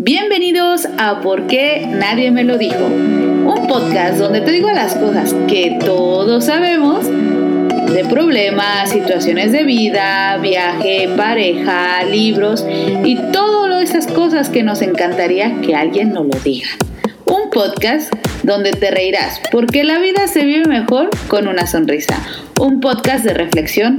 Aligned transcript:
Bienvenidos 0.00 0.86
a 0.96 1.22
¿Por 1.22 1.48
qué 1.48 1.84
nadie 1.88 2.30
me 2.30 2.44
lo 2.44 2.56
dijo? 2.56 2.84
Un 2.84 3.66
podcast 3.66 4.16
donde 4.16 4.40
te 4.40 4.52
digo 4.52 4.70
las 4.70 4.94
cosas 4.94 5.34
que 5.48 5.76
todos 5.84 6.44
sabemos 6.44 7.04
de 7.04 8.06
problemas, 8.08 8.90
situaciones 8.90 9.50
de 9.50 9.64
vida, 9.64 10.38
viaje, 10.40 11.10
pareja, 11.16 12.04
libros 12.04 12.64
y 13.04 13.16
todas 13.32 13.90
esas 13.90 14.06
cosas 14.06 14.50
que 14.50 14.62
nos 14.62 14.82
encantaría 14.82 15.60
que 15.62 15.74
alguien 15.74 16.12
nos 16.12 16.28
lo 16.28 16.38
diga. 16.44 16.68
Un 17.24 17.50
podcast 17.50 18.14
donde 18.44 18.70
te 18.70 18.92
reirás 18.92 19.40
porque 19.50 19.82
la 19.82 19.98
vida 19.98 20.28
se 20.28 20.44
vive 20.44 20.66
mejor 20.66 21.10
con 21.26 21.48
una 21.48 21.66
sonrisa. 21.66 22.24
Un 22.60 22.78
podcast 22.78 23.24
de 23.24 23.34
reflexión, 23.34 23.98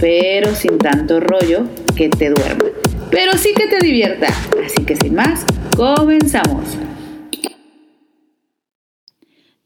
pero 0.00 0.56
sin 0.56 0.76
tanto 0.78 1.20
rollo 1.20 1.68
que 1.94 2.08
te 2.08 2.30
duerma 2.30 2.64
pero 3.10 3.32
sí 3.36 3.50
que 3.56 3.66
te 3.66 3.84
divierta. 3.84 4.28
Así 4.64 4.84
que 4.84 4.96
sin 4.96 5.14
más, 5.14 5.44
comenzamos. 5.76 6.76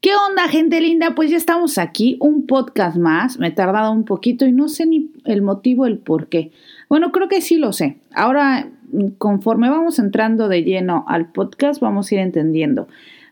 ¿Qué 0.01 0.11
onda, 0.15 0.47
gente 0.47 0.81
linda? 0.81 1.13
Pues 1.13 1.29
ya 1.29 1.37
estamos 1.37 1.77
aquí, 1.77 2.17
un 2.19 2.47
podcast 2.47 2.97
más. 2.97 3.37
Me 3.37 3.49
he 3.49 3.51
tardado 3.51 3.91
un 3.91 4.03
poquito 4.03 4.45
y 4.47 4.51
no 4.51 4.67
sé 4.67 4.87
ni 4.87 5.11
el 5.25 5.43
motivo, 5.43 5.85
el 5.85 5.99
por 5.99 6.27
qué. 6.27 6.51
Bueno, 6.89 7.11
creo 7.11 7.27
que 7.27 7.39
sí 7.41 7.57
lo 7.57 7.71
sé. 7.71 7.97
Ahora, 8.11 8.67
conforme 9.19 9.69
vamos 9.69 9.99
entrando 9.99 10.47
de 10.47 10.63
lleno 10.63 11.05
al 11.07 11.31
podcast, 11.31 11.79
vamos 11.79 12.11
a 12.11 12.15
ir 12.15 12.21
entendiendo. 12.21 12.87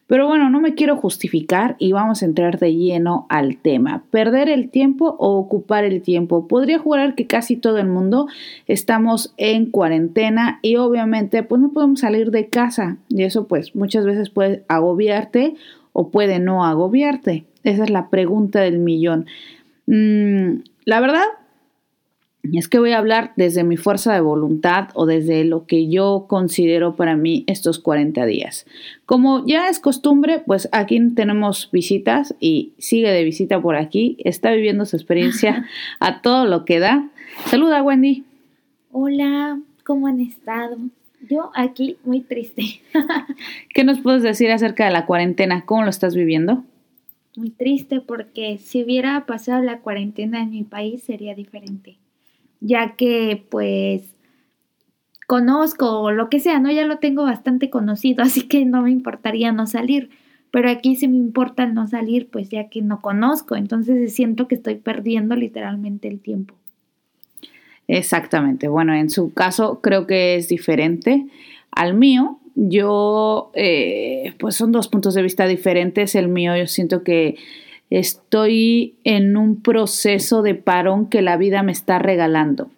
Pero 0.10 0.26
bueno, 0.26 0.50
no 0.50 0.60
me 0.60 0.74
quiero 0.74 0.98
justificar 0.98 1.76
y 1.78 1.92
vamos 1.92 2.24
a 2.24 2.26
entrar 2.26 2.58
de 2.58 2.74
lleno 2.74 3.28
al 3.30 3.58
tema. 3.58 4.02
¿Perder 4.10 4.50
el 4.50 4.72
tiempo 4.72 5.16
o 5.20 5.38
ocupar 5.38 5.84
el 5.84 6.02
tiempo? 6.02 6.48
Podría 6.48 6.80
jurar 6.80 7.14
que 7.14 7.28
casi 7.28 7.56
todo 7.56 7.78
el 7.78 7.86
mundo 7.86 8.28
estamos 8.66 9.36
en 9.38 9.68
cuarentena 9.68 10.58
y 10.64 10.78
obviamente 10.78 11.44
pues 11.44 11.62
no 11.62 11.72
podemos 11.74 12.00
salir 12.00 12.32
de 12.32 12.48
casa 12.48 12.98
y 13.08 13.22
eso 13.22 13.46
pues 13.46 13.76
muchas 13.76 14.04
veces 14.04 14.32
puede 14.32 14.64
agobiarte 14.68 15.54
o 15.94 16.10
puede 16.10 16.40
no 16.40 16.66
agobiarte. 16.66 17.46
Esa 17.64 17.84
es 17.84 17.92
la 17.92 18.10
pregunta 18.10 18.62
del 18.62 18.80
millón. 18.80 19.28
Mm, 19.86 20.62
la 20.86 21.02
verdad, 21.02 21.26
es 22.42 22.70
que 22.70 22.80
voy 22.80 22.92
a 22.94 22.98
hablar 22.98 23.34
desde 23.36 23.64
mi 23.64 23.76
fuerza 23.76 24.14
de 24.14 24.22
voluntad 24.22 24.90
o 24.94 25.06
desde 25.06 25.44
lo 25.44 25.66
que 25.66 25.90
yo 25.90 26.26
considero 26.28 26.96
para 26.96 27.16
mí 27.18 27.44
estos 27.48 27.80
40 27.80 28.26
días. 28.26 28.66
Como 29.06 29.46
ya 29.46 29.70
es 29.70 29.80
costumbre, 29.80 30.42
pues 30.46 30.70
aquí 30.72 31.00
tenemos 31.12 31.70
visitas 31.72 32.36
y 32.40 32.72
sigue 32.78 33.12
de 33.12 33.24
visita 33.24 33.62
por 33.62 33.76
aquí. 33.76 34.18
Está 34.20 34.52
viviendo 34.52 34.86
su 34.86 34.96
experiencia 34.96 35.66
a 36.00 36.22
todo 36.22 36.46
lo 36.46 36.64
que 36.64 36.80
da. 36.80 37.10
Saluda, 37.46 37.84
Wendy. 37.84 38.24
Hola, 38.92 39.60
¿cómo 39.84 40.08
han 40.08 40.22
estado? 40.22 40.78
Yo 41.30 41.52
aquí 41.54 41.98
muy 42.06 42.22
triste. 42.22 42.82
¿Qué 43.74 43.84
nos 43.84 44.00
puedes 44.00 44.24
decir 44.24 44.50
acerca 44.52 44.86
de 44.86 44.92
la 44.92 45.06
cuarentena? 45.06 45.66
¿Cómo 45.66 45.84
lo 45.84 45.90
estás 45.90 46.16
viviendo? 46.16 46.64
Muy 47.36 47.52
triste 47.52 48.00
porque 48.00 48.58
si 48.58 48.84
hubiera 48.84 49.26
pasado 49.26 49.62
la 49.62 49.80
cuarentena 49.80 50.42
en 50.42 50.52
mi 50.52 50.64
país 50.64 51.04
sería 51.04 51.36
diferente 51.36 51.98
ya 52.62 52.96
que 52.96 53.46
pues 53.50 54.04
conozco 55.28 56.02
o 56.02 56.12
lo 56.12 56.30
que 56.30 56.40
sea, 56.40 56.60
¿no? 56.60 56.72
Ya 56.72 56.86
lo 56.86 56.98
tengo 56.98 57.24
bastante 57.24 57.70
conocido, 57.70 58.24
así 58.24 58.48
que 58.48 58.66
no 58.66 58.82
me 58.82 58.92
importaría 58.92 59.52
no 59.52 59.68
salir. 59.68 60.10
Pero 60.52 60.70
aquí 60.70 60.96
sí 60.96 61.08
me 61.08 61.18
importa 61.18 61.68
no 61.68 61.86
salir, 61.86 62.28
pues 62.32 62.50
ya 62.50 62.70
que 62.70 62.82
no 62.82 63.02
conozco, 63.02 63.56
entonces 63.56 64.16
siento 64.16 64.48
que 64.48 64.56
estoy 64.56 64.76
perdiendo 64.76 65.36
literalmente 65.36 66.08
el 66.08 66.20
tiempo. 66.20 66.56
Exactamente. 67.88 68.68
Bueno, 68.68 68.94
en 68.94 69.10
su 69.10 69.34
caso 69.34 69.80
creo 69.82 70.08
que 70.08 70.36
es 70.36 70.48
diferente 70.48 71.28
al 71.72 71.94
mío. 71.94 72.40
Yo, 72.56 73.52
eh, 73.54 74.34
pues 74.40 74.56
son 74.56 74.72
dos 74.72 74.88
puntos 74.88 75.14
de 75.14 75.22
vista 75.22 75.48
diferentes. 75.48 76.16
El 76.16 76.28
mío, 76.28 76.56
yo 76.56 76.68
siento 76.68 77.04
que 77.04 77.36
estoy 77.90 78.96
en 79.04 79.36
un 79.38 79.62
proceso 79.62 80.42
de 80.42 80.56
parón 80.56 81.08
que 81.08 81.22
la 81.22 81.38
vida 81.38 81.64
me 81.64 81.72
está 81.72 82.00
regalando. 82.00 82.70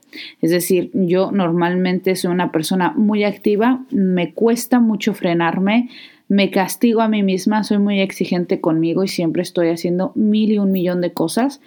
Es 0.41 0.51
decir, 0.51 0.91
yo 0.93 1.31
normalmente 1.31 2.15
soy 2.15 2.31
una 2.31 2.51
persona 2.51 2.93
muy 2.95 3.23
activa, 3.23 3.83
me 3.91 4.33
cuesta 4.33 4.79
mucho 4.79 5.13
frenarme, 5.13 5.89
me 6.27 6.49
castigo 6.49 7.01
a 7.01 7.07
mí 7.07 7.23
misma, 7.23 7.63
soy 7.63 7.77
muy 7.77 7.99
exigente 7.99 8.61
conmigo 8.61 9.03
y 9.03 9.07
siempre 9.07 9.41
estoy 9.41 9.69
haciendo 9.69 10.11
mil 10.15 10.51
y 10.51 10.59
un 10.59 10.71
millón 10.71 11.01
de 11.01 11.13
cosas. 11.13 11.61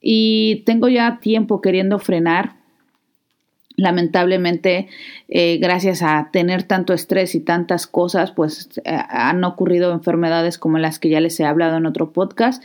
Y 0.00 0.62
tengo 0.64 0.88
ya 0.88 1.18
tiempo 1.20 1.60
queriendo 1.60 1.98
frenar, 1.98 2.54
lamentablemente, 3.80 4.88
eh, 5.28 5.58
gracias 5.58 6.02
a 6.02 6.28
tener 6.32 6.62
tanto 6.64 6.92
estrés 6.92 7.34
y 7.34 7.40
tantas 7.40 7.86
cosas, 7.86 8.30
pues 8.30 8.68
eh, 8.84 8.98
han 9.08 9.42
ocurrido 9.44 9.92
enfermedades 9.92 10.58
como 10.58 10.78
las 10.78 10.98
que 10.98 11.08
ya 11.08 11.20
les 11.20 11.40
he 11.40 11.44
hablado 11.44 11.78
en 11.78 11.86
otro 11.86 12.12
podcast. 12.12 12.62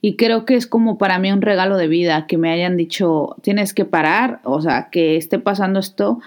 Y 0.00 0.16
creo 0.16 0.44
que 0.44 0.54
es 0.54 0.66
como 0.66 0.98
para 0.98 1.18
mí 1.18 1.32
un 1.32 1.42
regalo 1.42 1.76
de 1.76 1.88
vida 1.88 2.26
que 2.28 2.38
me 2.38 2.50
hayan 2.50 2.76
dicho, 2.76 3.34
tienes 3.42 3.74
que 3.74 3.84
parar, 3.84 4.40
o 4.44 4.60
sea, 4.60 4.90
que 4.90 5.16
esté 5.16 5.38
pasando 5.38 5.80
esto, 5.80 6.20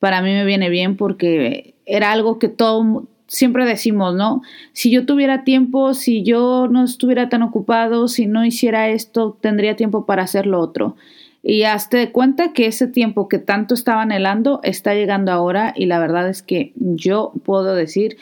para 0.00 0.22
mí 0.22 0.30
me 0.32 0.44
viene 0.44 0.70
bien 0.70 0.96
porque 0.96 1.74
era 1.86 2.10
algo 2.10 2.40
que 2.40 2.48
todo, 2.48 3.06
siempre 3.28 3.64
decimos, 3.64 4.14
¿no? 4.14 4.42
Si 4.72 4.90
yo 4.90 5.06
tuviera 5.06 5.44
tiempo, 5.44 5.94
si 5.94 6.24
yo 6.24 6.66
no 6.68 6.82
estuviera 6.84 7.28
tan 7.28 7.42
ocupado, 7.42 8.08
si 8.08 8.26
no 8.26 8.44
hiciera 8.44 8.88
esto, 8.88 9.38
tendría 9.40 9.76
tiempo 9.76 10.04
para 10.04 10.22
hacer 10.22 10.46
lo 10.46 10.58
otro. 10.58 10.96
Y 11.42 11.64
hazte 11.64 11.96
de 11.96 12.12
cuenta 12.12 12.52
que 12.52 12.66
ese 12.66 12.86
tiempo 12.86 13.28
que 13.28 13.38
tanto 13.38 13.74
estaba 13.74 14.02
anhelando 14.02 14.60
está 14.62 14.94
llegando 14.94 15.32
ahora 15.32 15.74
y 15.76 15.86
la 15.86 15.98
verdad 15.98 16.28
es 16.28 16.42
que 16.42 16.72
yo 16.76 17.32
puedo 17.44 17.74
decir 17.74 18.16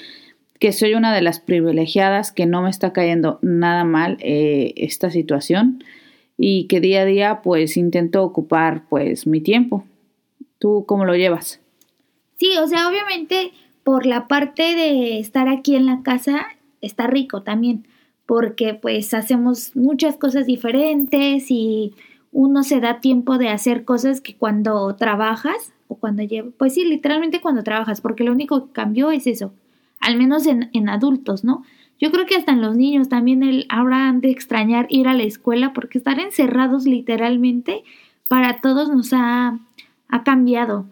que 0.58 0.72
soy 0.72 0.94
una 0.94 1.14
de 1.14 1.22
las 1.22 1.40
privilegiadas 1.40 2.32
que 2.32 2.46
no 2.46 2.62
me 2.62 2.70
está 2.70 2.92
cayendo 2.92 3.38
nada 3.42 3.84
mal 3.84 4.16
eh, 4.20 4.72
esta 4.76 5.10
situación 5.10 5.84
y 6.38 6.66
que 6.66 6.80
día 6.80 7.02
a 7.02 7.04
día 7.04 7.40
pues 7.42 7.76
intento 7.76 8.22
ocupar 8.22 8.84
pues 8.88 9.26
mi 9.26 9.40
tiempo. 9.40 9.84
¿Tú 10.58 10.84
cómo 10.86 11.04
lo 11.04 11.14
llevas? 11.14 11.60
Sí, 12.36 12.56
o 12.58 12.66
sea, 12.66 12.88
obviamente 12.88 13.52
por 13.84 14.06
la 14.06 14.28
parte 14.28 14.74
de 14.74 15.18
estar 15.18 15.48
aquí 15.48 15.76
en 15.76 15.86
la 15.86 16.02
casa 16.02 16.46
está 16.80 17.06
rico 17.06 17.42
también, 17.42 17.86
porque 18.24 18.74
pues 18.74 19.12
hacemos 19.12 19.76
muchas 19.76 20.16
cosas 20.16 20.46
diferentes 20.46 21.50
y 21.50 21.92
uno 22.32 22.62
se 22.62 22.80
da 22.80 23.00
tiempo 23.00 23.38
de 23.38 23.48
hacer 23.48 23.84
cosas 23.84 24.20
que 24.20 24.36
cuando 24.36 24.94
trabajas 24.96 25.72
o 25.88 25.96
cuando 25.96 26.22
llevas, 26.22 26.52
pues 26.56 26.74
sí, 26.74 26.84
literalmente 26.84 27.40
cuando 27.40 27.64
trabajas, 27.64 28.00
porque 28.00 28.24
lo 28.24 28.32
único 28.32 28.66
que 28.66 28.72
cambió 28.72 29.10
es 29.10 29.26
eso, 29.26 29.52
al 29.98 30.16
menos 30.16 30.46
en, 30.46 30.70
en 30.72 30.88
adultos, 30.88 31.44
¿no? 31.44 31.64
Yo 32.00 32.10
creo 32.10 32.24
que 32.24 32.34
hasta 32.34 32.52
en 32.52 32.62
los 32.62 32.76
niños 32.76 33.08
también 33.08 33.42
el, 33.42 33.66
ahora 33.68 34.08
han 34.08 34.22
de 34.22 34.30
extrañar 34.30 34.86
ir 34.88 35.06
a 35.06 35.14
la 35.14 35.24
escuela 35.24 35.74
porque 35.74 35.98
estar 35.98 36.18
encerrados 36.18 36.86
literalmente 36.86 37.84
para 38.26 38.60
todos 38.60 38.88
nos 38.88 39.12
ha, 39.12 39.58
ha 40.08 40.24
cambiado. 40.24 40.86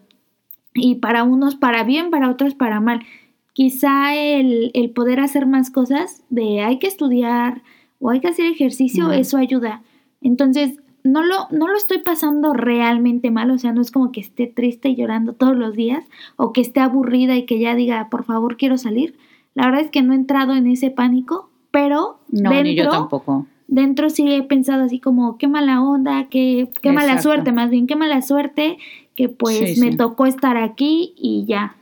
Y 0.74 0.96
para 0.96 1.24
unos 1.24 1.54
para 1.54 1.82
bien, 1.82 2.10
para 2.10 2.28
otros 2.28 2.54
para 2.54 2.80
mal. 2.80 3.06
Quizá 3.54 4.14
el, 4.14 4.70
el 4.74 4.90
poder 4.90 5.18
hacer 5.20 5.46
más 5.46 5.70
cosas 5.70 6.22
de 6.28 6.60
hay 6.60 6.78
que 6.78 6.86
estudiar 6.86 7.62
o 8.00 8.10
hay 8.10 8.20
que 8.20 8.28
hacer 8.28 8.44
ejercicio, 8.44 9.10
eso 9.10 9.38
ayuda. 9.38 9.82
Entonces, 10.20 10.78
no 11.08 11.22
lo, 11.24 11.48
no 11.50 11.68
lo 11.68 11.76
estoy 11.76 11.98
pasando 11.98 12.52
realmente 12.52 13.30
mal, 13.30 13.50
o 13.50 13.58
sea, 13.58 13.72
no 13.72 13.80
es 13.80 13.90
como 13.90 14.12
que 14.12 14.20
esté 14.20 14.46
triste 14.46 14.90
y 14.90 14.96
llorando 14.96 15.32
todos 15.32 15.56
los 15.56 15.74
días 15.74 16.04
o 16.36 16.52
que 16.52 16.60
esté 16.60 16.80
aburrida 16.80 17.36
y 17.36 17.46
que 17.46 17.58
ya 17.58 17.74
diga, 17.74 18.08
por 18.10 18.24
favor, 18.24 18.56
quiero 18.56 18.78
salir. 18.78 19.16
La 19.54 19.66
verdad 19.66 19.80
es 19.80 19.90
que 19.90 20.02
no 20.02 20.12
he 20.12 20.16
entrado 20.16 20.54
en 20.54 20.66
ese 20.66 20.90
pánico, 20.90 21.50
pero 21.70 22.20
no, 22.30 22.50
dentro, 22.50 22.62
ni 22.62 22.74
yo 22.76 22.90
tampoco. 22.90 23.46
Dentro 23.66 24.10
sí 24.10 24.32
he 24.32 24.42
pensado 24.42 24.84
así 24.84 25.00
como, 25.00 25.38
qué 25.38 25.48
mala 25.48 25.82
onda, 25.82 26.28
qué, 26.30 26.70
qué 26.82 26.92
mala 26.92 27.20
suerte, 27.20 27.52
más 27.52 27.70
bien, 27.70 27.86
qué 27.86 27.96
mala 27.96 28.22
suerte 28.22 28.78
que 29.14 29.28
pues 29.28 29.78
me 29.78 29.96
tocó 29.96 30.26
estar 30.26 30.56
aquí 30.56 31.14
y 31.16 31.44
ya. 31.46 31.74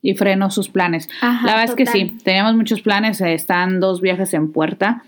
Y 0.00 0.14
frenó 0.14 0.50
sus 0.50 0.68
planes. 0.68 1.08
la 1.20 1.42
verdad 1.42 1.64
es 1.64 1.74
que 1.74 1.86
sí, 1.86 2.06
teníamos 2.22 2.54
muchos 2.54 2.80
planes, 2.80 3.20
eh, 3.20 3.34
están 3.34 3.80
dos 3.80 4.00
viajes 4.00 4.32
en 4.32 4.52
puerta 4.52 5.02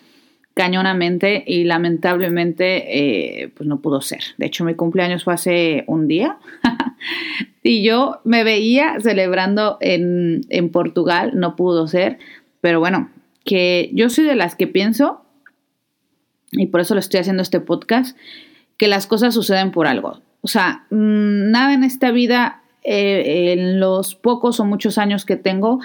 cañonamente 0.55 1.45
y 1.47 1.65
lamentablemente 1.65 3.43
eh, 3.43 3.49
pues 3.49 3.69
no 3.69 3.81
pudo 3.81 4.01
ser. 4.01 4.23
De 4.37 4.47
hecho, 4.47 4.65
mi 4.65 4.75
cumpleaños 4.75 5.25
fue 5.25 5.35
hace 5.35 5.85
un 5.87 6.09
día 6.09 6.39
y 7.63 7.83
yo 7.83 8.21
me 8.25 8.45
veía 8.45 8.97
celebrando 9.01 9.79
en, 9.81 10.43
en 10.49 10.71
Portugal, 10.71 11.33
no 11.35 11.57
pudo 11.57 11.87
ser, 11.87 12.19
pero 12.61 12.81
bueno, 12.81 13.11
que 13.45 13.91
yo 13.95 14.11
soy 14.11 14.25
de 14.25 14.35
las 14.35 14.55
que 14.55 14.67
pienso, 14.67 15.25
y 16.53 16.67
por 16.67 16.81
eso 16.81 16.95
lo 16.95 17.01
estoy 17.01 17.21
haciendo 17.21 17.43
este 17.43 17.61
podcast, 17.61 18.17
que 18.77 18.89
las 18.89 19.07
cosas 19.07 19.35
suceden 19.35 19.71
por 19.71 19.87
algo. 19.87 20.21
O 20.43 20.49
sea, 20.49 20.87
mm, 20.91 21.51
nada 21.51 21.75
en 21.75 21.85
esta 21.85 22.11
vida, 22.11 22.63
eh, 22.83 23.53
en 23.53 23.79
los 23.79 24.15
pocos 24.15 24.59
o 24.61 24.65
muchos 24.65 24.99
años 24.99 25.25
que 25.25 25.37
tengo, 25.37 25.81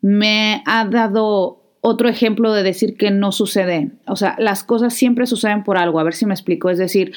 me 0.00 0.62
ha 0.66 0.84
dado 0.84 1.63
otro 1.86 2.08
ejemplo 2.08 2.54
de 2.54 2.62
decir 2.62 2.96
que 2.96 3.10
no 3.10 3.30
sucede. 3.30 3.90
O 4.06 4.16
sea, 4.16 4.36
las 4.38 4.64
cosas 4.64 4.94
siempre 4.94 5.26
suceden 5.26 5.64
por 5.64 5.76
algo. 5.76 6.00
A 6.00 6.02
ver 6.02 6.14
si 6.14 6.24
me 6.24 6.32
explico. 6.32 6.70
Es 6.70 6.78
decir, 6.78 7.12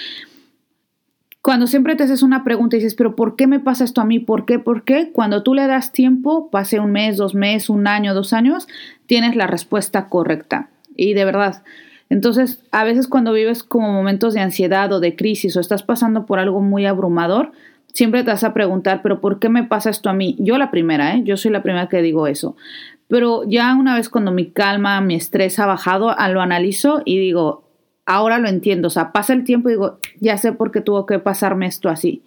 cuando 1.42 1.68
siempre 1.68 1.96
te 1.96 2.04
haces 2.04 2.22
una 2.22 2.44
pregunta 2.44 2.76
y 2.76 2.80
dices, 2.80 2.94
pero 2.94 3.16
¿por 3.16 3.38
qué 3.38 3.48
me 3.48 3.62
pasa 3.62 3.86
esto 3.86 4.02
a 4.02 4.04
mí? 4.04 4.20
¿Por 4.20 4.46
qué? 4.46 4.60
¿Por 4.60 4.84
qué? 4.84 5.14
Cuando 5.14 5.42
tú 5.42 5.54
le 5.54 5.66
das 5.68 5.94
tiempo, 5.94 6.50
pase 6.52 6.82
un 6.82 6.92
mes, 6.92 7.16
dos 7.16 7.34
meses, 7.34 7.70
un 7.70 7.88
año, 7.88 8.14
dos 8.14 8.34
años, 8.34 8.68
tienes 9.06 9.38
la 9.38 9.48
respuesta 9.48 10.10
correcta. 10.10 10.70
Y 10.98 11.14
de 11.14 11.24
verdad, 11.24 11.64
entonces, 12.10 12.62
a 12.74 12.84
veces 12.84 13.08
cuando 13.08 13.32
vives 13.32 13.64
como 13.64 13.94
momentos 13.94 14.34
de 14.34 14.42
ansiedad 14.42 14.92
o 14.92 15.00
de 15.00 15.16
crisis 15.16 15.56
o 15.56 15.62
estás 15.62 15.82
pasando 15.82 16.26
por 16.26 16.40
algo 16.40 16.60
muy 16.60 16.86
abrumador, 16.86 17.54
siempre 17.94 18.26
te 18.26 18.32
vas 18.32 18.44
a 18.44 18.54
preguntar, 18.54 19.00
pero 19.02 19.22
¿por 19.22 19.40
qué 19.40 19.48
me 19.48 19.64
pasa 19.64 19.90
esto 19.90 20.10
a 20.10 20.14
mí? 20.14 20.36
Yo 20.40 20.58
la 20.58 20.72
primera, 20.72 21.16
¿eh? 21.16 21.22
Yo 21.24 21.38
soy 21.38 21.52
la 21.52 21.64
primera 21.64 21.88
que 21.88 22.02
digo 22.02 22.28
eso. 22.28 22.58
Pero 23.08 23.44
ya 23.46 23.74
una 23.76 23.96
vez 23.96 24.10
cuando 24.10 24.32
mi 24.32 24.52
calma, 24.52 25.00
mi 25.02 25.16
estrés 25.16 25.60
ha 25.60 25.66
bajado, 25.66 26.14
lo 26.30 26.42
analizo 26.42 27.02
y 27.06 27.18
digo, 27.18 27.64
ahora 28.06 28.38
lo 28.40 28.50
entiendo. 28.50 28.88
O 28.88 28.92
sea, 28.92 29.12
pasa 29.12 29.34
el 29.34 29.44
tiempo 29.44 29.70
y 29.70 29.74
digo, 29.74 30.00
ya 30.20 30.38
sé 30.38 30.52
por 30.52 30.72
qué 30.72 30.82
tuvo 30.82 31.06
que 31.06 31.20
pasarme 31.20 31.68
esto 31.68 31.90
así. 31.90 32.24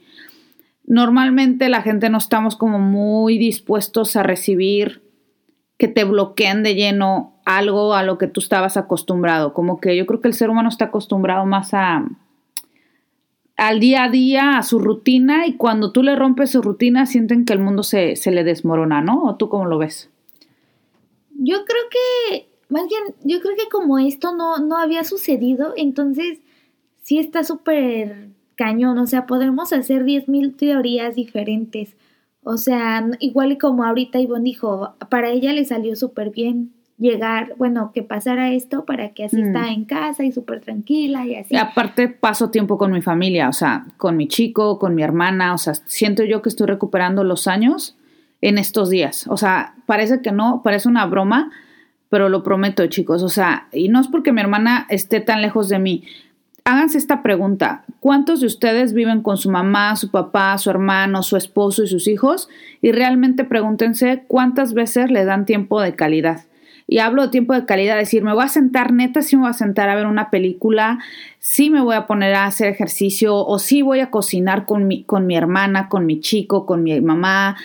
Normalmente 0.85 1.69
la 1.69 1.83
gente 1.83 2.09
no 2.09 2.19
estamos 2.19 2.57
como 2.57 2.79
muy 2.79 3.39
dispuestos 3.39 4.17
a 4.17 4.23
recibir 4.23 5.03
que 5.79 5.89
te 5.89 6.05
bloquean 6.05 6.63
de 6.63 6.75
lleno 6.75 7.41
algo 7.45 7.95
a 7.95 8.03
lo 8.03 8.19
que 8.19 8.27
tú 8.27 8.41
estabas 8.41 8.77
acostumbrado. 8.77 9.53
Como 9.53 9.81
que 9.81 9.97
yo 9.97 10.07
creo 10.07 10.21
que 10.21 10.29
el 10.29 10.35
ser 10.35 10.51
humano 10.51 10.69
está 10.69 10.87
acostumbrado 10.87 11.47
más 11.47 11.75
a 11.75 12.05
al 13.57 13.79
día 13.79 14.05
a 14.05 14.09
día, 14.09 14.57
a 14.57 14.63
su 14.63 14.79
rutina, 14.79 15.47
y 15.47 15.57
cuando 15.57 15.93
tú 15.93 16.03
le 16.03 16.17
rompes 16.17 16.51
su 16.51 16.63
rutina, 16.63 17.05
sienten 17.05 17.45
que 17.45 17.53
el 17.53 17.59
mundo 17.59 17.83
se, 17.83 18.17
se 18.17 18.31
le 18.31 18.43
desmorona, 18.43 19.03
¿no? 19.03 19.23
¿O 19.25 19.37
tú 19.37 19.51
cómo 19.51 19.67
lo 19.67 19.77
ves? 19.77 20.10
Yo 21.43 21.65
creo 21.65 21.83
que, 21.91 22.49
más 22.69 22.87
bien, 22.87 23.15
yo 23.25 23.41
creo 23.41 23.57
que 23.57 23.71
como 23.71 23.99
esto 23.99 24.37
no, 24.37 24.59
no 24.59 24.77
había 24.77 25.05
sucedido, 25.05 25.73
entonces 25.75 26.39
sí 27.03 27.19
está 27.19 27.45
súper 27.45 28.29
cañón, 28.57 28.99
o 28.99 29.07
sea, 29.07 29.27
podemos 29.27 29.73
hacer 29.73 30.05
10.000 30.05 30.55
teorías 30.55 31.15
diferentes. 31.15 31.97
O 32.43 32.59
sea, 32.59 33.07
igual 33.21 33.53
y 33.53 33.59
como 33.59 33.85
ahorita 33.85 34.21
Ivonne 34.21 34.45
dijo, 34.45 34.95
para 35.09 35.31
ella 35.31 35.55
le 35.55 35.65
salió 35.65 35.97
súper 35.97 36.29
bien 36.29 36.73
llegar, 36.99 37.55
bueno, 37.57 37.93
que 37.95 38.03
pasara 38.03 38.53
esto 38.53 38.85
para 38.85 39.15
que 39.15 39.25
así 39.25 39.37
mm. 39.37 39.47
está 39.47 39.69
en 39.71 39.87
casa 39.87 40.25
y 40.25 40.33
súper 40.33 40.61
tranquila 40.61 41.27
y 41.27 41.37
así. 41.37 41.55
Y 41.55 41.57
aparte 41.57 42.09
paso 42.09 42.51
tiempo 42.51 42.77
con 42.77 42.93
mi 42.93 43.01
familia, 43.01 43.49
o 43.49 43.55
sea, 43.55 43.87
con 43.97 44.19
mi 44.19 44.29
chico, 44.29 44.79
con 44.79 44.95
mi 44.95 45.03
hermana, 45.03 45.55
o 45.55 45.59
sea, 45.59 45.73
siento 45.87 46.23
yo 46.25 46.43
que 46.43 46.51
estoy 46.51 46.67
recuperando 46.67 47.25
los 47.25 47.47
años 47.47 47.97
en 48.41 48.59
estos 48.59 48.91
días. 48.91 49.27
O 49.29 49.37
sea, 49.37 49.75
parece 49.87 50.23
que 50.23 50.33
no, 50.33 50.63
parece 50.63 50.89
una 50.89 51.07
broma, 51.07 51.51
pero 52.09 52.29
lo 52.29 52.43
prometo, 52.43 52.87
chicos. 52.87 53.23
O 53.23 53.29
sea, 53.29 53.69
y 53.73 53.89
no 53.89 54.01
es 54.01 54.09
porque 54.09 54.33
mi 54.33 54.41
hermana 54.41 54.87
esté 54.89 55.21
tan 55.21 55.43
lejos 55.43 55.69
de 55.69 55.79
mí. 55.79 56.05
Háganse 56.65 56.99
esta 56.99 57.23
pregunta. 57.23 57.85
¿Cuántos 58.01 58.41
de 58.41 58.47
ustedes 58.47 58.93
viven 58.93 59.23
con 59.23 59.37
su 59.37 59.51
mamá, 59.51 59.97
su 59.97 60.11
papá, 60.11 60.57
su 60.59 60.71
hermano, 60.71 61.23
su 61.23 61.37
esposo 61.37 61.83
y 61.83 61.87
sus 61.87 62.07
hijos? 62.07 62.49
Y 62.83 62.93
realmente 62.93 63.45
pregúntense 63.45 64.25
cuántas 64.27 64.75
veces 64.75 65.11
le 65.11 65.25
dan 65.25 65.47
tiempo 65.47 65.81
de 65.81 65.95
calidad. 65.95 66.45
Y 66.87 66.99
hablo 66.99 67.23
de 67.23 67.29
tiempo 67.29 67.55
de 67.55 67.67
calidad, 67.67 67.97
decir, 67.97 68.25
me 68.25 68.35
voy 68.35 68.45
a 68.45 68.49
sentar, 68.49 68.93
neta, 68.93 69.23
sí 69.23 69.37
me 69.37 69.43
voy 69.43 69.51
a 69.51 69.55
sentar 69.55 69.89
a 69.89 69.95
ver 69.95 70.07
una 70.07 70.29
película, 70.29 70.99
sí 71.39 71.71
me 71.71 71.81
voy 71.81 71.95
a 71.95 72.09
poner 72.09 72.35
a 72.35 72.47
hacer 72.47 72.67
ejercicio 72.67 73.37
o 73.37 73.61
sí 73.61 73.83
voy 73.83 74.01
a 74.01 74.11
cocinar 74.11 74.67
con 74.67 74.89
mi, 74.89 75.05
con 75.05 75.25
mi 75.25 75.37
hermana, 75.37 75.89
con 75.89 76.05
mi 76.05 76.19
chico, 76.19 76.67
con 76.67 76.83
mi 76.83 77.01
mamá, 77.01 77.57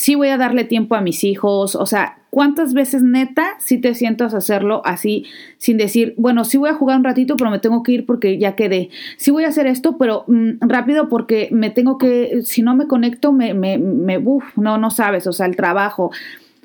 sí 0.00 0.14
voy 0.14 0.28
a 0.28 0.38
darle 0.38 0.64
tiempo 0.64 0.94
a 0.94 1.02
mis 1.02 1.24
hijos, 1.24 1.74
o 1.74 1.84
sea, 1.84 2.22
¿cuántas 2.30 2.72
veces 2.72 3.02
neta 3.02 3.56
si 3.58 3.76
te 3.76 3.94
sientas 3.94 4.32
a 4.32 4.38
hacerlo 4.38 4.80
así 4.86 5.26
sin 5.58 5.76
decir, 5.76 6.14
bueno, 6.16 6.44
sí 6.44 6.56
voy 6.56 6.70
a 6.70 6.74
jugar 6.74 6.96
un 6.96 7.04
ratito, 7.04 7.36
pero 7.36 7.50
me 7.50 7.58
tengo 7.58 7.82
que 7.82 7.92
ir 7.92 8.06
porque 8.06 8.38
ya 8.38 8.56
quedé, 8.56 8.88
sí 9.18 9.30
voy 9.30 9.44
a 9.44 9.48
hacer 9.48 9.66
esto, 9.66 9.98
pero 9.98 10.24
mm, 10.26 10.52
rápido 10.60 11.10
porque 11.10 11.50
me 11.52 11.68
tengo 11.68 11.98
que, 11.98 12.40
si 12.44 12.62
no 12.62 12.74
me 12.74 12.86
conecto, 12.86 13.30
me, 13.30 13.52
me, 13.52 13.76
me, 13.76 14.16
uf, 14.16 14.56
no, 14.56 14.78
no 14.78 14.90
sabes, 14.90 15.26
o 15.26 15.34
sea, 15.34 15.44
el 15.44 15.54
trabajo. 15.54 16.10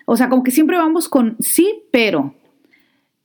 O 0.05 0.15
sea, 0.15 0.29
como 0.29 0.41
que 0.41 0.51
siempre 0.51 0.77
vamos 0.77 1.09
con 1.09 1.35
sí, 1.41 1.83
pero. 1.91 2.33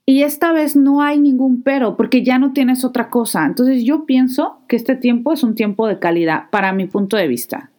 Y 0.05 0.23
esta 0.23 0.51
vez 0.51 0.75
no 0.75 1.01
hay 1.01 1.21
ningún 1.21 1.63
pero, 1.63 1.95
porque 1.95 2.21
ya 2.21 2.37
no 2.37 2.51
tienes 2.51 2.83
otra 2.83 3.09
cosa. 3.09 3.45
Entonces 3.45 3.85
yo 3.85 4.05
pienso 4.05 4.57
que 4.67 4.75
este 4.75 4.97
tiempo 4.97 5.31
es 5.31 5.41
un 5.41 5.55
tiempo 5.55 5.87
de 5.87 5.99
calidad, 5.99 6.49
para 6.49 6.73
mi 6.73 6.85
punto 6.85 7.15
de 7.15 7.29
vista. 7.29 7.71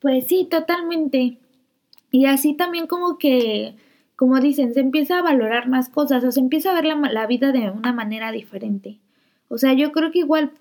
Pues 0.00 0.28
sí, 0.28 0.46
totalmente. 0.48 1.38
Y 2.10 2.26
así 2.26 2.54
también 2.54 2.86
como 2.86 3.18
que, 3.18 3.74
como 4.16 4.40
dicen, 4.40 4.74
se 4.74 4.80
empieza 4.80 5.18
a 5.18 5.22
valorar 5.22 5.68
más 5.68 5.88
cosas, 5.88 6.24
o 6.24 6.32
se 6.32 6.40
empieza 6.40 6.70
a 6.70 6.74
ver 6.74 6.84
la, 6.84 6.96
la 6.96 7.26
vida 7.26 7.52
de 7.52 7.70
una 7.70 7.92
manera 7.92 8.32
diferente. 8.32 8.98
O 9.48 9.58
sea, 9.58 9.72
yo 9.72 9.92
creo 9.92 10.10
que 10.10 10.20
igual, 10.20 10.52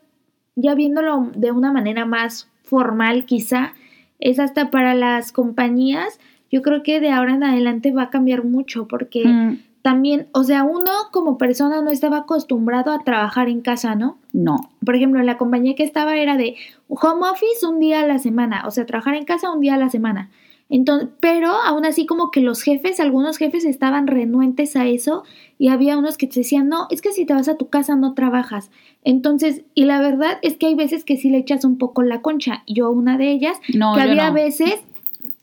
ya 0.56 0.76
viéndolo 0.76 1.32
de 1.36 1.52
una 1.52 1.72
manera 1.72 2.06
más 2.06 2.50
formal 2.64 3.26
quizá, 3.26 3.74
es 4.20 4.40
hasta 4.40 4.72
para 4.72 4.94
las 4.94 5.32
compañías 5.32 6.20
yo 6.52 6.62
creo 6.62 6.84
que 6.84 7.00
de 7.00 7.12
ahora 7.12 7.36
en 7.36 7.44
adelante 7.44 7.92
va 7.92 8.04
a 8.04 8.10
cambiar 8.10 8.44
mucho 8.44 8.88
porque 8.88 9.26
mm. 9.26 9.60
también, 9.82 10.28
o 10.32 10.44
sea, 10.44 10.64
uno 10.64 10.92
como 11.12 11.38
persona 11.38 11.82
no 11.82 11.90
estaba 11.90 12.20
acostumbrado 12.20 12.92
a 12.92 13.04
trabajar 13.04 13.50
en 13.50 13.62
casa, 13.62 13.96
¿no? 13.96 14.18
No. 14.34 14.70
Por 14.86 14.96
ejemplo, 14.96 15.22
la 15.24 15.38
compañía 15.38 15.76
que 15.76 15.84
estaba 15.84 16.16
era 16.16 16.38
de 16.38 16.56
home 16.88 17.28
office 17.30 17.66
un 17.66 17.80
día 17.80 18.02
a 18.02 18.08
la 18.08 18.20
semana, 18.20 18.64
o 18.66 18.72
sea, 18.72 18.86
trabajar 18.86 19.16
en 19.16 19.26
casa 19.26 19.52
un 19.52 19.60
día 19.60 19.76
a 19.76 19.78
la 19.78 19.90
semana. 19.90 20.30
Entonces, 20.70 21.10
pero 21.20 21.50
aún 21.52 21.86
así 21.86 22.06
como 22.06 22.30
que 22.30 22.42
los 22.42 22.62
jefes, 22.62 23.00
algunos 23.00 23.38
jefes 23.38 23.64
estaban 23.64 24.08
renuentes 24.08 24.76
a 24.76 24.86
eso 24.86 25.24
y 25.58 25.70
había 25.70 25.98
unos 25.98 26.18
que 26.18 26.28
te 26.28 26.42
decían, 26.42 26.68
no, 26.68 26.88
es 26.90 27.02
que 27.02 27.12
si 27.12 27.26
te 27.26 27.34
vas 27.34 27.48
a 27.48 27.58
tu 27.58 27.70
casa 27.70 27.96
no 27.96 28.14
trabajas. 28.14 28.70
Entonces, 29.04 29.64
y 29.74 29.86
la 29.86 30.02
verdad 30.02 30.40
es 30.42 30.58
que 30.58 30.68
hay 30.68 30.76
veces 30.76 31.04
que 31.04 31.18
sí 31.18 31.30
le 31.30 31.38
echas 31.38 31.64
un 31.64 31.78
poco 31.78 32.04
la 32.04 32.22
concha. 32.22 32.64
Yo 32.68 32.92
una 32.92 33.18
de 33.18 33.32
ellas, 33.32 33.58
no, 33.74 33.96
que 33.96 34.02
había 34.02 34.32
veces 34.32 34.82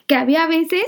que 0.07 0.17
había 0.17 0.47
veces 0.47 0.85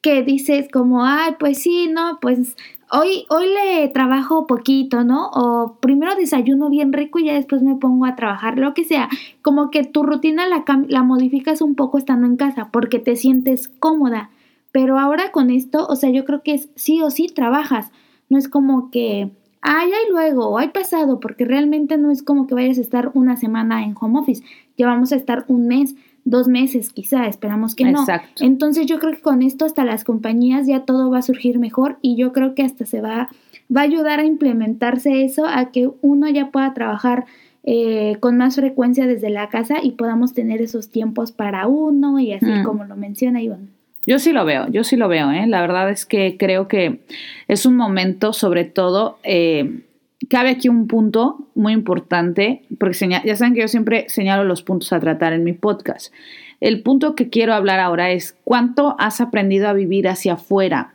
que 0.00 0.22
dices 0.22 0.68
como, 0.72 1.04
ay, 1.04 1.34
pues 1.38 1.62
sí, 1.62 1.88
no, 1.88 2.18
pues 2.20 2.56
hoy, 2.92 3.24
hoy 3.30 3.46
le 3.48 3.88
trabajo 3.88 4.46
poquito, 4.46 5.02
¿no? 5.02 5.30
O 5.32 5.78
primero 5.80 6.14
desayuno 6.14 6.68
bien 6.70 6.92
rico 6.92 7.18
y 7.18 7.24
ya 7.24 7.34
después 7.34 7.62
me 7.62 7.74
pongo 7.74 8.06
a 8.06 8.14
trabajar, 8.16 8.58
lo 8.58 8.74
que 8.74 8.84
sea. 8.84 9.08
Como 9.40 9.70
que 9.70 9.84
tu 9.84 10.02
rutina 10.02 10.46
la, 10.46 10.64
la 10.88 11.02
modificas 11.02 11.62
un 11.62 11.74
poco 11.74 11.98
estando 11.98 12.26
en 12.26 12.36
casa 12.36 12.68
porque 12.70 12.98
te 12.98 13.16
sientes 13.16 13.68
cómoda. 13.68 14.30
Pero 14.72 14.98
ahora 14.98 15.32
con 15.32 15.50
esto, 15.50 15.86
o 15.86 15.96
sea, 15.96 16.10
yo 16.10 16.24
creo 16.24 16.42
que 16.42 16.54
es 16.54 16.68
sí 16.76 17.02
o 17.02 17.10
sí 17.10 17.26
trabajas. 17.28 17.90
No 18.28 18.38
es 18.38 18.48
como 18.48 18.90
que, 18.90 19.30
ay, 19.60 19.90
ay, 19.90 20.10
luego, 20.10 20.48
o 20.48 20.58
hay 20.58 20.68
pasado, 20.68 21.20
porque 21.20 21.44
realmente 21.44 21.98
no 21.98 22.10
es 22.10 22.22
como 22.22 22.46
que 22.46 22.54
vayas 22.54 22.78
a 22.78 22.82
estar 22.82 23.10
una 23.14 23.36
semana 23.36 23.84
en 23.84 23.94
home 23.98 24.20
office. 24.20 24.42
Ya 24.76 24.86
vamos 24.86 25.12
a 25.12 25.16
estar 25.16 25.44
un 25.48 25.66
mes 25.66 25.94
dos 26.24 26.48
meses 26.48 26.92
quizá, 26.92 27.26
esperamos 27.26 27.74
que 27.74 27.84
no. 27.84 28.00
Exacto. 28.00 28.44
Entonces 28.44 28.86
yo 28.86 28.98
creo 28.98 29.12
que 29.12 29.20
con 29.20 29.42
esto 29.42 29.64
hasta 29.64 29.84
las 29.84 30.04
compañías 30.04 30.66
ya 30.66 30.80
todo 30.80 31.10
va 31.10 31.18
a 31.18 31.22
surgir 31.22 31.58
mejor 31.58 31.98
y 32.00 32.16
yo 32.16 32.32
creo 32.32 32.54
que 32.54 32.62
hasta 32.62 32.86
se 32.86 33.00
va, 33.00 33.28
va 33.74 33.80
a 33.80 33.84
ayudar 33.84 34.20
a 34.20 34.24
implementarse 34.24 35.24
eso, 35.24 35.46
a 35.46 35.70
que 35.70 35.90
uno 36.00 36.28
ya 36.28 36.50
pueda 36.50 36.72
trabajar 36.74 37.26
eh, 37.64 38.16
con 38.20 38.36
más 38.36 38.56
frecuencia 38.56 39.06
desde 39.06 39.30
la 39.30 39.48
casa 39.48 39.76
y 39.82 39.92
podamos 39.92 40.32
tener 40.32 40.60
esos 40.60 40.90
tiempos 40.90 41.32
para 41.32 41.66
uno 41.66 42.18
y 42.18 42.32
así 42.32 42.46
mm. 42.46 42.64
como 42.64 42.84
lo 42.84 42.96
menciona 42.96 43.42
Iván. 43.42 43.70
Yo 44.04 44.18
sí 44.18 44.32
lo 44.32 44.44
veo, 44.44 44.66
yo 44.68 44.82
sí 44.82 44.96
lo 44.96 45.06
veo, 45.06 45.30
¿eh? 45.30 45.46
la 45.46 45.60
verdad 45.60 45.88
es 45.90 46.06
que 46.06 46.36
creo 46.36 46.66
que 46.66 47.00
es 47.48 47.66
un 47.66 47.76
momento 47.76 48.32
sobre 48.32 48.64
todo... 48.64 49.18
Eh, 49.22 49.82
cabe 50.26 50.50
aquí 50.50 50.68
un 50.68 50.86
punto 50.86 51.48
muy 51.54 51.72
importante, 51.72 52.62
porque 52.78 52.96
ya 53.24 53.36
saben 53.36 53.54
que 53.54 53.60
yo 53.60 53.68
siempre 53.68 54.04
señalo 54.08 54.44
los 54.44 54.62
puntos 54.62 54.92
a 54.92 55.00
tratar 55.00 55.32
en 55.32 55.44
mi 55.44 55.52
podcast. 55.52 56.12
El 56.60 56.82
punto 56.82 57.14
que 57.14 57.28
quiero 57.28 57.54
hablar 57.54 57.80
ahora 57.80 58.10
es 58.10 58.36
cuánto 58.44 58.94
has 58.98 59.20
aprendido 59.20 59.68
a 59.68 59.72
vivir 59.72 60.08
hacia 60.08 60.34
afuera. 60.34 60.94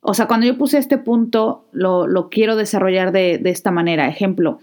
O 0.00 0.14
sea, 0.14 0.26
cuando 0.26 0.46
yo 0.46 0.58
puse 0.58 0.78
este 0.78 0.98
punto, 0.98 1.64
lo, 1.72 2.28
quiero 2.30 2.56
desarrollar 2.56 3.12
de, 3.12 3.40
esta 3.44 3.70
manera. 3.70 4.08
Ejemplo, 4.08 4.60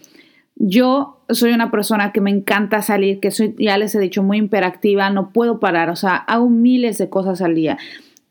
yo 0.56 1.22
soy 1.30 1.52
una 1.52 1.72
persona 1.72 2.12
que 2.12 2.22
me 2.22 2.32
encanta 2.32 2.82
salir, 2.82 3.20
que 3.20 3.32
soy, 3.32 3.56
ya 3.58 3.78
les 3.78 3.96
he 3.96 4.00
dicho, 4.00 4.24
muy 4.24 4.38
imperactiva, 4.38 5.10
no 5.10 5.32
puedo 5.32 5.60
parar, 5.60 5.90
o 5.90 5.96
sea, 5.96 6.16
hago 6.16 6.50
miles 6.50 6.98
de 6.98 7.10
cosas 7.10 7.42
al 7.42 7.56
día 7.56 7.78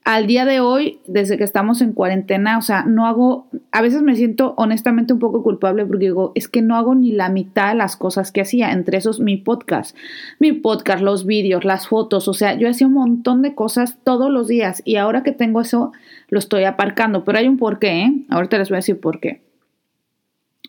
al 0.09 0.27
día 0.27 0.47
de 0.47 0.61
hoy, 0.61 1.01
desde 1.07 1.37
que 1.37 1.45
estamos 1.45 1.83
en 1.83 1.93
cuarentena, 1.93 2.57
o 2.57 2.63
sea, 2.63 2.83
no 2.87 3.07
hago, 3.07 3.47
a 3.73 3.83
veces 3.83 4.01
me 4.01 4.17
siento 4.17 4.55
honestamente 4.57 5.13
un 5.13 5.19
poco 5.19 5.43
culpable 5.43 5.85
porque 5.85 6.07
digo, 6.07 6.33
es 6.35 6.49
que 6.49 6.63
no 6.63 6.77
hago 6.77 6.95
ni 6.95 7.13
la 7.13 7.29
mitad 7.29 7.69
de 7.69 7.75
las 7.75 7.95
cosas 7.95 8.33
que 8.33 8.41
hacía, 8.41 8.73
entre 8.73 8.97
esos 8.97 9.21
mi 9.21 9.37
podcast, 9.37 9.95
mi 10.39 10.53
podcast, 10.53 11.03
los 11.03 11.27
vídeos, 11.27 11.67
las 11.67 11.89
fotos, 11.89 12.27
o 12.27 12.33
sea, 12.33 12.55
yo 12.55 12.71
hacía 12.71 12.87
un 12.87 12.95
montón 12.95 13.43
de 13.43 13.55
cosas 13.55 13.99
todos 14.03 14.31
los 14.31 14.49
días 14.49 14.81
y 14.87 14.97
ahora 14.97 15.23
que 15.23 15.33
tengo 15.33 15.61
eso, 15.61 15.93
lo 16.31 16.39
estoy 16.39 16.65
aparcando, 16.65 17.27
pero 17.27 17.37
hay 17.37 17.47
un 17.47 17.59
porqué, 17.59 18.05
¿eh? 18.05 18.13
Ahorita 18.31 18.57
les 18.57 18.71
voy 18.71 18.77
a 18.77 18.79
decir 18.79 18.99
por 18.99 19.21
qué. 19.21 19.43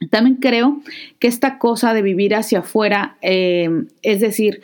También 0.09 0.35
creo 0.35 0.81
que 1.17 1.29
esta 1.29 1.59
cosa 1.59 1.93
de 1.93 2.01
vivir 2.01 2.35
hacia 2.35 2.59
afuera, 2.59 3.15
eh, 3.21 3.85
es 4.01 4.19
decir, 4.19 4.63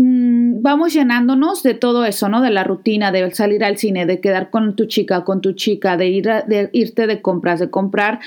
Mm, 0.00 0.62
vamos 0.62 0.92
llenándonos 0.92 1.64
de 1.64 1.74
todo 1.74 2.04
eso, 2.04 2.28
¿no? 2.28 2.40
De 2.40 2.50
la 2.50 2.62
rutina, 2.62 3.10
de 3.10 3.34
salir 3.34 3.64
al 3.64 3.78
cine, 3.78 4.06
de 4.06 4.20
quedar 4.20 4.48
con 4.50 4.76
tu 4.76 4.86
chica, 4.86 5.24
con 5.24 5.40
tu 5.40 5.54
chica, 5.54 5.96
de, 5.96 6.06
ir 6.06 6.28
de 6.46 6.70
irte 6.72 7.08
de 7.08 7.20
compras, 7.20 7.58
de 7.58 7.68
comprar 7.68 8.20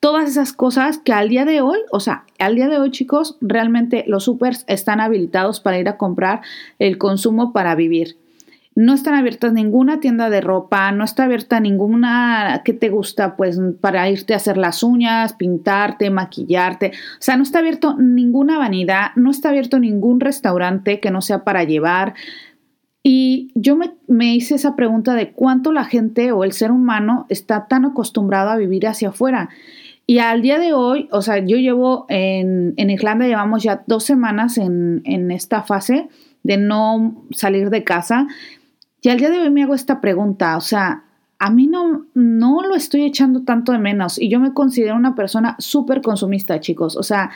todas 0.00 0.28
esas 0.28 0.52
cosas 0.52 0.98
que 0.98 1.14
al 1.14 1.30
día 1.30 1.46
de 1.46 1.62
hoy, 1.62 1.78
o 1.92 2.00
sea, 2.00 2.26
al 2.38 2.56
día 2.56 2.68
de 2.68 2.76
hoy 2.76 2.90
chicos, 2.90 3.38
realmente 3.40 4.04
los 4.06 4.24
supers 4.24 4.66
están 4.68 5.00
habilitados 5.00 5.60
para 5.60 5.78
ir 5.78 5.88
a 5.88 5.96
comprar 5.96 6.42
el 6.78 6.98
consumo 6.98 7.54
para 7.54 7.74
vivir. 7.74 8.18
No 8.76 8.94
están 8.94 9.14
abiertas 9.14 9.52
ninguna 9.52 10.00
tienda 10.00 10.30
de 10.30 10.40
ropa, 10.40 10.90
no 10.90 11.04
está 11.04 11.24
abierta 11.24 11.60
ninguna 11.60 12.62
que 12.64 12.72
te 12.72 12.88
gusta, 12.88 13.36
pues 13.36 13.60
para 13.80 14.10
irte 14.10 14.34
a 14.34 14.38
hacer 14.38 14.56
las 14.56 14.82
uñas, 14.82 15.34
pintarte, 15.34 16.10
maquillarte. 16.10 16.88
O 16.88 17.20
sea, 17.22 17.36
no 17.36 17.44
está 17.44 17.60
abierto 17.60 17.96
ninguna 17.96 18.58
vanidad, 18.58 19.12
no 19.14 19.30
está 19.30 19.50
abierto 19.50 19.78
ningún 19.78 20.18
restaurante 20.18 20.98
que 20.98 21.12
no 21.12 21.22
sea 21.22 21.44
para 21.44 21.62
llevar. 21.62 22.14
Y 23.04 23.52
yo 23.54 23.76
me, 23.76 24.34
hice 24.34 24.56
esa 24.56 24.74
pregunta 24.74 25.14
de 25.14 25.30
cuánto 25.30 25.70
la 25.70 25.84
gente 25.84 26.32
o 26.32 26.42
el 26.42 26.52
ser 26.52 26.72
humano 26.72 27.26
está 27.28 27.68
tan 27.68 27.84
acostumbrado 27.84 28.50
a 28.50 28.56
vivir 28.56 28.88
hacia 28.88 29.10
afuera. 29.10 29.50
Y 30.06 30.18
al 30.18 30.42
día 30.42 30.58
de 30.58 30.72
hoy, 30.72 31.08
o 31.12 31.22
sea, 31.22 31.38
yo 31.38 31.58
llevo 31.58 32.06
en, 32.08 32.74
en 32.76 32.90
Irlanda, 32.90 33.26
llevamos 33.26 33.62
ya 33.62 33.84
dos 33.86 34.04
semanas 34.04 34.58
en, 34.58 35.02
en 35.04 35.30
esta 35.30 35.62
fase 35.62 36.08
de 36.42 36.56
no 36.56 37.24
salir 37.30 37.70
de 37.70 37.84
casa 37.84 38.26
y 39.04 39.10
al 39.10 39.18
día 39.18 39.28
de 39.28 39.38
hoy 39.38 39.50
me 39.50 39.62
hago 39.62 39.74
esta 39.74 40.00
pregunta, 40.00 40.56
o 40.56 40.62
sea, 40.62 41.04
a 41.38 41.50
mí 41.50 41.66
no, 41.66 42.06
no 42.14 42.62
lo 42.66 42.74
estoy 42.74 43.02
echando 43.02 43.42
tanto 43.42 43.72
de 43.72 43.78
menos 43.78 44.18
y 44.18 44.30
yo 44.30 44.40
me 44.40 44.54
considero 44.54 44.96
una 44.96 45.14
persona 45.14 45.56
súper 45.58 46.00
consumista, 46.00 46.58
chicos. 46.58 46.96
O 46.96 47.02
sea, 47.02 47.30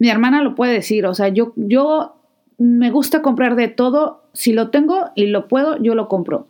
mi 0.00 0.08
hermana 0.08 0.42
lo 0.42 0.56
puede 0.56 0.72
decir, 0.72 1.06
o 1.06 1.14
sea, 1.14 1.28
yo, 1.28 1.52
yo 1.54 2.16
me 2.58 2.90
gusta 2.90 3.22
comprar 3.22 3.54
de 3.54 3.68
todo, 3.68 4.24
si 4.32 4.52
lo 4.52 4.70
tengo 4.70 5.10
y 5.14 5.26
lo 5.26 5.46
puedo, 5.46 5.80
yo 5.80 5.94
lo 5.94 6.08
compro. 6.08 6.48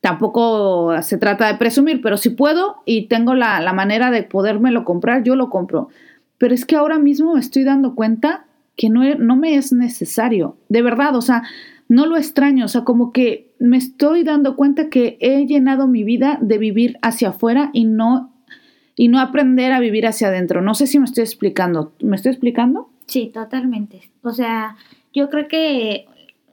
Tampoco 0.00 0.94
se 1.02 1.18
trata 1.18 1.48
de 1.48 1.58
presumir, 1.58 2.00
pero 2.00 2.16
si 2.16 2.30
puedo 2.30 2.76
y 2.86 3.08
tengo 3.08 3.34
la, 3.34 3.60
la 3.60 3.74
manera 3.74 4.10
de 4.10 4.22
podérmelo 4.22 4.86
comprar, 4.86 5.24
yo 5.24 5.36
lo 5.36 5.50
compro. 5.50 5.90
Pero 6.38 6.54
es 6.54 6.64
que 6.64 6.76
ahora 6.76 6.98
mismo 6.98 7.34
me 7.34 7.40
estoy 7.40 7.64
dando 7.64 7.94
cuenta 7.94 8.46
que 8.76 8.88
no, 8.88 9.02
no 9.16 9.36
me 9.36 9.56
es 9.56 9.74
necesario. 9.74 10.56
De 10.70 10.80
verdad, 10.80 11.14
o 11.16 11.20
sea, 11.20 11.42
no 11.88 12.06
lo 12.06 12.16
extraño, 12.16 12.64
o 12.64 12.68
sea, 12.68 12.84
como 12.84 13.12
que 13.12 13.52
me 13.58 13.76
estoy 13.76 14.24
dando 14.24 14.56
cuenta 14.56 14.88
que 14.88 15.16
he 15.20 15.46
llenado 15.46 15.86
mi 15.86 16.04
vida 16.04 16.38
de 16.40 16.58
vivir 16.58 16.98
hacia 17.02 17.28
afuera 17.28 17.70
y 17.72 17.84
no 17.84 18.32
y 18.96 19.08
no 19.08 19.20
aprender 19.20 19.72
a 19.72 19.80
vivir 19.80 20.06
hacia 20.06 20.28
adentro. 20.28 20.62
No 20.62 20.74
sé 20.74 20.86
si 20.86 20.98
me 20.98 21.04
estoy 21.04 21.22
explicando. 21.22 21.92
¿Me 22.00 22.16
estoy 22.16 22.32
explicando? 22.32 22.88
Sí, 23.06 23.30
totalmente. 23.32 24.10
O 24.22 24.32
sea, 24.32 24.76
yo 25.12 25.28
creo 25.28 25.48
que 25.48 26.06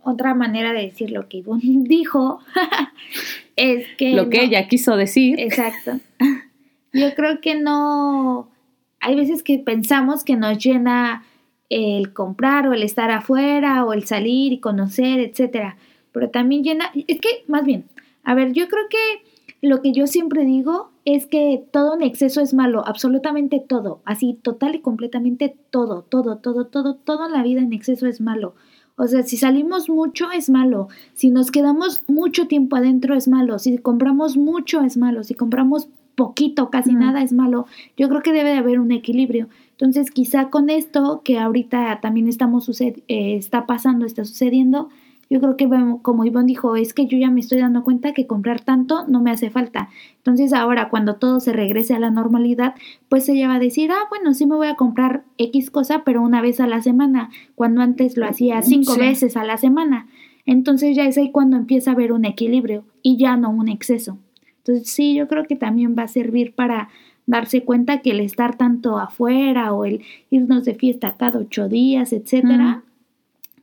otra 0.04 0.34
manera 0.34 0.74
de 0.74 0.82
decir 0.82 1.10
lo 1.10 1.30
que 1.30 1.38
Ivonne 1.38 1.62
dijo 1.88 2.40
es 3.56 3.88
que... 3.98 4.14
Lo 4.14 4.30
que 4.30 4.44
ella 4.44 4.68
quiso 4.68 4.98
decir. 4.98 5.40
Exacto. 5.40 6.00
Yo 6.94 7.16
creo 7.16 7.42
que 7.42 7.56
no... 7.56 8.52
Hay 9.00 9.16
veces 9.16 9.42
que 9.42 9.58
pensamos 9.58 10.24
que 10.24 10.36
nos 10.36 10.60
llena 10.60 11.26
el 11.74 12.14
comprar 12.14 12.68
o 12.68 12.74
el 12.74 12.84
estar 12.84 13.10
afuera 13.10 13.84
o 13.84 13.94
el 13.94 14.04
salir 14.04 14.54
y 14.54 14.60
conocer, 14.60 15.20
etcétera. 15.20 15.78
Pero 16.12 16.30
también 16.30 16.64
llena, 16.64 16.92
es 17.08 17.20
que 17.20 17.30
más 17.48 17.66
bien, 17.66 17.86
a 18.24 18.36
ver, 18.36 18.54
yo 18.54 18.68
creo 18.68 18.84
que 18.90 19.68
lo 19.68 19.82
que 19.82 19.92
yo 19.92 20.06
siempre 20.06 20.46
digo 20.46 20.92
es 21.04 21.26
que 21.26 21.64
todo 21.72 21.96
en 21.96 22.04
exceso 22.04 22.42
es 22.42 22.54
malo, 22.54 22.84
absolutamente 22.86 23.64
todo, 23.68 24.02
así 24.06 24.38
total 24.42 24.76
y 24.76 24.82
completamente 24.82 25.56
todo, 25.72 26.04
todo, 26.04 26.38
todo, 26.38 26.68
todo, 26.68 26.96
todo 26.96 27.26
en 27.26 27.32
la 27.34 27.42
vida 27.42 27.62
en 27.62 27.74
exceso 27.74 28.06
es 28.06 28.22
malo. 28.22 28.54
O 28.96 29.08
sea, 29.08 29.24
si 29.24 29.38
salimos 29.38 29.90
mucho 29.90 30.30
es 30.30 30.52
malo, 30.52 30.90
si 31.16 31.32
nos 31.32 31.50
quedamos 31.50 32.04
mucho 32.08 32.46
tiempo 32.48 32.76
adentro 32.76 33.16
es 33.16 33.28
malo, 33.28 33.58
si 33.58 33.80
compramos 33.80 34.38
mucho 34.38 34.82
es 34.82 34.98
malo, 34.98 35.24
si 35.24 35.34
compramos 35.34 35.88
poquito, 36.16 36.70
casi 36.70 36.94
nada 36.94 37.24
es 37.24 37.34
malo. 37.34 37.66
Yo 37.98 38.08
creo 38.10 38.22
que 38.22 38.34
debe 38.34 38.52
de 38.52 38.58
haber 38.58 38.80
un 38.80 38.92
equilibrio. 38.92 39.50
Entonces, 39.84 40.12
quizá 40.12 40.50
con 40.50 40.70
esto 40.70 41.24
que 41.26 41.38
ahorita 41.38 42.00
también 42.02 42.30
estamos 42.30 42.70
eh, 42.80 42.94
está 43.10 43.66
pasando, 43.66 44.06
está 44.06 44.24
sucediendo, 44.24 44.88
yo 45.30 45.42
creo 45.42 45.58
que 45.58 45.68
como 46.02 46.24
Ivonne 46.24 46.48
dijo, 46.48 46.78
es 46.78 46.94
que 46.94 47.06
yo 47.06 47.18
ya 47.18 47.30
me 47.30 47.42
estoy 47.42 47.60
dando 47.60 47.84
cuenta 47.84 48.14
que 48.14 48.26
comprar 48.26 48.62
tanto 48.62 49.06
no 49.10 49.22
me 49.22 49.30
hace 49.30 49.50
falta. 49.50 49.90
Entonces 50.16 50.54
ahora 50.54 50.88
cuando 50.88 51.18
todo 51.18 51.42
se 51.42 51.52
regrese 51.52 51.94
a 51.94 52.00
la 52.00 52.12
normalidad, 52.12 52.76
pues 53.10 53.28
ella 53.28 53.50
va 53.50 53.56
a 53.56 53.60
decir, 53.60 53.92
ah, 53.92 54.08
bueno, 54.10 54.34
sí 54.34 54.46
me 54.46 54.56
voy 54.56 54.68
a 54.68 54.76
comprar 54.76 55.26
X 55.38 55.70
cosa, 55.70 56.04
pero 56.06 56.22
una 56.22 56.42
vez 56.42 56.62
a 56.62 56.68
la 56.68 56.82
semana, 56.82 57.30
cuando 57.56 57.82
antes 57.82 58.16
lo 58.16 58.26
hacía 58.26 58.62
cinco 58.62 58.96
veces 58.96 59.36
a 59.36 59.44
la 59.44 59.58
semana. 59.58 60.08
Entonces 60.46 60.96
ya 60.96 61.06
es 61.06 61.18
ahí 61.18 61.30
cuando 61.30 61.58
empieza 61.58 61.92
a 61.92 61.94
haber 61.96 62.14
un 62.14 62.24
equilibrio 62.24 62.86
y 63.02 63.18
ya 63.18 63.36
no 63.36 63.50
un 63.50 63.68
exceso. 63.68 64.18
Entonces 64.60 64.90
sí, 64.90 65.14
yo 65.14 65.28
creo 65.28 65.44
que 65.44 65.58
también 65.58 65.94
va 66.00 66.04
a 66.04 66.08
servir 66.08 66.56
para 66.56 66.88
darse 67.26 67.64
cuenta 67.64 68.00
que 68.00 68.12
el 68.12 68.20
estar 68.20 68.58
tanto 68.58 69.00
afuera 69.00 69.74
o 69.74 69.86
el 69.86 70.02
irnos 70.30 70.66
de 70.66 70.76
fiesta 70.76 71.16
cada 71.18 71.40
ocho 71.40 71.70
días, 71.70 72.14
etcétera, 72.14 72.84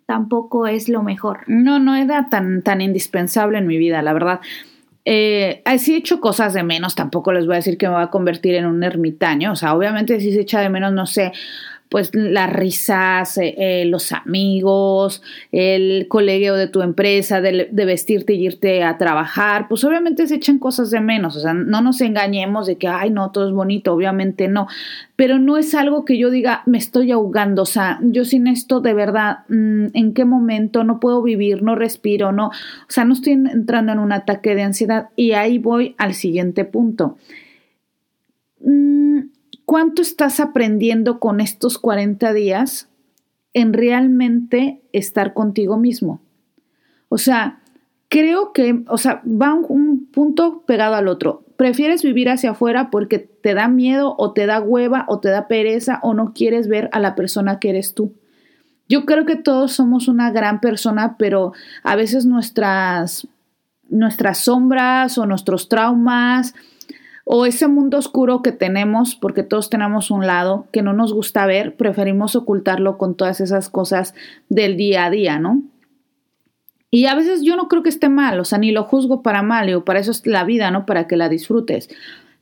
tampoco 0.07 0.67
es 0.67 0.89
lo 0.89 1.03
mejor. 1.03 1.45
No, 1.47 1.79
no 1.79 1.95
era 1.95 2.29
tan, 2.29 2.63
tan 2.63 2.81
indispensable 2.81 3.59
en 3.59 3.67
mi 3.67 3.79
vida, 3.79 4.03
la 4.03 4.13
verdad. 4.13 4.41
Eh, 5.05 5.63
sí 5.79 5.95
he 5.95 5.97
hecho 5.97 6.21
cosas 6.21 6.53
de 6.53 6.63
menos, 6.63 6.95
tampoco 6.95 7.33
les 7.33 7.47
voy 7.47 7.55
a 7.55 7.57
decir 7.57 7.79
que 7.79 7.89
me 7.89 7.95
voy 7.95 8.03
a 8.03 8.09
convertir 8.09 8.55
en 8.55 8.67
un 8.67 8.83
ermitaño, 8.83 9.53
o 9.53 9.57
sea, 9.57 9.75
obviamente 9.75 10.21
si 10.21 10.33
se 10.33 10.41
echa 10.41 10.61
de 10.61 10.69
menos, 10.69 10.93
no 10.93 11.07
sé, 11.07 11.33
pues 11.91 12.15
las 12.15 12.51
risas, 12.53 13.37
eh, 13.37 13.55
eh, 13.59 13.85
los 13.85 14.13
amigos, 14.13 15.23
el 15.53 16.07
colegio 16.09 16.55
de 16.55 16.69
tu 16.69 16.83
empresa, 16.83 17.41
de, 17.41 17.69
vestirte 17.73 18.35
y 18.35 18.47
irte 18.47 18.85
a 18.85 18.97
trabajar, 18.97 19.67
pues 19.69 19.83
obviamente 19.85 20.27
se 20.27 20.37
echan 20.37 20.59
cosas 20.59 20.91
de 20.91 21.01
menos, 21.01 21.37
o 21.37 21.41
sea, 21.41 21.53
no 21.53 21.81
nos 21.83 22.01
engañemos 22.01 22.67
de 22.69 22.77
que, 22.77 22.87
ay, 22.87 23.11
no, 23.11 23.33
todo 23.33 23.49
es 23.49 23.53
bonito, 23.53 23.93
obviamente 23.93 24.47
no, 24.47 24.69
pero 25.17 25.39
no 25.39 25.59
es 25.59 25.75
algo 25.75 26.05
que 26.05 26.17
yo 26.17 26.31
diga, 26.31 26.63
me 26.65 26.79
estoy 26.79 27.11
ahogando, 27.11 27.63
o 27.63 27.67
sea, 27.67 27.99
yo 28.03 28.25
sin 28.25 28.47
esto 28.47 28.81
de 28.81 28.95
verdad, 28.95 29.41
mm, 29.49 29.87
¿en 29.93 30.15
qué 30.15 30.25
momento 30.25 30.85
no 30.85 31.01
puedo 31.01 31.23
vivir, 31.23 31.63
no 31.63 31.75
respiro, 31.75 32.31
no, 32.31 32.49
o 32.49 32.53
sea, 32.89 33.05
no 33.05 33.15
estoy 33.15 33.33
entrando 33.33 33.93
en 33.93 33.99
un 33.99 34.13
ataque 34.13 34.55
de 34.55 34.63
ansiedad. 34.63 35.09
Y 35.17 35.33
ahí 35.33 35.59
voy 35.59 35.95
al 35.99 36.15
siguiente 36.15 36.65
punto. 36.65 37.17
Mm, 38.61 39.30
¿Cuánto 39.71 40.03
estás 40.03 40.41
aprendiendo 40.41 41.21
con 41.21 41.41
estos 41.41 41.79
40 41.79 42.33
días 42.33 42.89
en 43.55 43.73
realmente 43.73 44.83
estar 44.93 45.33
contigo 45.33 45.77
mismo? 45.77 46.21
O 47.09 47.19
sea, 47.19 47.61
creo 48.09 48.53
que, 48.53 48.83
o 48.89 48.99
sea, 48.99 49.23
va 49.25 49.55
un, 49.55 50.07
punto 50.07 50.65
pegado 50.67 50.97
al 50.97 51.07
otro. 51.07 51.45
¿Prefieres 51.55 52.03
vivir 52.03 52.31
hacia 52.31 52.51
afuera 52.51 52.91
porque 52.91 53.21
te 53.21 53.55
da 53.55 53.69
miedo 53.69 54.17
o 54.19 54.33
te 54.33 54.47
da 54.47 54.61
hueva 54.61 55.05
o 55.07 55.21
te 55.21 55.29
da 55.29 55.47
pereza 55.47 56.01
o 56.03 56.15
no 56.15 56.33
quieres 56.35 56.67
ver 56.67 56.91
a 56.91 56.99
la 56.99 57.15
persona 57.15 57.61
que 57.61 57.71
eres 57.71 57.95
tú? 57.95 58.13
Yo 58.89 59.05
creo 59.07 59.25
que 59.25 59.37
todos 59.37 59.73
somos 59.73 60.09
una 60.09 60.33
gran 60.33 60.61
persona, 60.61 61.15
pero 61.17 61.53
a 61.85 61.95
veces 61.95 62.27
nuestras, 62.27 63.29
nuestras 63.89 64.39
sombras 64.39 65.17
o 65.17 65.27
nuestros 65.27 65.69
traumas, 65.69 66.57
o 67.25 67.47
ese 67.47 67.69
mundo 67.69 67.99
oscuro 67.99 68.43
que 68.43 68.53
tenemos, 68.53 69.15
porque 69.15 69.43
todos 69.43 69.71
tenemos 69.71 70.11
un 70.11 70.27
lado 70.27 70.67
que 70.73 70.83
no 70.83 70.93
nos 70.93 71.13
gusta 71.13 71.47
ver, 71.47 71.77
preferimos 71.77 72.37
ocultarlo 72.37 72.99
con 72.99 73.15
todas 73.15 73.41
esas 73.41 73.69
cosas 73.69 74.15
del 74.49 74.77
día 74.77 75.05
a 75.05 75.11
día, 75.11 75.39
¿no? 75.39 75.63
Y 76.91 77.07
a 77.07 77.15
veces 77.15 77.43
yo 77.43 77.55
no 77.57 77.69
creo 77.69 77.83
que 77.83 77.89
esté 77.89 78.09
mal, 78.09 78.41
o 78.41 78.45
sea, 78.45 78.59
ni 78.59 78.73
lo 78.73 78.83
juzgo 78.85 79.23
para 79.23 79.43
mal, 79.43 79.73
o 79.75 79.85
para 79.85 80.01
eso 80.01 80.11
es 80.11 80.27
la 80.27 80.45
vida, 80.45 80.71
¿no? 80.71 80.87
Para 80.87 81.07
que 81.07 81.17
la 81.17 81.29
disfrutes. 81.29 81.89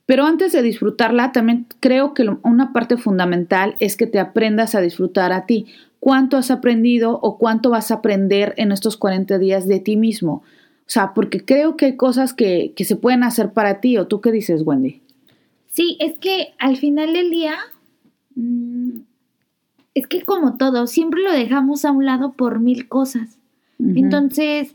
Pero 0.07 0.25
antes 0.25 0.53
de 0.53 0.63
disfrutarla, 0.63 1.33
también 1.33 1.67
creo 1.81 2.15
que 2.15 2.27
una 2.43 2.73
parte 2.73 2.97
fundamental 2.97 3.77
es 3.79 3.95
que 3.95 4.07
te 4.07 4.19
aprendas 4.19 4.75
a 4.75 4.81
disfrutar 4.81 5.33
a 5.33 5.45
ti. 5.45 5.67
¿Cuánto 6.01 6.39
has 6.39 6.51
aprendido 6.51 7.19
o 7.21 7.37
cuánto 7.37 7.69
vas 7.69 7.91
a 7.91 7.97
aprender 7.97 8.55
en 8.57 8.73
estos 8.73 8.97
40 8.97 9.37
días 9.37 9.69
de 9.69 9.81
ti 9.81 9.97
mismo? 9.97 10.43
O 10.89 10.91
sea, 10.91 11.13
porque 11.13 11.45
creo 11.45 11.77
que 11.77 11.85
hay 11.85 11.97
cosas 11.97 12.33
que, 12.33 12.73
se 12.75 12.97
pueden 12.97 13.23
hacer 13.23 13.53
para 13.53 13.83
ti. 13.83 13.99
¿O 13.99 14.07
tú 14.07 14.23
qué 14.23 14.33
dices, 14.33 14.63
Wendy? 14.65 15.03
Sí, 15.69 15.99
es 16.01 16.17
que 16.19 16.55
al 16.59 16.79
final 16.79 17.13
del 17.13 17.29
día, 17.29 17.57
mm, 18.35 19.01
es 19.95 20.07
que 20.07 20.23
como 20.23 20.57
todo, 20.57 20.87
siempre 20.87 21.23
lo 21.23 21.31
dejamos 21.31 21.85
a 21.85 21.91
un 21.91 22.07
lado 22.07 22.33
por 22.33 22.61
mil 22.61 22.89
cosas. 22.89 23.37
Entonces, 23.79 24.75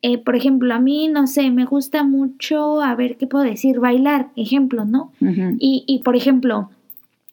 eh, 0.00 0.18
por 0.18 0.34
ejemplo, 0.34 0.74
a 0.74 0.80
mí, 0.80 1.08
no 1.08 1.26
sé, 1.26 1.50
me 1.50 1.66
gusta 1.66 2.02
mucho, 2.02 2.80
a 2.80 2.94
ver, 2.96 3.18
¿qué 3.18 3.26
puedo 3.26 3.44
decir? 3.44 3.78
Bailar, 3.78 4.30
ejemplo, 4.36 4.84
¿no? 4.86 5.12
y, 5.20 5.84
y, 5.86 5.98
por 6.00 6.16
ejemplo, 6.16 6.70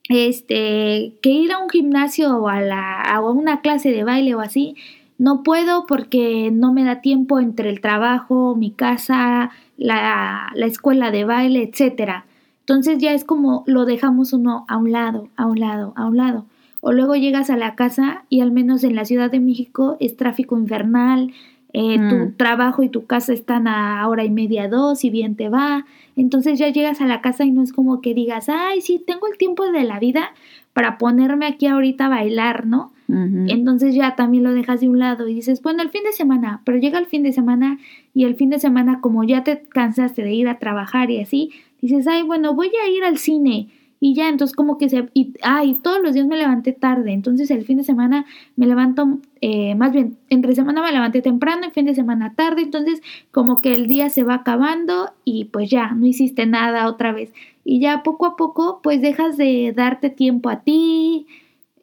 este, 0.09 1.13
que 1.21 1.29
ir 1.29 1.51
a 1.51 1.59
un 1.59 1.69
gimnasio 1.69 2.37
o 2.37 2.49
a, 2.49 2.59
la, 2.61 3.01
a 3.01 3.21
una 3.21 3.61
clase 3.61 3.91
de 3.91 4.03
baile 4.03 4.35
o 4.35 4.41
así, 4.41 4.75
no 5.19 5.43
puedo 5.43 5.85
porque 5.85 6.49
no 6.51 6.73
me 6.73 6.83
da 6.83 7.01
tiempo 7.01 7.39
entre 7.39 7.69
el 7.69 7.81
trabajo, 7.81 8.55
mi 8.55 8.71
casa, 8.71 9.51
la, 9.77 10.51
la 10.55 10.65
escuela 10.65 11.11
de 11.11 11.25
baile, 11.25 11.61
etcétera. 11.61 12.25
Entonces 12.61 12.97
ya 12.99 13.13
es 13.13 13.25
como 13.25 13.63
lo 13.67 13.85
dejamos 13.85 14.33
uno 14.33 14.65
a 14.67 14.77
un 14.77 14.91
lado, 14.91 15.27
a 15.35 15.45
un 15.45 15.59
lado, 15.59 15.93
a 15.95 16.07
un 16.07 16.17
lado. 16.17 16.45
O 16.81 16.93
luego 16.93 17.15
llegas 17.15 17.49
a 17.49 17.57
la 17.57 17.75
casa 17.75 18.23
y 18.29 18.39
al 18.41 18.51
menos 18.51 18.83
en 18.83 18.95
la 18.95 19.03
Ciudad 19.05 19.29
de 19.29 19.39
México 19.41 19.97
es 19.99 20.15
tráfico 20.15 20.57
infernal, 20.57 21.33
eh, 21.73 21.97
tu 22.09 22.15
Mm. 22.15 22.35
trabajo 22.37 22.81
y 22.81 22.89
tu 22.89 23.05
casa 23.05 23.33
están 23.33 23.67
a 23.67 24.07
hora 24.07 24.23
y 24.23 24.29
media, 24.31 24.67
dos, 24.69 25.03
y 25.03 25.09
bien 25.09 25.35
te 25.35 25.49
va. 25.49 25.85
Entonces 26.15 26.57
ya 26.57 26.69
llegas 26.69 27.01
a 27.01 27.05
la 27.07 27.21
casa 27.21 27.43
y 27.43 27.51
no 27.51 27.61
es 27.61 27.73
como 27.73 28.01
que 28.01 28.13
digas, 28.13 28.47
ay, 28.49 28.81
sí, 28.81 29.03
tengo 29.05 29.27
el 29.27 29.37
tiempo 29.37 29.69
de 29.69 29.83
la 29.83 29.99
vida 29.99 30.31
para 30.73 30.97
ponerme 30.97 31.45
aquí 31.45 31.67
ahorita 31.67 32.05
a 32.05 32.09
bailar, 32.09 32.65
¿no? 32.65 32.91
Entonces 33.09 33.95
ya 33.95 34.15
también 34.15 34.43
lo 34.43 34.53
dejas 34.53 34.81
de 34.81 34.89
un 34.89 34.99
lado 34.99 35.27
y 35.27 35.33
dices, 35.33 35.63
bueno, 35.63 35.81
el 35.81 35.89
fin 35.89 36.03
de 36.03 36.11
semana, 36.11 36.61
pero 36.63 36.77
llega 36.77 36.99
el 36.99 37.07
fin 37.07 37.23
de 37.23 37.33
semana 37.33 37.79
y 38.13 38.25
el 38.25 38.35
fin 38.35 38.51
de 38.51 38.59
semana 38.59 39.01
como 39.01 39.23
ya 39.23 39.43
te 39.43 39.63
cansaste 39.63 40.21
de 40.21 40.33
ir 40.33 40.47
a 40.47 40.59
trabajar 40.59 41.09
y 41.09 41.19
así, 41.19 41.49
dices, 41.81 42.07
ay, 42.07 42.21
bueno, 42.21 42.53
voy 42.53 42.67
a 42.67 42.89
ir 42.89 43.03
al 43.03 43.17
cine 43.17 43.69
y 43.99 44.13
ya, 44.13 44.29
entonces 44.29 44.55
como 44.55 44.77
que 44.77 44.89
se, 44.89 45.09
y, 45.13 45.33
ay, 45.41 45.73
todos 45.73 46.01
los 46.01 46.13
días 46.13 46.25
me 46.25 46.37
levanté 46.37 46.71
tarde, 46.71 47.11
entonces 47.11 47.51
el 47.51 47.65
fin 47.65 47.77
de 47.77 47.83
semana 47.83 48.25
me 48.55 48.65
levanto, 48.65 49.19
eh, 49.41 49.75
más 49.75 49.91
bien, 49.91 50.17
entre 50.29 50.55
semana 50.55 50.81
me 50.81 50.91
levanté 50.91 51.21
temprano, 51.21 51.65
el 51.65 51.71
fin 51.71 51.85
de 51.85 51.95
semana 51.95 52.33
tarde, 52.33 52.61
entonces 52.61 53.01
como 53.31 53.61
que 53.61 53.73
el 53.73 53.87
día 53.87 54.09
se 54.09 54.23
va 54.23 54.35
acabando 54.35 55.11
y 55.25 55.45
pues 55.45 55.69
ya, 55.69 55.91
no 55.91 56.05
hiciste 56.05 56.45
nada 56.45 56.87
otra 56.87 57.11
vez. 57.11 57.33
Y 57.65 57.81
ya 57.81 58.03
poco 58.03 58.25
a 58.25 58.35
poco 58.35 58.79
pues 58.81 59.01
dejas 59.01 59.35
de 59.35 59.73
darte 59.75 60.09
tiempo 60.09 60.49
a 60.49 60.61
ti, 60.61 61.27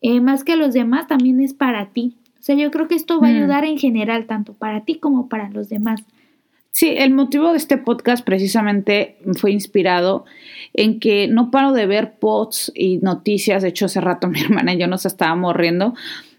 eh, 0.03 0.21
más 0.21 0.45
que 0.45 0.53
a 0.53 0.57
los 0.57 0.75
demás, 0.75 1.07
también 1.07 1.41
es 1.41 1.55
para 1.55 1.87
ti. 1.87 2.17
O 2.38 2.43
sea, 2.47 2.55
yo 2.55 2.71
creo 2.71 2.87
que 2.88 2.95
esto 2.95 3.21
va 3.21 3.29
a 3.29 3.33
Mm. 3.33 3.37
ayudar 3.37 3.65
en 3.65 3.79
general, 3.79 4.26
tanto 4.26 4.53
para 4.55 4.85
ti 4.85 4.97
como 4.97 5.29
para 5.29 5.49
los 5.50 5.69
demás. 5.69 6.05
Sí, 6.71 6.95
el 6.97 7.12
motivo 7.15 7.50
de 7.53 7.57
este 7.57 7.79
podcast 7.79 8.25
precisamente 8.25 9.17
fue 9.38 9.50
inspirado 9.50 10.26
en 10.75 11.00
que 11.00 11.26
no 11.26 11.50
paro 11.50 11.73
de 11.73 11.87
ver 11.87 12.19
posts 12.19 12.71
y 12.75 12.99
noticias. 12.99 13.62
De 13.62 13.71
hecho, 13.71 13.87
hace 13.87 14.00
rato 14.00 14.29
mi 14.29 14.41
hermana 14.41 14.75
y 14.75 14.79
yo 14.79 14.87
nos 14.87 15.07
estábamos 15.07 15.57
riendo 15.57 15.95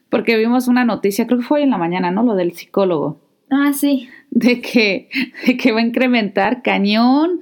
porque 0.09 0.37
vimos 0.37 0.67
una 0.67 0.85
noticia, 0.85 1.25
creo 1.27 1.39
que 1.39 1.45
fue 1.45 1.57
hoy 1.59 1.63
en 1.63 1.71
la 1.71 1.77
mañana, 1.77 2.11
¿no? 2.11 2.23
Lo 2.23 2.35
del 2.35 2.53
psicólogo, 2.53 3.19
Ah, 3.49 3.71
sí. 3.73 4.07
De 4.37 4.61
que, 4.61 5.09
de 5.45 5.57
que 5.57 5.71
va 5.71 5.79
a 5.79 5.83
incrementar 5.83 6.61
cañón 6.61 7.39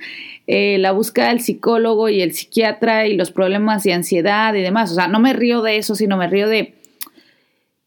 eh, 0.47 0.77
la 0.77 0.91
búsqueda 0.91 1.29
del 1.29 1.41
psicólogo 1.41 2.07
y 2.07 2.21
el 2.21 2.33
psiquiatra 2.33 3.07
y 3.07 3.17
los 3.17 3.31
problemas 3.31 3.83
de 3.83 3.93
ansiedad 3.93 4.53
y 4.53 4.61
demás. 4.61 4.91
O 4.91 4.95
sea, 4.95 5.07
no 5.07 5.19
me 5.19 5.33
río 5.33 5.61
de 5.61 5.77
eso, 5.77 5.95
sino 5.95 6.17
me 6.17 6.27
río 6.27 6.47
de 6.47 6.75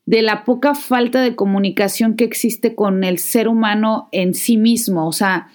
de 0.05 0.23
la 0.23 0.47
poca 0.47 0.75
falta 0.75 1.21
de 1.21 1.37
comunicación 1.37 2.17
que 2.17 2.25
existe 2.25 2.75
con 2.75 3.05
el 3.05 3.19
ser 3.19 3.47
humano 3.47 4.09
en 4.11 4.33
sí 4.33 4.57
mismo. 4.57 5.07
O 5.07 5.13
sea, 5.13 5.49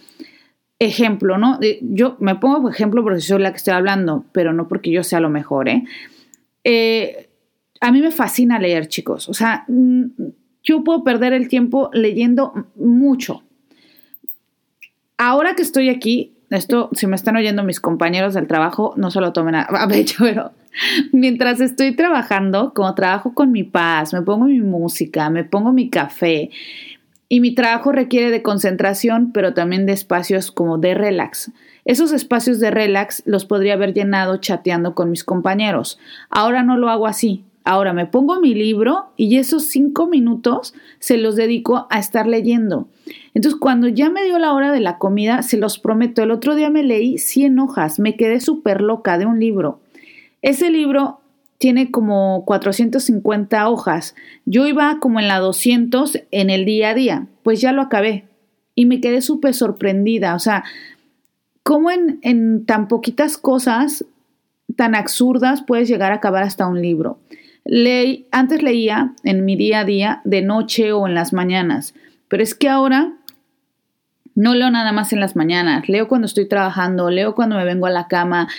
ejemplo, 0.77 1.39
¿no? 1.39 1.57
Eh, 1.59 1.79
Yo 1.81 2.17
me 2.19 2.35
pongo 2.35 2.61
por 2.61 2.71
ejemplo 2.71 3.01
porque 3.01 3.19
soy 3.19 3.41
la 3.41 3.49
que 3.49 3.57
estoy 3.57 3.73
hablando, 3.73 4.25
pero 4.31 4.53
no 4.53 4.67
porque 4.67 4.91
yo 4.91 5.03
sea 5.03 5.19
lo 5.19 5.29
mejor, 5.29 5.69
¿eh? 5.69 5.83
Eh, 6.63 7.29
a 7.81 7.91
mí 7.91 7.99
me 7.99 8.11
fascina 8.11 8.59
leer, 8.59 8.87
chicos. 8.87 9.27
O 9.27 9.33
sea, 9.33 9.65
yo 10.63 10.83
puedo 10.83 11.03
perder 11.03 11.33
el 11.33 11.47
tiempo 11.47 11.89
leyendo 11.93 12.53
mucho. 12.75 13.43
Ahora 15.17 15.55
que 15.55 15.61
estoy 15.61 15.89
aquí, 15.89 16.33
esto, 16.49 16.89
si 16.93 17.07
me 17.07 17.15
están 17.15 17.35
oyendo 17.35 17.63
mis 17.63 17.79
compañeros 17.79 18.33
del 18.33 18.47
trabajo, 18.47 18.93
no 18.97 19.11
se 19.11 19.21
lo 19.21 19.33
tomen 19.33 19.55
a, 19.55 19.61
a 19.69 19.87
pecho, 19.87 20.23
pero 20.23 20.51
mientras 21.11 21.59
estoy 21.59 21.95
trabajando, 21.95 22.73
como 22.73 22.93
trabajo 22.95 23.33
con 23.33 23.51
mi 23.51 23.63
paz, 23.63 24.13
me 24.13 24.21
pongo 24.21 24.45
mi 24.45 24.61
música, 24.61 25.29
me 25.29 25.43
pongo 25.43 25.71
mi 25.71 25.89
café 25.89 26.49
y 27.29 27.39
mi 27.39 27.55
trabajo 27.55 27.91
requiere 27.91 28.29
de 28.29 28.43
concentración, 28.43 29.31
pero 29.31 29.53
también 29.53 29.85
de 29.85 29.93
espacios 29.93 30.51
como 30.51 30.77
de 30.77 30.93
relax. 30.93 31.51
Esos 31.85 32.13
espacios 32.13 32.59
de 32.59 32.71
relax 32.71 33.23
los 33.25 33.45
podría 33.45 33.73
haber 33.73 33.93
llenado 33.93 34.37
chateando 34.37 34.93
con 34.93 35.09
mis 35.09 35.23
compañeros. 35.23 35.99
Ahora 36.29 36.63
no 36.63 36.77
lo 36.77 36.89
hago 36.89 37.07
así. 37.07 37.43
Ahora 37.65 37.93
me 37.93 38.05
pongo 38.05 38.39
mi 38.39 38.53
libro 38.53 39.05
y 39.15 39.37
esos 39.37 39.65
cinco 39.65 40.07
minutos 40.07 40.73
se 40.99 41.17
los 41.17 41.35
dedico 41.35 41.87
a 41.89 41.99
estar 41.99 42.27
leyendo. 42.27 42.87
Entonces, 43.33 43.59
cuando 43.59 43.87
ya 43.87 44.09
me 44.09 44.23
dio 44.23 44.37
la 44.37 44.53
hora 44.53 44.71
de 44.71 44.81
la 44.81 44.97
comida, 44.97 45.41
se 45.43 45.57
los 45.57 45.79
prometo, 45.79 46.21
el 46.23 46.31
otro 46.31 46.55
día 46.55 46.69
me 46.69 46.83
leí 46.83 47.17
100 47.17 47.59
hojas, 47.59 47.99
me 47.99 48.15
quedé 48.15 48.41
súper 48.41 48.81
loca 48.81 49.17
de 49.17 49.25
un 49.25 49.39
libro. 49.39 49.79
Ese 50.41 50.69
libro 50.69 51.21
tiene 51.57 51.91
como 51.91 52.43
450 52.45 53.69
hojas. 53.69 54.15
Yo 54.45 54.67
iba 54.67 54.99
como 54.99 55.21
en 55.21 55.29
la 55.29 55.39
200 55.39 56.19
en 56.31 56.49
el 56.49 56.65
día 56.65 56.89
a 56.89 56.93
día, 56.93 57.27
pues 57.43 57.61
ya 57.61 57.71
lo 57.71 57.81
acabé 57.81 58.25
y 58.75 58.85
me 58.85 58.99
quedé 58.99 59.21
súper 59.21 59.53
sorprendida. 59.53 60.35
O 60.35 60.39
sea, 60.39 60.65
cómo 61.63 61.91
en, 61.91 62.19
en 62.23 62.65
tan 62.65 62.89
poquitas 62.89 63.37
cosas 63.37 64.05
tan 64.75 64.95
absurdas 64.95 65.61
puedes 65.61 65.87
llegar 65.87 66.11
a 66.11 66.15
acabar 66.15 66.43
hasta 66.43 66.67
un 66.67 66.81
libro. 66.81 67.19
Leí, 67.65 68.27
antes 68.31 68.61
leía 68.61 69.13
en 69.23 69.45
mi 69.45 69.55
día 69.55 69.81
a 69.81 69.85
día, 69.85 70.21
de 70.25 70.41
noche 70.41 70.91
o 70.91 71.07
en 71.07 71.15
las 71.15 71.33
mañanas, 71.33 71.93
pero 72.27 72.43
es 72.43 72.55
que 72.55 72.67
ahora 72.67 73.13
no 74.35 74.55
leo 74.55 74.69
nada 74.69 74.91
más 74.91 75.13
en 75.13 75.19
las 75.19 75.35
mañanas, 75.35 75.87
leo 75.87 76.07
cuando 76.07 76.25
estoy 76.25 76.47
trabajando, 76.47 77.09
leo 77.09 77.35
cuando 77.35 77.55
me 77.55 77.65
vengo 77.65 77.85
a 77.85 77.91
la 77.91 78.07
cama 78.07 78.49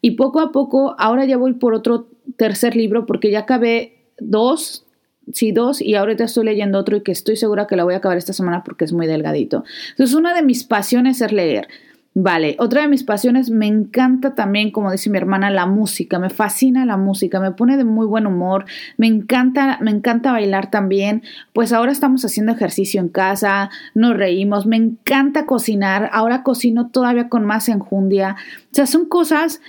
y 0.00 0.12
poco 0.12 0.40
a 0.40 0.52
poco 0.52 0.94
ahora 0.98 1.24
ya 1.24 1.36
voy 1.36 1.54
por 1.54 1.74
otro 1.74 2.08
tercer 2.36 2.76
libro 2.76 3.04
porque 3.06 3.30
ya 3.30 3.40
acabé 3.40 4.04
dos, 4.18 4.86
sí, 5.32 5.52
dos 5.52 5.82
y 5.82 5.94
ahorita 5.94 6.24
estoy 6.24 6.44
leyendo 6.44 6.78
otro 6.78 6.96
y 6.96 7.02
que 7.02 7.12
estoy 7.12 7.36
segura 7.36 7.66
que 7.66 7.76
la 7.76 7.84
voy 7.84 7.94
a 7.94 7.98
acabar 7.98 8.16
esta 8.16 8.32
semana 8.32 8.62
porque 8.64 8.84
es 8.84 8.92
muy 8.92 9.06
delgadito. 9.06 9.64
Entonces 9.90 10.14
una 10.14 10.34
de 10.34 10.42
mis 10.42 10.64
pasiones 10.64 11.20
es 11.20 11.32
leer. 11.32 11.68
Vale, 12.16 12.54
otra 12.60 12.82
de 12.82 12.88
mis 12.88 13.02
pasiones 13.02 13.50
me 13.50 13.66
encanta 13.66 14.36
también, 14.36 14.70
como 14.70 14.92
dice 14.92 15.10
mi 15.10 15.18
hermana, 15.18 15.50
la 15.50 15.66
música, 15.66 16.20
me 16.20 16.30
fascina 16.30 16.86
la 16.86 16.96
música, 16.96 17.40
me 17.40 17.50
pone 17.50 17.76
de 17.76 17.82
muy 17.82 18.06
buen 18.06 18.28
humor, 18.28 18.66
me 18.96 19.08
encanta, 19.08 19.78
me 19.80 19.90
encanta 19.90 20.30
bailar 20.30 20.70
también, 20.70 21.24
pues 21.52 21.72
ahora 21.72 21.90
estamos 21.90 22.24
haciendo 22.24 22.52
ejercicio 22.52 23.00
en 23.00 23.08
casa, 23.08 23.68
nos 23.94 24.16
reímos, 24.16 24.64
me 24.64 24.76
encanta 24.76 25.44
cocinar, 25.44 26.08
ahora 26.12 26.44
cocino 26.44 26.88
todavía 26.88 27.28
con 27.28 27.44
más 27.44 27.68
enjundia, 27.68 28.36
o 28.70 28.74
sea, 28.74 28.86
son 28.86 29.06
cosas 29.06 29.60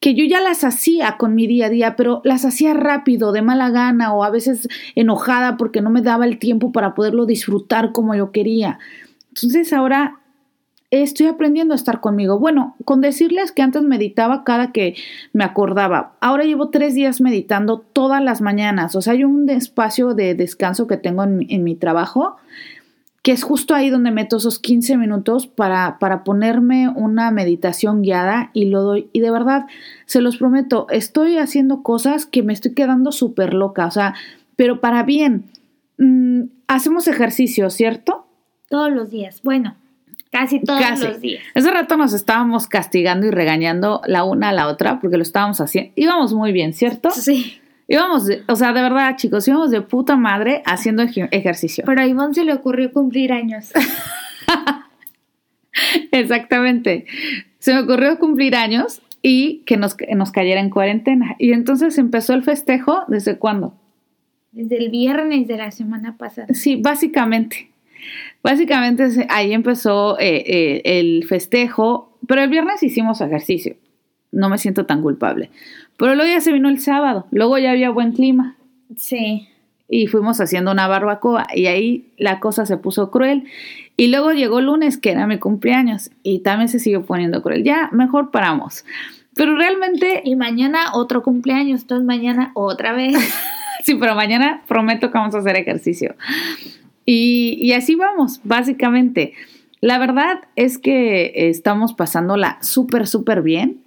que 0.00 0.14
yo 0.14 0.24
ya 0.24 0.40
las 0.40 0.64
hacía 0.64 1.18
con 1.18 1.34
mi 1.34 1.46
día 1.46 1.66
a 1.66 1.70
día, 1.70 1.96
pero 1.96 2.22
las 2.24 2.46
hacía 2.46 2.72
rápido, 2.72 3.30
de 3.30 3.42
mala 3.42 3.68
gana 3.68 4.14
o 4.14 4.24
a 4.24 4.30
veces 4.30 4.68
enojada 4.94 5.58
porque 5.58 5.82
no 5.82 5.90
me 5.90 6.00
daba 6.00 6.24
el 6.24 6.38
tiempo 6.38 6.72
para 6.72 6.94
poderlo 6.94 7.26
disfrutar 7.26 7.92
como 7.92 8.14
yo 8.14 8.32
quería. 8.32 8.78
Entonces 9.28 9.72
ahora 9.72 10.20
estoy 11.02 11.26
aprendiendo 11.26 11.74
a 11.74 11.76
estar 11.76 12.00
conmigo. 12.00 12.38
Bueno, 12.38 12.76
con 12.84 13.00
decirles 13.00 13.52
que 13.52 13.62
antes 13.62 13.82
meditaba 13.82 14.44
cada 14.44 14.72
que 14.72 14.94
me 15.32 15.44
acordaba. 15.44 16.12
Ahora 16.20 16.44
llevo 16.44 16.70
tres 16.70 16.94
días 16.94 17.20
meditando 17.20 17.78
todas 17.78 18.22
las 18.22 18.40
mañanas. 18.40 18.94
O 18.94 19.02
sea, 19.02 19.14
hay 19.14 19.24
un 19.24 19.48
espacio 19.50 20.14
de 20.14 20.34
descanso 20.34 20.86
que 20.86 20.96
tengo 20.96 21.24
en, 21.24 21.64
mi 21.64 21.74
trabajo 21.74 22.36
que 23.22 23.32
es 23.32 23.42
justo 23.42 23.74
ahí 23.74 23.88
donde 23.88 24.10
meto 24.10 24.36
esos 24.36 24.58
15 24.58 24.98
minutos 24.98 25.46
para, 25.46 25.98
para 25.98 26.24
ponerme 26.24 26.90
una 26.90 27.30
meditación 27.30 28.02
guiada 28.02 28.50
y 28.52 28.66
lo 28.66 28.82
doy. 28.82 29.08
Y 29.14 29.20
de 29.20 29.30
verdad, 29.30 29.64
se 30.04 30.20
los 30.20 30.36
prometo, 30.36 30.86
estoy 30.90 31.38
haciendo 31.38 31.82
cosas 31.82 32.26
que 32.26 32.42
me 32.42 32.52
estoy 32.52 32.74
quedando 32.74 33.12
súper 33.12 33.54
loca, 33.54 33.86
o 33.86 33.90
sea, 33.90 34.14
pero 34.56 34.82
para 34.82 35.04
bien. 35.04 35.46
Mm, 35.96 36.42
hacemos 36.66 37.08
ejercicio, 37.08 37.70
¿cierto? 37.70 38.26
Todos 38.68 38.92
los 38.92 39.10
días. 39.10 39.40
Bueno, 39.42 39.76
casi 40.38 40.60
todos 40.60 40.80
Casi. 40.80 41.04
los 41.06 41.20
días. 41.20 41.42
Hace 41.54 41.70
rato 41.70 41.96
nos 41.96 42.12
estábamos 42.12 42.66
castigando 42.66 43.26
y 43.26 43.30
regañando 43.30 44.00
la 44.06 44.24
una 44.24 44.48
a 44.48 44.52
la 44.52 44.66
otra 44.68 44.98
porque 45.00 45.16
lo 45.16 45.22
estábamos 45.22 45.60
haciendo. 45.60 45.92
Íbamos 45.96 46.32
muy 46.34 46.52
bien, 46.52 46.72
¿cierto? 46.72 47.10
Sí. 47.10 47.60
Íbamos, 47.86 48.26
de- 48.26 48.42
o 48.48 48.56
sea, 48.56 48.72
de 48.72 48.82
verdad, 48.82 49.16
chicos, 49.16 49.46
íbamos 49.46 49.70
de 49.70 49.80
puta 49.82 50.16
madre 50.16 50.62
haciendo 50.66 51.02
ej- 51.02 51.28
ejercicio. 51.30 51.84
Pero 51.86 52.00
a 52.00 52.06
Ivonne 52.06 52.34
se 52.34 52.44
le 52.44 52.52
ocurrió 52.52 52.92
cumplir 52.92 53.32
años. 53.32 53.70
Exactamente. 56.12 57.06
Se 57.58 57.72
me 57.74 57.80
ocurrió 57.80 58.18
cumplir 58.18 58.56
años 58.56 59.02
y 59.22 59.62
que 59.66 59.76
nos, 59.76 59.94
que 59.94 60.14
nos 60.14 60.30
cayera 60.32 60.60
en 60.60 60.70
cuarentena. 60.70 61.36
Y 61.38 61.52
entonces 61.52 61.98
empezó 61.98 62.34
el 62.34 62.42
festejo, 62.42 63.04
¿desde 63.08 63.38
cuándo? 63.38 63.74
Desde 64.52 64.76
el 64.78 64.90
viernes 64.90 65.48
de 65.48 65.56
la 65.56 65.70
semana 65.70 66.16
pasada. 66.16 66.48
Sí, 66.54 66.76
básicamente. 66.76 67.70
Básicamente 68.44 69.26
ahí 69.30 69.54
empezó 69.54 70.18
eh, 70.20 70.44
eh, 70.46 70.82
el 70.84 71.24
festejo, 71.26 72.16
pero 72.28 72.42
el 72.42 72.50
viernes 72.50 72.82
hicimos 72.82 73.22
ejercicio. 73.22 73.74
No 74.32 74.50
me 74.50 74.58
siento 74.58 74.84
tan 74.84 75.00
culpable. 75.00 75.50
Pero 75.96 76.14
luego 76.14 76.30
ya 76.30 76.40
se 76.42 76.52
vino 76.52 76.68
el 76.68 76.78
sábado, 76.78 77.26
luego 77.30 77.56
ya 77.56 77.70
había 77.70 77.88
buen 77.88 78.12
clima 78.12 78.56
Sí. 78.96 79.48
y 79.88 80.08
fuimos 80.08 80.40
haciendo 80.42 80.72
una 80.72 80.86
barbacoa 80.88 81.46
y 81.54 81.66
ahí 81.66 82.12
la 82.18 82.38
cosa 82.38 82.66
se 82.66 82.76
puso 82.76 83.10
cruel. 83.10 83.44
Y 83.96 84.08
luego 84.08 84.32
llegó 84.32 84.58
el 84.58 84.66
lunes, 84.66 84.98
que 84.98 85.12
era 85.12 85.26
mi 85.26 85.38
cumpleaños, 85.38 86.10
y 86.22 86.40
también 86.40 86.68
se 86.68 86.80
siguió 86.80 87.06
poniendo 87.06 87.42
cruel. 87.42 87.64
Ya, 87.64 87.88
mejor 87.92 88.30
paramos. 88.30 88.84
Pero 89.34 89.56
realmente, 89.56 90.20
Y 90.24 90.36
mañana 90.36 90.92
otro 90.94 91.22
cumpleaños, 91.22 91.82
entonces 91.82 92.04
mañana 92.04 92.50
otra 92.54 92.92
vez. 92.92 93.14
sí, 93.84 93.94
pero 93.94 94.14
mañana 94.14 94.62
prometo 94.68 95.10
que 95.10 95.16
vamos 95.18 95.34
a 95.34 95.38
hacer 95.38 95.56
ejercicio. 95.56 96.14
Y, 97.06 97.72
así 97.72 97.94
vamos, 97.94 98.40
básicamente. 98.44 99.34
La 99.80 99.98
verdad 99.98 100.40
es 100.56 100.78
que 100.78 101.32
estamos 101.48 101.92
pasándola 101.92 102.58
súper, 102.62 103.06
súper 103.06 103.42
bien. 103.42 103.82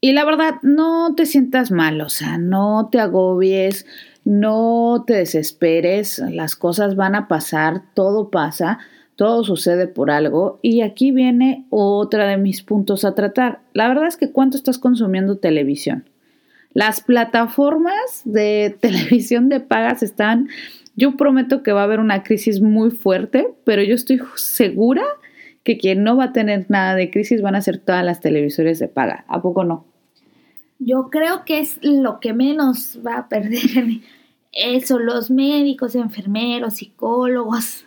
Y 0.00 0.12
la 0.12 0.24
verdad, 0.24 0.56
no 0.62 1.14
te 1.14 1.26
sientas 1.26 1.70
mal, 1.70 2.00
o 2.00 2.08
sea, 2.08 2.38
no 2.38 2.88
te 2.90 3.00
agobies. 3.00 3.86
no 4.24 5.04
te 5.06 5.14
desesperes, 5.14 6.18
las 6.18 6.54
cosas 6.54 6.94
van 6.94 7.14
a 7.14 7.26
pasar, 7.26 7.82
todo 7.94 8.30
pasa, 8.30 8.78
todo 9.20 9.44
sucede 9.44 9.86
por 9.86 10.10
algo 10.10 10.58
y 10.62 10.80
aquí 10.80 11.10
viene 11.10 11.66
otra 11.68 12.26
de 12.26 12.38
mis 12.38 12.62
puntos 12.62 13.04
a 13.04 13.14
tratar. 13.14 13.60
La 13.74 13.86
verdad 13.86 14.06
es 14.06 14.16
que 14.16 14.30
cuánto 14.32 14.56
estás 14.56 14.78
consumiendo 14.78 15.36
televisión. 15.36 16.08
Las 16.72 17.02
plataformas 17.02 18.22
de 18.24 18.74
televisión 18.80 19.50
de 19.50 19.60
pagas 19.60 20.02
están, 20.02 20.48
yo 20.96 21.16
prometo 21.16 21.62
que 21.62 21.72
va 21.72 21.82
a 21.82 21.84
haber 21.84 22.00
una 22.00 22.22
crisis 22.22 22.60
muy 22.60 22.90
fuerte, 22.90 23.48
pero 23.64 23.82
yo 23.82 23.94
estoy 23.94 24.20
segura 24.36 25.02
que 25.62 25.78
quien 25.78 26.02
no 26.02 26.16
va 26.16 26.24
a 26.24 26.32
tener 26.32 26.66
nada 26.68 26.94
de 26.94 27.10
crisis 27.10 27.42
van 27.42 27.54
a 27.54 27.60
ser 27.60 27.78
todas 27.78 28.04
las 28.04 28.20
televisores 28.20 28.78
de 28.78 28.88
paga. 28.88 29.24
¿A 29.28 29.42
poco 29.42 29.64
no? 29.64 29.86
Yo 30.78 31.10
creo 31.10 31.44
que 31.44 31.60
es 31.60 31.78
lo 31.82 32.20
que 32.20 32.32
menos 32.32 32.98
va 33.06 33.18
a 33.18 33.28
perder 33.28 34.00
eso, 34.52 34.98
los 34.98 35.30
médicos, 35.30 35.94
enfermeros, 35.94 36.74
psicólogos. 36.74 37.84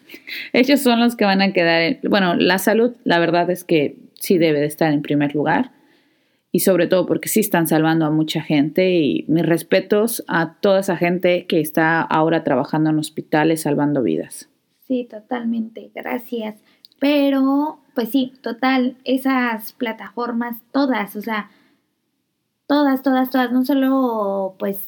Ellos 0.53 0.79
son 0.79 0.99
los 0.99 1.15
que 1.15 1.25
van 1.25 1.41
a 1.41 1.51
quedar, 1.51 1.99
bueno, 2.03 2.35
la 2.35 2.59
salud, 2.59 2.93
la 3.03 3.19
verdad 3.19 3.49
es 3.49 3.63
que 3.63 3.97
sí 4.13 4.37
debe 4.37 4.59
de 4.59 4.67
estar 4.67 4.93
en 4.93 5.01
primer 5.01 5.35
lugar 5.35 5.71
y 6.55 6.59
sobre 6.59 6.85
todo 6.85 7.07
porque 7.07 7.29
sí 7.29 7.39
están 7.39 7.67
salvando 7.67 8.05
a 8.05 8.11
mucha 8.11 8.41
gente 8.41 8.91
y 8.91 9.25
mis 9.27 9.43
respetos 9.43 10.23
a 10.27 10.53
toda 10.61 10.81
esa 10.81 10.95
gente 10.95 11.47
que 11.47 11.59
está 11.59 11.99
ahora 12.01 12.43
trabajando 12.43 12.91
en 12.91 12.99
hospitales 12.99 13.63
salvando 13.63 14.03
vidas. 14.03 14.49
Sí, 14.87 15.07
totalmente, 15.09 15.89
gracias. 15.95 16.55
Pero, 16.99 17.79
pues 17.95 18.09
sí, 18.09 18.33
total, 18.41 18.97
esas 19.03 19.73
plataformas, 19.73 20.61
todas, 20.71 21.15
o 21.15 21.21
sea, 21.21 21.49
todas, 22.67 23.01
todas, 23.01 23.31
todas, 23.31 23.51
no 23.51 23.65
solo 23.65 24.53
pues 24.59 24.85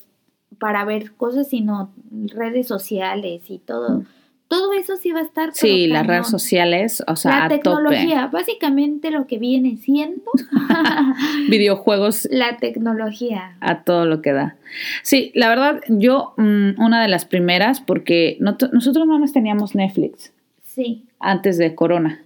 para 0.60 0.86
ver 0.86 1.14
cosas, 1.14 1.50
sino 1.50 1.92
redes 2.12 2.68
sociales 2.68 3.50
y 3.50 3.58
todo. 3.58 4.02
Mm 4.02 4.06
todo 4.48 4.74
eso 4.74 4.96
sí 4.96 5.12
va 5.12 5.20
a 5.20 5.24
estar. 5.24 5.54
Sí, 5.54 5.88
las 5.88 6.06
redes 6.06 6.28
sociales, 6.28 7.04
o 7.08 7.16
sea, 7.16 7.42
la 7.42 7.50
tecnología, 7.50 8.28
básicamente 8.28 9.10
lo 9.10 9.26
que 9.26 9.40
viene 9.40 9.78
siendo 9.78 10.22
videojuegos. 11.50 12.28
La 12.32 12.58
tecnología. 12.58 13.58
A 13.60 13.84
todo 13.84 14.06
lo 14.06 14.22
que 14.22 14.34
da. 14.34 14.56
Sí, 15.02 15.32
la 15.34 15.50
verdad, 15.50 15.82
yo, 15.88 16.34
mm, 16.38 16.82
una 16.82 17.02
de 17.02 17.08
las 17.08 17.26
primeras, 17.26 17.82
porque 17.82 18.38
nosotros 18.40 19.08
no 19.08 19.18
más 19.18 19.34
teníamos 19.34 19.74
Netflix. 19.74 20.32
Sí. 20.64 21.06
Antes 21.20 21.58
de 21.58 21.74
Corona. 21.74 22.22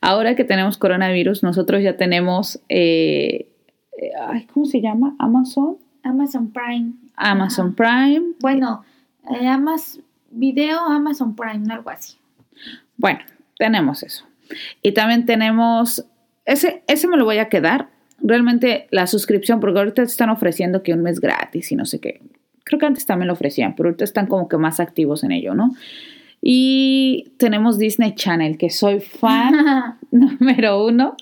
Ahora 0.00 0.36
que 0.36 0.44
tenemos 0.44 0.76
coronavirus, 0.76 1.42
nosotros 1.42 1.82
ya 1.82 1.96
tenemos, 1.96 2.60
eh, 2.68 3.48
eh 3.96 4.46
¿cómo 4.52 4.66
se 4.66 4.82
llama? 4.82 5.16
Amazon. 5.18 5.78
Amazon 6.02 6.52
Prime. 6.52 6.92
Amazon 7.16 7.74
Prime. 7.74 8.34
Bueno, 8.40 8.84
eh, 9.30 9.46
Amazon 9.46 10.04
video 10.34 10.80
Amazon 10.80 11.34
Prime, 11.34 11.72
algo 11.72 11.90
así. 11.90 12.16
Bueno, 12.96 13.20
tenemos 13.58 14.02
eso. 14.02 14.24
Y 14.82 14.92
también 14.92 15.26
tenemos, 15.26 16.04
ese, 16.44 16.82
ese 16.86 17.08
me 17.08 17.16
lo 17.16 17.24
voy 17.24 17.38
a 17.38 17.48
quedar. 17.48 17.88
Realmente 18.22 18.86
la 18.90 19.06
suscripción, 19.06 19.60
porque 19.60 19.78
ahorita 19.78 20.02
están 20.02 20.30
ofreciendo 20.30 20.82
que 20.82 20.92
un 20.92 21.02
mes 21.02 21.20
gratis 21.20 21.72
y 21.72 21.76
no 21.76 21.84
sé 21.84 22.00
qué. 22.00 22.20
Creo 22.64 22.78
que 22.78 22.86
antes 22.86 23.04
también 23.04 23.26
lo 23.26 23.34
ofrecían, 23.34 23.74
pero 23.74 23.88
ahorita 23.88 24.04
están 24.04 24.26
como 24.26 24.48
que 24.48 24.56
más 24.56 24.80
activos 24.80 25.24
en 25.24 25.32
ello, 25.32 25.54
¿no? 25.54 25.74
Y 26.40 27.32
tenemos 27.38 27.78
Disney 27.78 28.14
Channel, 28.14 28.56
que 28.56 28.70
soy 28.70 29.00
fan 29.00 29.98
número 30.10 30.84
uno. 30.86 31.16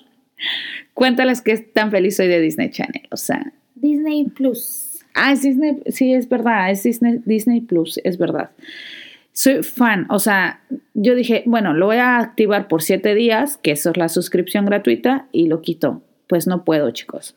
Cuéntales 0.93 1.41
que 1.41 1.57
tan 1.57 1.91
feliz 1.91 2.17
soy 2.17 2.27
de 2.27 2.39
Disney 2.39 2.69
Channel, 2.69 3.07
o 3.11 3.17
sea. 3.17 3.51
Disney 3.75 4.25
Plus. 4.25 4.99
Ah, 5.15 5.31
es 5.31 5.41
Disney, 5.41 5.81
sí, 5.87 6.13
es 6.13 6.27
verdad, 6.29 6.71
es 6.71 6.83
Disney, 6.83 7.19
Disney 7.25 7.61
Plus, 7.61 7.99
es 8.03 8.17
verdad 8.17 8.51
soy 9.33 9.63
fan, 9.63 10.05
o 10.09 10.19
sea, 10.19 10.61
yo 10.93 11.15
dije, 11.15 11.43
bueno, 11.47 11.73
lo 11.73 11.87
voy 11.87 11.97
a 11.97 12.19
activar 12.19 12.67
por 12.67 12.83
siete 12.83 13.15
días, 13.15 13.57
que 13.57 13.71
eso 13.71 13.89
es 13.89 13.97
la 13.97 14.07
suscripción 14.07 14.65
gratuita, 14.65 15.27
y 15.31 15.47
lo 15.47 15.61
quito. 15.61 16.03
Pues 16.27 16.47
no 16.47 16.63
puedo, 16.63 16.91
chicos. 16.91 17.35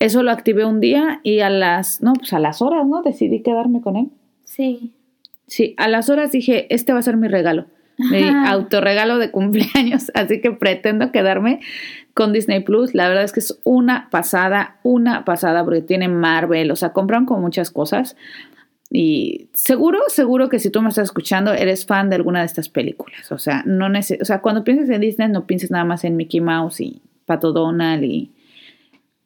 Eso 0.00 0.22
lo 0.22 0.30
activé 0.30 0.64
un 0.64 0.80
día 0.80 1.20
y 1.22 1.40
a 1.40 1.50
las, 1.50 2.02
no, 2.02 2.14
pues 2.14 2.32
a 2.32 2.38
las 2.38 2.60
horas, 2.60 2.86
¿no? 2.86 3.02
Decidí 3.02 3.40
quedarme 3.42 3.80
con 3.80 3.96
él. 3.96 4.08
Sí. 4.44 4.92
Sí, 5.46 5.74
a 5.78 5.88
las 5.88 6.08
horas 6.08 6.32
dije, 6.32 6.66
este 6.74 6.92
va 6.92 7.00
a 7.00 7.02
ser 7.02 7.16
mi 7.16 7.28
regalo, 7.28 7.66
mi 7.98 8.22
autorregalo 8.46 9.18
de 9.18 9.30
cumpleaños, 9.30 10.10
así 10.14 10.40
que 10.40 10.52
pretendo 10.52 11.12
quedarme 11.12 11.60
con 12.14 12.32
Disney 12.32 12.60
Plus. 12.60 12.94
La 12.94 13.08
verdad 13.08 13.24
es 13.24 13.32
que 13.32 13.40
es 13.40 13.58
una 13.64 14.08
pasada, 14.10 14.76
una 14.82 15.24
pasada, 15.24 15.64
porque 15.64 15.82
tiene 15.82 16.08
Marvel, 16.08 16.70
o 16.70 16.76
sea, 16.76 16.92
compran 16.92 17.26
con 17.26 17.40
muchas 17.40 17.70
cosas. 17.70 18.16
Y 18.92 19.48
seguro, 19.52 20.00
seguro 20.08 20.48
que 20.48 20.58
si 20.58 20.70
tú 20.70 20.82
me 20.82 20.88
estás 20.88 21.04
escuchando, 21.04 21.52
eres 21.52 21.86
fan 21.86 22.10
de 22.10 22.16
alguna 22.16 22.40
de 22.40 22.46
estas 22.46 22.68
películas. 22.68 23.30
O 23.30 23.38
sea, 23.38 23.62
no 23.64 23.86
o 23.86 24.24
sea, 24.24 24.40
cuando 24.40 24.64
pienses 24.64 24.90
en 24.90 25.00
Disney, 25.00 25.28
no 25.28 25.46
pienses 25.46 25.70
nada 25.70 25.84
más 25.84 26.02
en 26.04 26.16
Mickey 26.16 26.40
Mouse 26.40 26.80
y 26.80 27.00
Pato 27.24 27.52
Donald 27.52 28.02
y, 28.02 28.32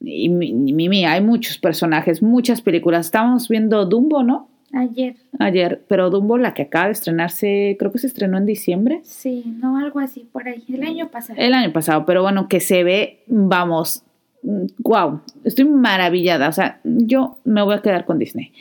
y 0.01 0.29
Mimi. 0.29 1.07
Hay 1.07 1.23
muchos 1.23 1.57
personajes, 1.57 2.23
muchas 2.23 2.61
películas. 2.61 3.07
Estábamos 3.07 3.49
viendo 3.49 3.87
Dumbo, 3.87 4.23
¿no? 4.23 4.51
Ayer. 4.75 5.17
Ayer, 5.39 5.85
pero 5.89 6.11
Dumbo, 6.11 6.37
la 6.37 6.53
que 6.53 6.63
acaba 6.63 6.87
de 6.87 6.93
estrenarse, 6.93 7.77
creo 7.79 7.93
que 7.93 8.01
se 8.01 8.09
estrenó 8.09 8.37
en 8.39 8.45
diciembre. 8.45 9.01
Sí, 9.05 9.45
no, 9.47 9.79
algo 9.79 10.01
así, 10.01 10.29
por 10.31 10.49
ahí, 10.49 10.65
el 10.69 10.83
año 10.83 11.11
pasado. 11.11 11.41
El 11.41 11.55
año 11.55 11.73
pasado, 11.73 12.05
pero 12.05 12.23
bueno, 12.23 12.49
que 12.49 12.61
se 12.61 12.83
ve, 12.83 13.23
vamos, 13.29 14.03
wow, 14.43 15.21
estoy 15.45 15.65
maravillada. 15.65 16.49
O 16.49 16.53
sea, 16.53 16.81
yo 16.83 17.39
me 17.45 17.63
voy 17.63 17.77
a 17.77 17.83
quedar 17.83 18.05
con 18.05 18.19
Disney. 18.19 18.53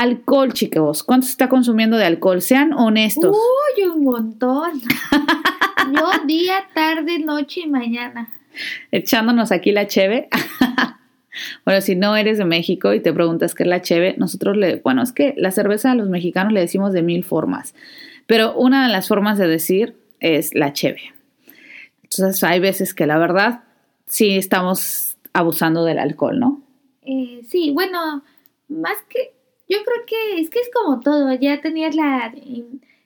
Alcohol, 0.00 0.52
chicos. 0.52 1.02
¿Cuánto 1.02 1.26
se 1.26 1.32
está 1.32 1.48
consumiendo 1.48 1.96
de 1.96 2.04
alcohol? 2.04 2.40
Sean 2.40 2.72
honestos. 2.72 3.36
Uy, 3.36 3.84
un 3.84 4.04
montón. 4.04 4.80
Yo 5.92 6.26
día, 6.26 6.68
tarde, 6.72 7.18
noche 7.18 7.62
y 7.64 7.66
mañana. 7.66 8.28
Echándonos 8.92 9.50
aquí 9.50 9.72
la 9.72 9.88
cheve. 9.88 10.28
bueno, 11.64 11.80
si 11.80 11.96
no 11.96 12.16
eres 12.16 12.38
de 12.38 12.44
México 12.44 12.94
y 12.94 13.00
te 13.00 13.12
preguntas 13.12 13.56
qué 13.56 13.64
es 13.64 13.68
la 13.68 13.82
cheve, 13.82 14.14
nosotros 14.18 14.56
le, 14.56 14.76
bueno, 14.76 15.02
es 15.02 15.10
que 15.10 15.34
la 15.36 15.50
cerveza 15.50 15.90
a 15.90 15.94
los 15.96 16.08
mexicanos 16.08 16.52
le 16.52 16.60
decimos 16.60 16.92
de 16.92 17.02
mil 17.02 17.24
formas, 17.24 17.74
pero 18.26 18.54
una 18.54 18.86
de 18.86 18.92
las 18.92 19.08
formas 19.08 19.36
de 19.36 19.48
decir 19.48 19.96
es 20.20 20.54
la 20.54 20.72
cheve. 20.72 21.12
Entonces 22.04 22.44
hay 22.44 22.60
veces 22.60 22.94
que 22.94 23.06
la 23.06 23.18
verdad 23.18 23.64
sí 24.06 24.36
estamos 24.36 25.16
abusando 25.32 25.84
del 25.84 25.98
alcohol, 25.98 26.38
¿no? 26.38 26.62
Eh, 27.02 27.40
sí, 27.48 27.72
bueno, 27.72 28.22
más 28.68 28.96
que 29.08 29.37
yo 29.68 29.78
creo 29.84 30.06
que 30.06 30.40
es 30.40 30.50
que 30.50 30.60
es 30.60 30.70
como 30.72 31.00
todo, 31.00 31.32
ya 31.34 31.60
tenías 31.60 31.94
la 31.94 32.32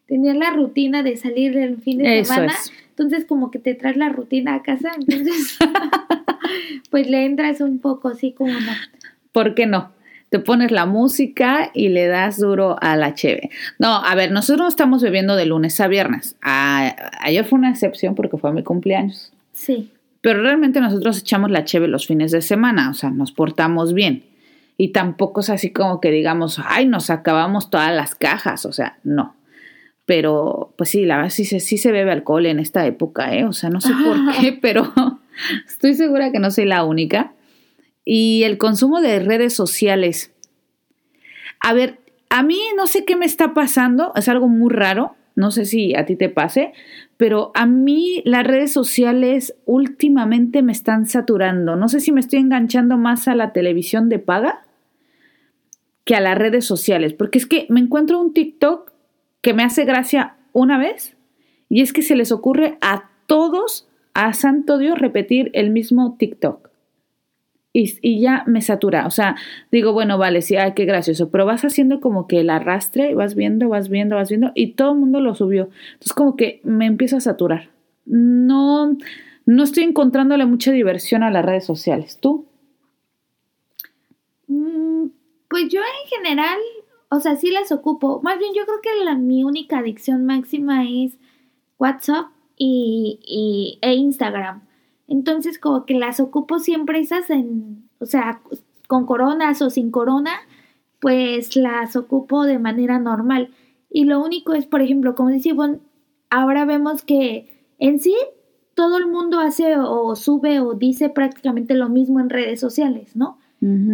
tenías 0.07 0.37
la 0.37 0.51
rutina 0.51 1.03
de 1.03 1.17
salir 1.17 1.57
el 1.57 1.79
fin 1.79 1.99
de 1.99 2.25
semana, 2.25 2.53
entonces 2.91 3.25
como 3.25 3.51
que 3.51 3.59
te 3.59 3.75
traes 3.75 3.97
la 3.97 4.11
rutina 4.11 4.55
a 4.55 4.63
casa, 4.63 4.93
entonces 4.99 5.59
pues 6.91 7.09
le 7.09 7.25
entras 7.25 7.61
un 7.61 7.79
poco 7.79 8.09
así 8.09 8.33
como 8.33 8.53
no. 8.53 8.73
¿Por 9.33 9.55
qué 9.55 9.67
no? 9.67 9.93
Te 10.29 10.39
pones 10.39 10.71
la 10.71 10.87
música 10.87 11.71
y 11.75 11.89
le 11.91 12.07
das 12.07 12.39
duro 12.39 12.77
a 12.81 12.97
la 12.97 13.15
cheve. 13.15 13.51
No, 13.79 13.97
a 13.97 14.15
ver, 14.15 14.33
nosotros 14.33 14.61
no 14.63 14.69
estamos 14.69 15.03
bebiendo 15.03 15.37
de 15.37 15.45
lunes 15.45 15.79
a 15.81 15.89
viernes. 15.89 16.37
ayer 16.41 17.45
fue 17.45 17.59
una 17.59 17.71
excepción 17.71 18.15
porque 18.15 18.39
fue 18.39 18.53
mi 18.53 18.63
cumpleaños. 18.63 19.33
Sí. 19.53 19.91
Pero 20.23 20.41
realmente 20.41 20.81
nosotros 20.81 21.19
echamos 21.19 21.51
la 21.51 21.65
cheve 21.65 21.89
los 21.89 22.07
fines 22.07 22.31
de 22.31 22.41
semana, 22.41 22.89
o 22.89 22.95
sea, 22.95 23.11
nos 23.11 23.33
portamos 23.33 23.93
bien. 23.93 24.23
Y 24.77 24.93
tampoco 24.93 25.41
es 25.41 25.51
así 25.51 25.71
como 25.71 26.01
que 26.01 26.11
digamos, 26.11 26.61
ay, 26.65 26.87
nos 26.87 27.11
acabamos 27.11 27.71
todas 27.71 27.95
las 27.95 28.15
cajas, 28.15 28.67
o 28.67 28.73
sea, 28.73 28.99
no. 29.05 29.37
Pero, 30.05 30.75
pues 30.77 30.91
sí, 30.91 31.05
la 31.05 31.17
verdad 31.17 31.31
sí, 31.31 31.45
sí 31.45 31.79
se 31.79 31.93
bebe 31.93 32.11
alcohol 32.11 32.47
en 32.47 32.59
esta 32.59 32.85
época, 32.87 33.35
¿eh? 33.35 33.45
O 33.45 33.53
sea, 33.53 33.71
no 33.71 33.81
sé 33.81 33.93
por 34.05 34.19
qué, 34.41 34.53
pero 34.61 34.93
estoy 35.67 35.95
segura 35.95 36.33
que 36.33 36.39
no 36.39 36.51
soy 36.51 36.65
la 36.65 36.85
única. 36.85 37.33
Y 38.05 38.43
el 38.43 38.59
consumo 38.59 39.01
de 39.01 39.21
redes 39.21 39.55
sociales. 39.55 40.33
A 41.61 41.73
ver, 41.73 42.01
a 42.31 42.43
mí 42.43 42.59
no 42.77 42.87
sé 42.87 43.05
qué 43.05 43.15
me 43.15 43.27
está 43.27 43.55
pasando, 43.55 44.13
es 44.17 44.29
algo 44.29 44.49
muy 44.49 44.73
raro, 44.73 45.15
no 45.35 45.51
sé 45.51 45.65
si 45.65 45.95
a 45.95 46.05
ti 46.05 46.17
te 46.17 46.29
pase, 46.29 46.73
pero 47.17 47.53
a 47.55 47.67
mí 47.67 48.23
las 48.25 48.47
redes 48.47 48.73
sociales 48.73 49.55
últimamente 49.65 50.63
me 50.63 50.73
están 50.73 51.07
saturando. 51.07 51.77
No 51.77 51.89
sé 51.89 52.01
si 52.01 52.13
me 52.13 52.21
estoy 52.21 52.41
enganchando 52.41 52.97
más 52.97 53.29
a 53.29 53.35
la 53.35 53.53
televisión 53.53 54.09
de 54.09 54.19
paga 54.19 54.65
que 56.05 56.15
a 56.17 56.21
las 56.21 56.37
redes 56.37 56.65
sociales, 56.65 57.15
porque 57.15 57.39
es 57.39 57.47
que 57.47 57.67
me 57.69 57.81
encuentro 57.81 58.21
un 58.21 58.35
TikTok 58.35 58.93
que 59.41 59.55
me 59.55 59.63
hace 59.63 59.85
gracia 59.85 60.37
una 60.53 60.79
vez 60.79 61.17
y 61.69 61.81
es 61.81 61.93
que 61.93 62.03
se 62.03 62.17
les 62.17 62.33
ocurre 62.33 62.77
a 62.81 63.11
todos, 63.27 63.89
a 64.15 64.35
santo 64.35 64.79
Dios, 64.79 64.99
repetir 64.99 65.51
el 65.55 65.71
mismo 65.71 66.17
TikTok. 66.19 66.72
Y, 67.75 68.21
ya 68.21 68.45
me 68.47 68.61
satura. 68.61 69.07
O 69.07 69.11
sea, 69.11 69.37
digo, 69.71 69.93
bueno, 69.93 70.19
vale, 70.19 70.43
sí, 70.43 70.57
ay, 70.57 70.73
qué 70.75 70.85
gracioso. 70.85 71.31
Pero 71.31 71.47
vas 71.47 71.65
haciendo 71.65 72.01
como 72.01 72.27
que 72.27 72.41
el 72.41 72.51
arrastre, 72.51 73.15
vas 73.15 73.35
viendo, 73.35 73.69
vas 73.69 73.89
viendo, 73.89 74.17
vas 74.17 74.29
viendo, 74.29 74.53
y 74.55 74.73
todo 74.73 74.93
el 74.93 74.99
mundo 74.99 75.21
lo 75.21 75.35
subió. 75.35 75.71
Entonces, 75.95 76.13
como 76.13 76.37
que 76.37 76.61
me 76.65 76.87
empiezo 76.87 77.17
a 77.17 77.21
saturar. 77.21 77.71
No, 78.05 78.97
no 79.47 79.63
estoy 79.63 79.85
encontrándole 79.85 80.45
mucha 80.45 80.73
diversión 80.73 81.23
a 81.23 81.31
las 81.31 81.45
redes 81.45 81.65
sociales. 81.65 82.19
¿Tú? 82.21 82.47
Mm, 84.49 85.07
pues 85.49 85.69
yo 85.69 85.81
en 85.81 86.09
general, 86.11 86.59
o 87.09 87.21
sea, 87.21 87.37
sí 87.37 87.51
las 87.51 87.73
ocupo. 87.73 88.21
Más 88.23 88.39
bien 88.39 88.53
yo 88.55 88.65
creo 88.67 88.81
que 88.83 89.05
la, 89.05 89.17
mi 89.17 89.45
única 89.45 89.79
adicción 89.79 90.27
máxima 90.27 90.85
es 90.85 91.17
WhatsApp 91.79 92.27
y, 92.57 93.79
e 93.81 93.95
Instagram. 93.95 94.63
Entonces 95.09 95.59
como 95.59 95.85
que 95.85 95.95
las 95.95 96.21
ocupo 96.21 96.59
siempre 96.59 97.01
esas 97.01 97.31
en, 97.31 97.89
o 97.99 98.07
sea, 98.07 98.41
con 98.87 99.07
coronas 99.07 99.63
o 99.63 99.71
sin 99.71 99.91
corona, 99.91 100.33
pues 101.01 101.57
las 101.57 101.97
ocupo 101.97 102.45
de 102.45 102.59
manera 102.59 102.99
normal. 102.99 103.51
Y 103.91 104.05
lo 104.05 104.25
único 104.25 104.55
es, 104.55 104.67
por 104.67 104.81
ejemplo, 104.83 105.15
como 105.15 105.31
dice 105.31 105.51
Ivonne, 105.51 105.81
ahora 106.31 106.65
vemos 106.65 107.03
que 107.03 107.49
en 107.79 107.99
sí 107.99 108.15
todo 108.75 108.99
el 108.99 109.07
mundo 109.07 109.39
hace 109.39 109.77
o 109.77 110.17
sube 110.17 110.61
o 110.61 110.75
dice 110.75 111.11
prácticamente 111.11 111.75
lo 111.75 111.89
mismo 111.89 112.21
en 112.21 112.31
redes 112.31 112.61
sociales, 112.61 113.17
¿no? 113.17 113.39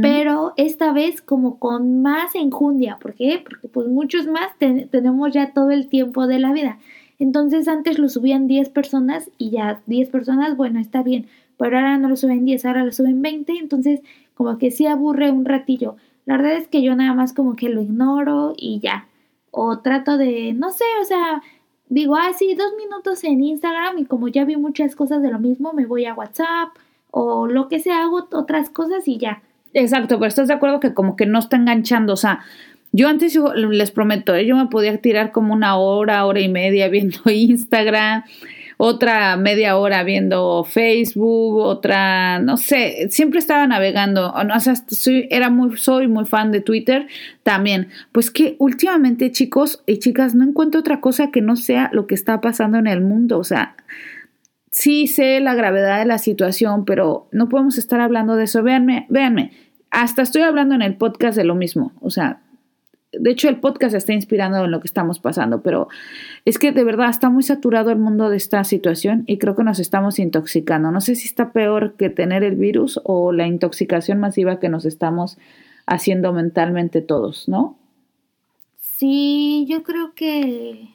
Pero 0.00 0.54
esta 0.56 0.94
vez 0.94 1.20
como 1.20 1.58
con 1.58 2.00
más 2.00 2.34
enjundia, 2.34 2.96
¿por 2.98 3.12
qué? 3.12 3.42
Porque 3.44 3.68
pues 3.68 3.86
muchos 3.86 4.26
más 4.26 4.56
tenemos 4.58 5.30
ya 5.34 5.52
todo 5.52 5.70
el 5.72 5.88
tiempo 5.88 6.26
de 6.26 6.38
la 6.38 6.54
vida. 6.54 6.78
Entonces 7.18 7.68
antes 7.68 7.98
lo 7.98 8.08
subían 8.08 8.46
10 8.46 8.68
personas 8.70 9.30
y 9.38 9.50
ya 9.50 9.80
10 9.86 10.10
personas, 10.10 10.56
bueno, 10.56 10.78
está 10.78 11.02
bien, 11.02 11.26
pero 11.56 11.76
ahora 11.76 11.98
no 11.98 12.08
lo 12.08 12.16
suben 12.16 12.44
10, 12.44 12.64
ahora 12.64 12.84
lo 12.84 12.92
suben 12.92 13.20
20, 13.22 13.52
entonces 13.54 14.00
como 14.34 14.58
que 14.58 14.70
sí 14.70 14.86
aburre 14.86 15.30
un 15.30 15.44
ratillo. 15.44 15.96
La 16.24 16.36
verdad 16.36 16.52
es 16.52 16.68
que 16.68 16.82
yo 16.82 16.94
nada 16.94 17.14
más 17.14 17.32
como 17.32 17.56
que 17.56 17.68
lo 17.68 17.82
ignoro 17.82 18.54
y 18.56 18.80
ya. 18.80 19.08
O 19.50 19.80
trato 19.80 20.18
de, 20.18 20.52
no 20.52 20.70
sé, 20.70 20.84
o 21.00 21.04
sea, 21.04 21.42
digo, 21.88 22.16
ah, 22.16 22.32
sí, 22.38 22.54
dos 22.54 22.72
minutos 22.76 23.24
en 23.24 23.42
Instagram 23.42 23.98
y 23.98 24.04
como 24.04 24.28
ya 24.28 24.44
vi 24.44 24.56
muchas 24.56 24.94
cosas 24.94 25.22
de 25.22 25.30
lo 25.30 25.38
mismo, 25.38 25.72
me 25.72 25.86
voy 25.86 26.04
a 26.04 26.14
WhatsApp 26.14 26.68
o 27.10 27.46
lo 27.46 27.68
que 27.68 27.80
sea, 27.80 28.02
hago 28.02 28.28
otras 28.32 28.70
cosas 28.70 29.08
y 29.08 29.18
ya. 29.18 29.42
Exacto, 29.74 30.18
pero 30.18 30.28
estás 30.28 30.48
de 30.48 30.54
acuerdo 30.54 30.80
que 30.80 30.94
como 30.94 31.16
que 31.16 31.26
no 31.26 31.38
está 31.38 31.56
enganchando, 31.56 32.12
o 32.12 32.16
sea, 32.16 32.40
yo 32.92 33.08
antes 33.08 33.38
les 33.56 33.90
prometo, 33.90 34.34
¿eh? 34.34 34.46
yo 34.46 34.56
me 34.56 34.66
podía 34.66 34.96
tirar 34.98 35.32
como 35.32 35.52
una 35.52 35.76
hora, 35.76 36.24
hora 36.24 36.40
y 36.40 36.48
media 36.48 36.88
viendo 36.88 37.18
Instagram, 37.30 38.24
otra 38.80 39.36
media 39.36 39.76
hora 39.76 40.04
viendo 40.04 40.64
Facebook, 40.64 41.58
otra, 41.58 42.38
no 42.38 42.56
sé, 42.56 43.08
siempre 43.10 43.40
estaba 43.40 43.66
navegando, 43.66 44.32
o 44.32 44.60
sea, 44.60 44.76
soy, 44.76 45.26
era 45.30 45.50
muy, 45.50 45.76
soy 45.76 46.06
muy 46.06 46.24
fan 46.24 46.52
de 46.52 46.60
Twitter 46.60 47.08
también. 47.42 47.88
Pues 48.12 48.30
que 48.30 48.54
últimamente, 48.58 49.32
chicos 49.32 49.82
y 49.84 49.98
chicas, 49.98 50.34
no 50.34 50.44
encuentro 50.44 50.80
otra 50.80 51.00
cosa 51.00 51.30
que 51.32 51.42
no 51.42 51.56
sea 51.56 51.90
lo 51.92 52.06
que 52.06 52.14
está 52.14 52.40
pasando 52.40 52.78
en 52.78 52.86
el 52.86 53.00
mundo, 53.00 53.38
o 53.38 53.44
sea, 53.44 53.74
sí 54.70 55.08
sé 55.08 55.40
la 55.40 55.54
gravedad 55.54 55.98
de 55.98 56.06
la 56.06 56.18
situación, 56.18 56.84
pero 56.84 57.28
no 57.32 57.48
podemos 57.48 57.78
estar 57.78 58.00
hablando 58.00 58.36
de 58.36 58.44
eso. 58.44 58.62
Véanme, 58.62 59.06
véanme, 59.08 59.50
hasta 59.90 60.22
estoy 60.22 60.42
hablando 60.42 60.76
en 60.76 60.82
el 60.82 60.96
podcast 60.96 61.36
de 61.36 61.44
lo 61.44 61.56
mismo, 61.56 61.92
o 62.00 62.10
sea, 62.10 62.42
de 63.12 63.30
hecho, 63.30 63.48
el 63.48 63.58
podcast 63.58 63.94
está 63.94 64.12
inspirando 64.12 64.64
en 64.64 64.70
lo 64.70 64.80
que 64.80 64.86
estamos 64.86 65.18
pasando, 65.18 65.62
pero 65.62 65.88
es 66.44 66.58
que 66.58 66.72
de 66.72 66.84
verdad 66.84 67.08
está 67.08 67.30
muy 67.30 67.42
saturado 67.42 67.90
el 67.90 67.98
mundo 67.98 68.28
de 68.28 68.36
esta 68.36 68.62
situación 68.64 69.24
y 69.26 69.38
creo 69.38 69.56
que 69.56 69.64
nos 69.64 69.78
estamos 69.78 70.18
intoxicando. 70.18 70.90
No 70.90 71.00
sé 71.00 71.14
si 71.14 71.26
está 71.26 71.52
peor 71.52 71.94
que 71.94 72.10
tener 72.10 72.44
el 72.44 72.56
virus 72.56 73.00
o 73.04 73.32
la 73.32 73.46
intoxicación 73.46 74.20
masiva 74.20 74.60
que 74.60 74.68
nos 74.68 74.84
estamos 74.84 75.38
haciendo 75.86 76.34
mentalmente 76.34 77.00
todos, 77.00 77.48
¿no? 77.48 77.78
Sí, 78.76 79.64
yo 79.68 79.82
creo 79.84 80.12
que, 80.14 80.94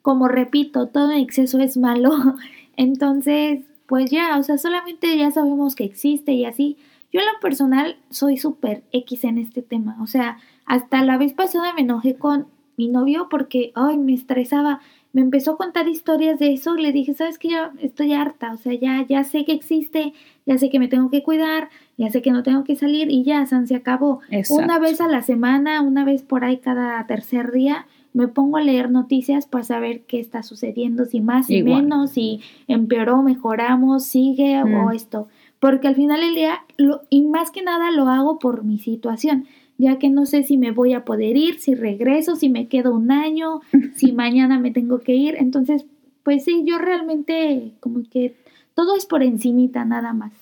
como 0.00 0.28
repito, 0.28 0.88
todo 0.88 1.10
en 1.10 1.18
exceso 1.18 1.58
es 1.58 1.76
malo. 1.76 2.10
Entonces, 2.76 3.60
pues 3.86 4.10
ya, 4.10 4.38
o 4.38 4.42
sea, 4.42 4.56
solamente 4.56 5.18
ya 5.18 5.30
sabemos 5.30 5.74
que 5.74 5.84
existe 5.84 6.32
y 6.32 6.46
así. 6.46 6.78
Yo 7.14 7.20
en 7.20 7.26
lo 7.26 7.40
personal 7.40 7.96
soy 8.10 8.36
súper 8.38 8.82
X 8.90 9.22
en 9.22 9.38
este 9.38 9.62
tema. 9.62 9.96
O 10.02 10.08
sea, 10.08 10.38
hasta 10.66 11.04
la 11.04 11.16
vez 11.16 11.32
pasada 11.32 11.72
me 11.72 11.82
enojé 11.82 12.16
con 12.16 12.48
mi 12.76 12.88
novio 12.88 13.28
porque, 13.30 13.70
ay, 13.76 13.98
me 13.98 14.14
estresaba. 14.14 14.80
Me 15.12 15.20
empezó 15.20 15.52
a 15.52 15.56
contar 15.56 15.88
historias 15.88 16.40
de 16.40 16.52
eso. 16.52 16.74
Le 16.74 16.90
dije, 16.90 17.14
¿sabes 17.14 17.38
qué? 17.38 17.50
Ya 17.50 17.72
estoy 17.80 18.14
harta. 18.14 18.52
O 18.52 18.56
sea, 18.56 18.74
ya, 18.74 19.06
ya 19.08 19.22
sé 19.22 19.44
que 19.44 19.52
existe, 19.52 20.12
ya 20.44 20.58
sé 20.58 20.70
que 20.70 20.80
me 20.80 20.88
tengo 20.88 21.08
que 21.08 21.22
cuidar, 21.22 21.68
ya 21.96 22.10
sé 22.10 22.20
que 22.20 22.32
no 22.32 22.42
tengo 22.42 22.64
que 22.64 22.74
salir 22.74 23.08
y 23.12 23.22
ya, 23.22 23.46
San, 23.46 23.68
se 23.68 23.76
acabó. 23.76 24.18
Una 24.50 24.80
vez 24.80 25.00
a 25.00 25.06
la 25.06 25.22
semana, 25.22 25.82
una 25.82 26.04
vez 26.04 26.22
por 26.24 26.44
ahí 26.44 26.56
cada 26.56 27.06
tercer 27.06 27.52
día, 27.52 27.86
me 28.12 28.26
pongo 28.26 28.56
a 28.56 28.60
leer 28.60 28.90
noticias 28.90 29.46
para 29.46 29.62
saber 29.62 30.02
qué 30.02 30.18
está 30.18 30.42
sucediendo, 30.42 31.04
si 31.04 31.20
más, 31.20 31.48
y 31.48 31.62
menos, 31.62 32.10
si 32.10 32.40
empeoró, 32.66 33.22
mejoramos, 33.22 34.04
sigue 34.04 34.60
o 34.62 34.66
mm. 34.66 34.92
esto. 34.92 35.28
Porque 35.64 35.88
al 35.88 35.94
final 35.94 36.20
del 36.20 36.34
día, 36.34 36.60
lo, 36.76 37.00
y 37.08 37.22
más 37.22 37.50
que 37.50 37.62
nada 37.62 37.90
lo 37.90 38.08
hago 38.10 38.38
por 38.38 38.64
mi 38.64 38.78
situación 38.78 39.46
ya 39.78 39.98
que 39.98 40.10
no 40.10 40.26
sé 40.26 40.42
si 40.44 40.56
me 40.56 40.70
voy 40.70 40.92
a 40.92 41.04
poder 41.04 41.36
ir, 41.36 41.58
si 41.58 41.74
regreso, 41.74 42.36
si 42.36 42.48
me 42.48 42.68
quedo 42.68 42.94
un 42.94 43.10
año, 43.10 43.60
si 43.94 44.12
mañana 44.12 44.58
me 44.58 44.70
tengo 44.70 45.00
que 45.00 45.14
ir. 45.14 45.36
Entonces, 45.38 45.84
pues 46.22 46.44
sí, 46.44 46.62
yo 46.66 46.78
realmente 46.78 47.72
como 47.80 48.02
que 48.10 48.34
todo 48.74 48.96
es 48.96 49.06
por 49.06 49.22
encimita 49.22 49.84
nada 49.84 50.12
más. 50.12 50.32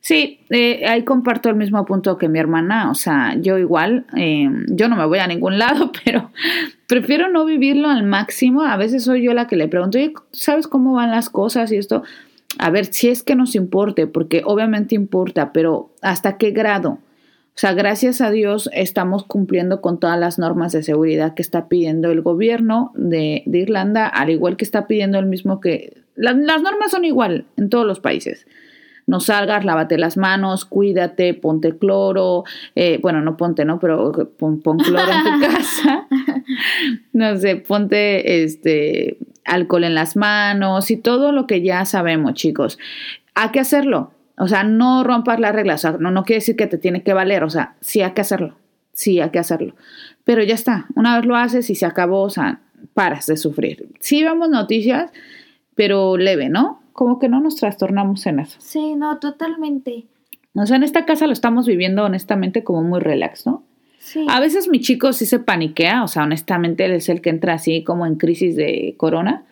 Sí, 0.00 0.40
eh, 0.50 0.84
ahí 0.86 1.02
comparto 1.02 1.48
el 1.48 1.56
mismo 1.56 1.82
punto 1.86 2.18
que 2.18 2.28
mi 2.28 2.38
hermana, 2.38 2.90
o 2.90 2.94
sea, 2.94 3.36
yo 3.40 3.56
igual, 3.56 4.04
eh, 4.14 4.50
yo 4.68 4.88
no 4.88 4.96
me 4.96 5.06
voy 5.06 5.18
a 5.18 5.26
ningún 5.26 5.58
lado, 5.58 5.92
pero 6.04 6.30
prefiero 6.86 7.30
no 7.30 7.44
vivirlo 7.44 7.88
al 7.88 8.02
máximo. 8.02 8.62
A 8.62 8.76
veces 8.76 9.04
soy 9.04 9.22
yo 9.22 9.32
la 9.32 9.46
que 9.46 9.56
le 9.56 9.68
pregunto, 9.68 9.98
¿sabes 10.32 10.68
cómo 10.68 10.94
van 10.94 11.10
las 11.10 11.30
cosas 11.30 11.72
y 11.72 11.76
esto? 11.76 12.02
A 12.58 12.70
ver, 12.70 12.86
si 12.86 13.08
es 13.08 13.22
que 13.22 13.34
nos 13.34 13.54
importe, 13.54 14.06
porque 14.06 14.42
obviamente 14.44 14.94
importa, 14.94 15.52
pero 15.52 15.90
¿hasta 16.02 16.36
qué 16.36 16.50
grado? 16.50 16.98
O 17.56 17.58
sea, 17.58 17.72
gracias 17.72 18.20
a 18.20 18.30
Dios 18.30 18.68
estamos 18.72 19.24
cumpliendo 19.24 19.80
con 19.80 20.00
todas 20.00 20.18
las 20.18 20.40
normas 20.40 20.72
de 20.72 20.82
seguridad 20.82 21.34
que 21.34 21.42
está 21.42 21.68
pidiendo 21.68 22.10
el 22.10 22.20
gobierno 22.20 22.92
de, 22.96 23.44
Irlanda, 23.46 24.08
al 24.08 24.30
igual 24.30 24.56
que 24.56 24.64
está 24.64 24.88
pidiendo 24.88 25.18
el 25.20 25.26
mismo 25.26 25.60
que... 25.60 26.02
las 26.16 26.36
normas 26.36 26.90
son 26.90 27.04
igual 27.04 27.44
en 27.56 27.68
todos 27.68 27.86
los 27.86 28.00
países. 28.00 28.46
No 29.06 29.20
salgas, 29.20 29.64
lávate 29.64 29.98
las 29.98 30.16
manos, 30.16 30.64
cuídate, 30.64 31.34
ponte 31.34 31.76
cloro, 31.76 32.44
eh, 32.74 32.98
bueno, 33.02 33.20
no 33.20 33.36
ponte, 33.36 33.64
¿no? 33.64 33.78
Pero 33.78 34.30
pon, 34.38 34.60
pon 34.60 34.78
cloro 34.78 35.04
en 35.12 35.40
tu 35.40 35.46
casa. 35.54 36.08
no 37.12 37.36
sé, 37.36 37.56
ponte 37.56 38.42
este 38.42 39.18
alcohol 39.54 39.84
en 39.84 39.94
las 39.94 40.16
manos 40.16 40.90
y 40.90 40.96
todo 40.96 41.32
lo 41.32 41.46
que 41.46 41.62
ya 41.62 41.84
sabemos, 41.84 42.34
chicos. 42.34 42.78
Hay 43.34 43.50
que 43.50 43.60
hacerlo. 43.60 44.12
O 44.36 44.48
sea, 44.48 44.64
no 44.64 45.04
rompas 45.04 45.38
las 45.38 45.54
reglas, 45.54 45.84
o 45.84 45.90
sea, 45.90 45.98
no, 45.98 46.10
no 46.10 46.24
quiere 46.24 46.40
decir 46.40 46.56
que 46.56 46.66
te 46.66 46.78
tiene 46.78 47.02
que 47.02 47.12
valer, 47.12 47.44
o 47.44 47.50
sea, 47.50 47.76
sí 47.80 48.02
hay 48.02 48.12
que 48.12 48.20
hacerlo, 48.20 48.56
sí 48.92 49.20
hay 49.20 49.30
que 49.30 49.38
hacerlo. 49.38 49.76
Pero 50.24 50.42
ya 50.42 50.54
está, 50.54 50.86
una 50.96 51.16
vez 51.16 51.24
lo 51.24 51.36
haces 51.36 51.70
y 51.70 51.76
se 51.76 51.86
acabó, 51.86 52.22
o 52.22 52.30
sea, 52.30 52.60
paras 52.94 53.26
de 53.26 53.36
sufrir. 53.36 53.88
Sí 54.00 54.24
vemos 54.24 54.48
noticias, 54.48 55.12
pero 55.76 56.16
leve, 56.16 56.48
¿no? 56.48 56.82
Como 56.92 57.20
que 57.20 57.28
no 57.28 57.40
nos 57.40 57.56
trastornamos 57.56 58.26
en 58.26 58.40
eso. 58.40 58.56
Sí, 58.60 58.96
no, 58.96 59.18
totalmente. 59.18 60.06
O 60.54 60.66
sea, 60.66 60.76
en 60.76 60.82
esta 60.82 61.04
casa 61.04 61.26
lo 61.26 61.32
estamos 61.32 61.66
viviendo 61.66 62.04
honestamente 62.04 62.64
como 62.64 62.82
muy 62.82 63.00
relax, 63.00 63.46
¿no? 63.46 63.62
Sí. 64.04 64.26
A 64.28 64.38
veces 64.38 64.68
mi 64.68 64.80
chico 64.80 65.14
sí 65.14 65.24
se 65.24 65.38
paniquea, 65.38 66.04
o 66.04 66.08
sea, 66.08 66.24
honestamente 66.24 66.84
él 66.84 66.92
es 66.92 67.08
el 67.08 67.22
que 67.22 67.30
entra 67.30 67.54
así 67.54 67.82
como 67.84 68.04
en 68.04 68.16
crisis 68.16 68.54
de 68.54 68.94
corona, 68.98 69.44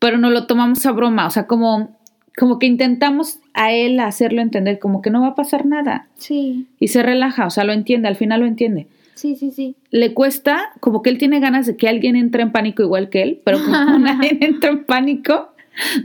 pero 0.00 0.18
no 0.18 0.30
lo 0.30 0.48
tomamos 0.48 0.84
a 0.84 0.90
broma, 0.90 1.28
o 1.28 1.30
sea, 1.30 1.46
como 1.46 1.96
como 2.36 2.58
que 2.58 2.66
intentamos 2.66 3.38
a 3.52 3.72
él 3.72 4.00
hacerlo 4.00 4.42
entender 4.42 4.78
como 4.80 5.02
que 5.02 5.10
no 5.10 5.20
va 5.20 5.28
a 5.28 5.34
pasar 5.34 5.66
nada. 5.66 6.08
Sí. 6.16 6.66
Y 6.80 6.88
se 6.88 7.02
relaja, 7.02 7.46
o 7.46 7.50
sea, 7.50 7.62
lo 7.62 7.72
entiende, 7.72 8.08
al 8.08 8.16
final 8.16 8.40
lo 8.40 8.46
entiende. 8.46 8.88
Sí, 9.14 9.36
sí, 9.36 9.52
sí. 9.52 9.76
Le 9.90 10.12
cuesta, 10.12 10.72
como 10.80 11.00
que 11.00 11.10
él 11.10 11.18
tiene 11.18 11.38
ganas 11.38 11.66
de 11.66 11.76
que 11.76 11.88
alguien 11.88 12.16
entre 12.16 12.42
en 12.42 12.50
pánico 12.50 12.82
igual 12.82 13.08
que 13.08 13.22
él, 13.22 13.40
pero 13.44 13.58
como 13.62 13.70
nadie 14.00 14.36
entra 14.40 14.70
en 14.70 14.84
pánico, 14.84 15.50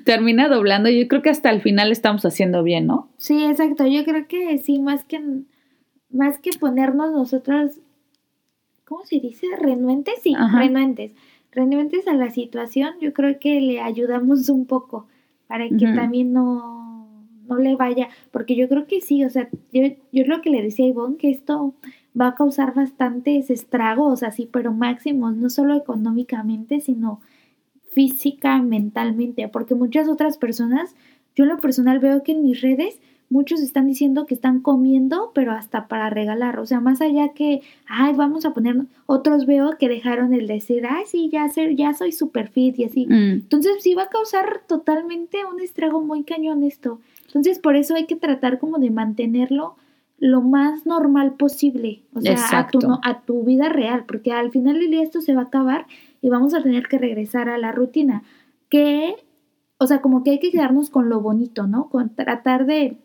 termina 0.03 0.47
doblando. 0.47 0.89
Yo 0.89 1.07
creo 1.07 1.23
que 1.23 1.31
hasta 1.31 1.49
el 1.49 1.61
final 1.61 1.91
estamos 1.91 2.23
haciendo 2.25 2.61
bien, 2.61 2.85
¿no? 2.85 3.09
Sí, 3.17 3.43
exacto. 3.43 3.87
Yo 3.87 4.03
creo 4.05 4.27
que 4.27 4.59
sí, 4.59 4.79
más 4.79 5.03
que 5.03 5.19
más 6.09 6.39
que 6.39 6.51
ponernos 6.59 7.11
nosotros, 7.11 7.79
¿cómo 8.85 9.05
se 9.05 9.19
dice? 9.19 9.47
Renuentes, 9.57 10.15
sí, 10.23 10.35
renuentes. 10.35 11.11
Renuentes 11.51 12.07
a 12.07 12.13
la 12.13 12.29
situación, 12.29 12.93
yo 13.01 13.13
creo 13.13 13.39
que 13.39 13.59
le 13.61 13.81
ayudamos 13.81 14.49
un 14.49 14.65
poco 14.65 15.07
para 15.47 15.67
que 15.67 15.85
también 15.95 16.31
no, 16.31 17.25
no 17.47 17.57
le 17.57 17.75
vaya, 17.75 18.09
porque 18.31 18.55
yo 18.55 18.69
creo 18.69 18.85
que 18.85 19.01
sí, 19.01 19.23
o 19.25 19.29
sea, 19.31 19.49
yo, 19.73 19.81
yo 20.11 20.25
lo 20.25 20.41
que 20.41 20.51
le 20.51 20.61
decía 20.61 20.85
a 20.85 20.89
Ivonne, 20.89 21.17
que 21.17 21.31
esto 21.31 21.73
va 22.19 22.27
a 22.27 22.35
causar 22.35 22.75
bastantes 22.75 23.49
estragos, 23.49 24.21
así, 24.21 24.47
pero 24.51 24.73
máximos, 24.73 25.35
no 25.35 25.49
solo 25.49 25.75
económicamente, 25.75 26.81
sino 26.81 27.21
física, 27.91 28.61
mentalmente, 28.61 29.47
porque 29.47 29.73
muchas 29.73 30.07
otras 30.07 30.37
personas, 30.37 30.95
yo 31.35 31.45
en 31.45 31.49
lo 31.49 31.57
personal 31.57 31.99
veo 31.99 32.21
que 32.21 32.33
en 32.33 32.43
mis 32.43 32.61
redes 32.61 32.99
muchos 33.29 33.61
están 33.61 33.85
diciendo 33.85 34.25
que 34.25 34.33
están 34.33 34.59
comiendo, 34.59 35.31
pero 35.33 35.51
hasta 35.51 35.87
para 35.87 36.09
regalar. 36.09 36.59
O 36.59 36.65
sea, 36.65 36.79
más 36.79 36.99
allá 36.99 37.29
que, 37.29 37.61
ay, 37.87 38.13
vamos 38.15 38.45
a 38.45 38.53
poner, 38.53 38.75
otros 39.05 39.45
veo 39.45 39.77
que 39.77 39.87
dejaron 39.87 40.33
el 40.33 40.47
decir, 40.47 40.85
ay, 40.87 41.03
sí, 41.05 41.29
ya, 41.31 41.47
ser, 41.49 41.75
ya 41.75 41.93
soy 41.93 42.11
super 42.11 42.49
fit 42.49 42.77
y 42.79 42.85
así. 42.85 43.05
Mm. 43.05 43.31
Entonces 43.43 43.73
sí 43.81 43.93
va 43.93 44.03
a 44.03 44.09
causar 44.09 44.61
totalmente 44.67 45.37
un 45.45 45.61
estrago 45.61 46.01
muy 46.01 46.23
cañón 46.23 46.63
esto. 46.63 46.99
Entonces 47.27 47.59
por 47.59 47.75
eso 47.75 47.95
hay 47.95 48.05
que 48.05 48.15
tratar 48.15 48.59
como 48.59 48.79
de 48.79 48.89
mantenerlo 48.89 49.75
lo 50.17 50.41
más 50.41 50.85
normal 50.85 51.35
posible, 51.35 52.01
o 52.13 52.19
sea, 52.19 52.35
a 52.51 52.67
tu, 52.67 52.79
a 53.03 53.21
tu 53.21 53.45
vida 53.45 53.69
real, 53.69 54.03
porque 54.05 54.33
al 54.33 54.51
final 54.51 54.77
del 54.77 54.91
día 54.91 55.01
esto 55.01 55.21
se 55.21 55.33
va 55.33 55.43
a 55.43 55.45
acabar 55.45 55.85
y 56.21 56.29
vamos 56.29 56.53
a 56.53 56.61
tener 56.61 56.87
que 56.87 56.97
regresar 56.97 57.47
a 57.47 57.57
la 57.57 57.71
rutina, 57.71 58.23
que, 58.69 59.15
o 59.77 59.87
sea, 59.87 60.01
como 60.01 60.23
que 60.23 60.31
hay 60.31 60.39
que 60.39 60.51
quedarnos 60.51 60.89
con 60.89 61.07
lo 61.07 61.21
bonito, 61.21 61.67
¿no? 61.67 61.87
Con 61.89 62.09
tratar 62.15 62.65
de, 62.65 62.97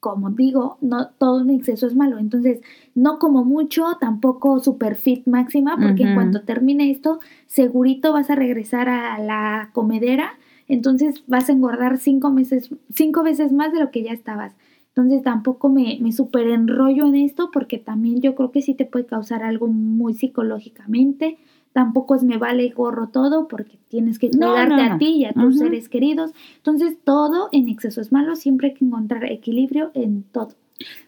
como 0.00 0.30
digo, 0.30 0.78
no 0.80 1.08
todo 1.08 1.40
en 1.40 1.50
exceso 1.50 1.86
es 1.86 1.96
malo, 1.96 2.18
entonces, 2.18 2.60
no 2.94 3.18
como 3.18 3.44
mucho, 3.44 3.96
tampoco 4.00 4.60
super 4.60 4.94
fit 4.94 5.26
máxima, 5.26 5.76
porque 5.76 6.04
en 6.04 6.14
cuanto 6.14 6.42
termine 6.42 6.90
esto, 6.90 7.18
segurito 7.46 8.12
vas 8.12 8.30
a 8.30 8.36
regresar 8.36 8.88
a 8.88 9.18
la 9.18 9.70
comedera, 9.72 10.38
entonces 10.68 11.24
vas 11.26 11.48
a 11.48 11.52
engordar 11.52 11.98
cinco 11.98 12.30
meses, 12.30 12.70
cinco 12.94 13.22
veces 13.22 13.52
más 13.52 13.72
de 13.72 13.80
lo 13.80 13.90
que 13.90 14.02
ya 14.02 14.12
estabas. 14.12 14.54
Entonces 14.88 15.22
tampoco 15.22 15.68
me, 15.68 15.98
me 16.00 16.12
super 16.12 16.48
enrollo 16.48 17.06
en 17.06 17.14
esto 17.14 17.50
porque 17.52 17.78
también 17.78 18.20
yo 18.20 18.34
creo 18.34 18.50
que 18.50 18.62
sí 18.62 18.74
te 18.74 18.84
puede 18.84 19.06
causar 19.06 19.44
algo 19.44 19.68
muy 19.68 20.14
psicológicamente. 20.14 21.38
Tampoco 21.72 22.14
es 22.14 22.24
me 22.24 22.38
vale 22.38 22.68
gorro 22.70 23.08
todo 23.08 23.46
porque 23.46 23.78
tienes 23.88 24.18
que 24.18 24.30
cuidarte 24.30 24.82
a 24.82 24.98
ti 24.98 25.08
y 25.08 25.24
a 25.24 25.32
tus 25.32 25.58
seres 25.58 25.88
queridos. 25.88 26.32
Entonces 26.56 26.96
todo 27.04 27.48
en 27.52 27.68
exceso 27.68 28.00
es 28.00 28.10
malo, 28.10 28.36
siempre 28.36 28.68
hay 28.68 28.74
que 28.74 28.84
encontrar 28.84 29.24
equilibrio 29.30 29.90
en 29.94 30.24
todo. 30.24 30.50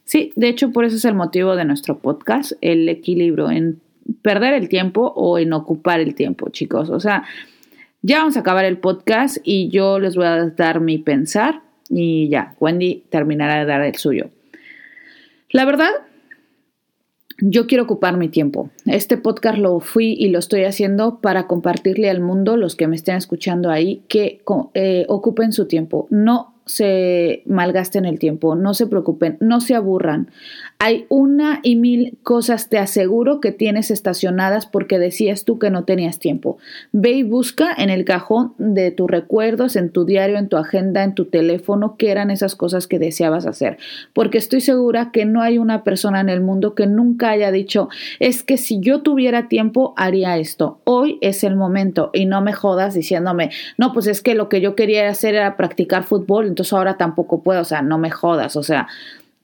Sí, 0.04 0.32
de 0.36 0.48
hecho 0.48 0.70
por 0.70 0.84
eso 0.84 0.96
es 0.96 1.04
el 1.04 1.14
motivo 1.14 1.56
de 1.56 1.64
nuestro 1.64 1.98
podcast, 1.98 2.52
el 2.60 2.88
equilibrio 2.88 3.50
en 3.50 3.80
perder 4.22 4.54
el 4.54 4.68
tiempo 4.68 5.12
o 5.16 5.38
en 5.38 5.52
ocupar 5.52 6.00
el 6.00 6.14
tiempo, 6.14 6.50
chicos. 6.50 6.90
O 6.90 7.00
sea, 7.00 7.24
ya 8.02 8.18
vamos 8.18 8.36
a 8.36 8.40
acabar 8.40 8.64
el 8.64 8.78
podcast 8.78 9.38
y 9.44 9.68
yo 9.68 9.98
les 9.98 10.16
voy 10.16 10.26
a 10.26 10.46
dar 10.50 10.80
mi 10.80 10.98
pensar 10.98 11.62
y 11.88 12.28
ya, 12.28 12.54
Wendy 12.60 13.04
terminará 13.10 13.60
de 13.60 13.66
dar 13.66 13.82
el 13.82 13.96
suyo. 13.96 14.30
La 15.50 15.64
verdad, 15.64 15.90
yo 17.40 17.66
quiero 17.66 17.85
ocupar 17.85 18.16
mi 18.16 18.29
tiempo. 18.29 18.70
Este 18.87 19.16
podcast 19.16 19.59
lo 19.59 19.81
fui 19.81 20.14
y 20.18 20.29
lo 20.29 20.38
estoy 20.38 20.64
haciendo 20.64 21.20
para 21.20 21.46
compartirle 21.46 22.11
al 22.11 22.20
mundo, 22.20 22.57
los 22.57 22.76
que 22.76 22.87
me 22.87 22.96
estén 22.96 23.16
escuchando 23.16 23.70
ahí, 23.70 24.03
que 24.09 24.42
eh, 24.74 25.05
ocupen 25.09 25.53
su 25.53 25.66
tiempo. 25.66 26.07
No 26.11 26.49
se 26.70 27.42
malgasten 27.46 28.04
el 28.04 28.18
tiempo, 28.18 28.54
no 28.54 28.74
se 28.74 28.87
preocupen, 28.87 29.37
no 29.40 29.61
se 29.61 29.74
aburran. 29.74 30.30
Hay 30.78 31.06
una 31.09 31.61
y 31.62 31.76
mil 31.76 32.16
cosas, 32.22 32.68
te 32.68 32.78
aseguro, 32.78 33.40
que 33.40 33.50
tienes 33.50 33.90
estacionadas 33.90 34.66
porque 34.66 34.98
decías 34.98 35.44
tú 35.44 35.59
que 35.59 35.70
no 35.70 35.85
tenías 35.85 36.18
tiempo. 36.18 36.59
Ve 36.92 37.11
y 37.11 37.22
busca 37.22 37.74
en 37.76 37.90
el 37.90 38.04
cajón 38.04 38.54
de 38.59 38.92
tus 38.92 39.11
recuerdos, 39.11 39.74
en 39.74 39.90
tu 39.90 40.04
diario, 40.04 40.38
en 40.38 40.48
tu 40.48 40.56
agenda, 40.56 41.02
en 41.02 41.14
tu 41.14 41.24
teléfono, 41.24 41.96
qué 41.98 42.11
eran 42.11 42.30
esas 42.30 42.54
cosas 42.54 42.87
que 42.87 43.00
deseabas 43.00 43.46
hacer. 43.46 43.78
Porque 44.12 44.38
estoy 44.38 44.61
segura 44.61 45.11
que 45.12 45.24
no 45.24 45.42
hay 45.42 45.59
una 45.59 45.83
persona 45.83 46.20
en 46.20 46.28
el 46.28 46.40
mundo 46.40 46.74
que 46.74 46.87
nunca 46.87 47.30
haya 47.30 47.50
dicho, 47.50 47.88
es 48.20 48.44
que 48.44 48.56
si 48.56 48.80
yo 48.80 49.02
tuviera 49.02 49.48
tiempo, 49.48 49.92
haría 49.96 50.38
esto. 50.38 50.80
Hoy 50.85 51.18
es 51.20 51.42
el 51.42 51.56
momento 51.56 52.11
y 52.12 52.26
no 52.26 52.40
me 52.40 52.52
jodas 52.52 52.94
diciéndome, 52.94 53.50
no, 53.76 53.92
pues 53.92 54.06
es 54.06 54.22
que 54.22 54.35
lo 54.35 54.48
que 54.48 54.61
yo 54.61 54.76
quería 54.76 55.09
hacer 55.09 55.35
era 55.35 55.56
practicar 55.56 56.04
fútbol, 56.04 56.46
ahora 56.72 56.96
tampoco 56.96 57.42
puedo, 57.42 57.62
o 57.62 57.64
sea, 57.64 57.82
no 57.82 57.98
me 57.98 58.10
jodas, 58.10 58.56
o 58.56 58.62
sea, 58.62 58.88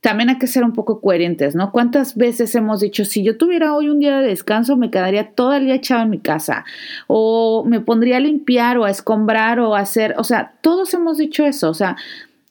también 0.00 0.28
hay 0.28 0.38
que 0.38 0.46
ser 0.46 0.62
un 0.62 0.72
poco 0.72 1.00
coherentes, 1.00 1.56
¿no? 1.56 1.72
¿Cuántas 1.72 2.14
veces 2.16 2.54
hemos 2.54 2.80
dicho, 2.80 3.04
si 3.04 3.24
yo 3.24 3.36
tuviera 3.36 3.74
hoy 3.74 3.88
un 3.88 3.98
día 3.98 4.18
de 4.18 4.28
descanso, 4.28 4.76
me 4.76 4.90
quedaría 4.90 5.32
todo 5.32 5.54
el 5.54 5.64
día 5.64 5.74
echado 5.74 6.02
en 6.02 6.10
mi 6.10 6.20
casa? 6.20 6.64
O 7.08 7.64
me 7.66 7.80
pondría 7.80 8.18
a 8.18 8.20
limpiar 8.20 8.78
o 8.78 8.84
a 8.84 8.90
escombrar 8.90 9.58
o 9.58 9.74
a 9.74 9.80
hacer, 9.80 10.14
o 10.16 10.22
sea, 10.22 10.52
todos 10.60 10.94
hemos 10.94 11.18
dicho 11.18 11.44
eso, 11.44 11.70
o 11.70 11.74
sea, 11.74 11.96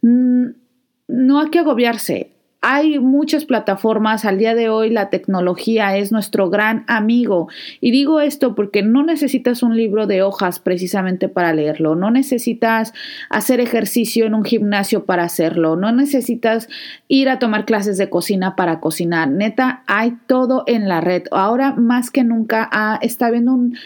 no 0.01 1.39
hay 1.39 1.49
que 1.49 1.59
agobiarse. 1.59 2.34
Hay 2.67 2.97
muchas 2.97 3.45
plataformas, 3.45 4.25
al 4.25 4.39
día 4.39 4.55
de 4.55 4.69
hoy 4.69 4.89
la 4.89 5.11
tecnología 5.11 5.97
es 5.97 6.11
nuestro 6.11 6.49
gran 6.49 6.83
amigo. 6.87 7.47
Y 7.79 7.91
digo 7.91 8.21
esto 8.21 8.55
porque 8.55 8.81
no 8.81 9.03
necesitas 9.03 9.61
un 9.61 9.77
libro 9.77 10.07
de 10.07 10.23
hojas 10.23 10.57
precisamente 10.57 11.29
para 11.29 11.53
leerlo, 11.53 11.93
no 11.93 12.09
necesitas 12.09 12.91
hacer 13.29 13.59
ejercicio 13.59 14.25
en 14.25 14.33
un 14.33 14.43
gimnasio 14.43 15.05
para 15.05 15.25
hacerlo, 15.25 15.75
no 15.75 15.91
necesitas 15.91 16.67
ir 17.07 17.29
a 17.29 17.37
tomar 17.37 17.65
clases 17.65 17.99
de 17.99 18.09
cocina 18.09 18.55
para 18.55 18.79
cocinar. 18.79 19.29
Neta, 19.29 19.83
hay 19.85 20.17
todo 20.25 20.63
en 20.65 20.89
la 20.89 21.01
red. 21.01 21.25
Ahora 21.29 21.73
más 21.73 22.09
que 22.09 22.23
nunca 22.23 22.67
ah, 22.71 22.97
está 23.03 23.27
habiendo 23.27 23.53
un 23.53 23.77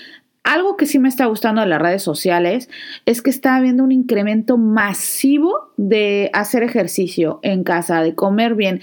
algo 0.43 0.77
que 0.77 0.85
sí 0.85 0.99
me 0.99 1.09
está 1.09 1.25
gustando 1.25 1.61
de 1.61 1.67
las 1.67 1.81
redes 1.81 2.03
sociales 2.03 2.69
es 3.05 3.21
que 3.21 3.29
está 3.29 3.55
habiendo 3.55 3.83
un 3.83 3.91
incremento 3.91 4.57
masivo 4.57 5.71
de 5.77 6.29
hacer 6.33 6.63
ejercicio 6.63 7.39
en 7.43 7.63
casa, 7.63 8.01
de 8.01 8.15
comer 8.15 8.55
bien. 8.55 8.81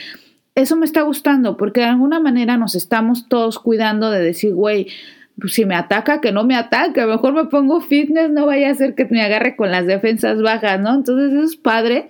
Eso 0.55 0.77
me 0.77 0.87
está 0.87 1.03
gustando 1.03 1.57
porque 1.57 1.81
de 1.81 1.87
alguna 1.87 2.21
manera 2.21 2.57
nos 2.57 2.75
estamos 2.75 3.29
todos 3.29 3.59
cuidando 3.59 4.11
de 4.11 4.23
decir, 4.23 4.55
güey, 4.55 4.89
pues 5.41 5.53
si 5.55 5.67
me 5.67 5.75
ataca, 5.75 6.21
que 6.21 6.33
no 6.33 6.45
me 6.45 6.57
ataque, 6.57 7.05
mejor 7.05 7.35
me 7.35 7.45
pongo 7.47 7.81
fitness, 7.81 8.31
no 8.31 8.47
vaya 8.47 8.71
a 8.71 8.75
ser 8.75 8.95
que 8.95 9.05
me 9.07 9.23
agarre 9.23 9.57
con 9.57 9.71
las 9.71 9.87
defensas 9.87 10.41
bajas, 10.41 10.81
¿no? 10.81 10.95
Entonces 10.95 11.33
eso 11.33 11.43
es 11.43 11.57
padre 11.57 12.09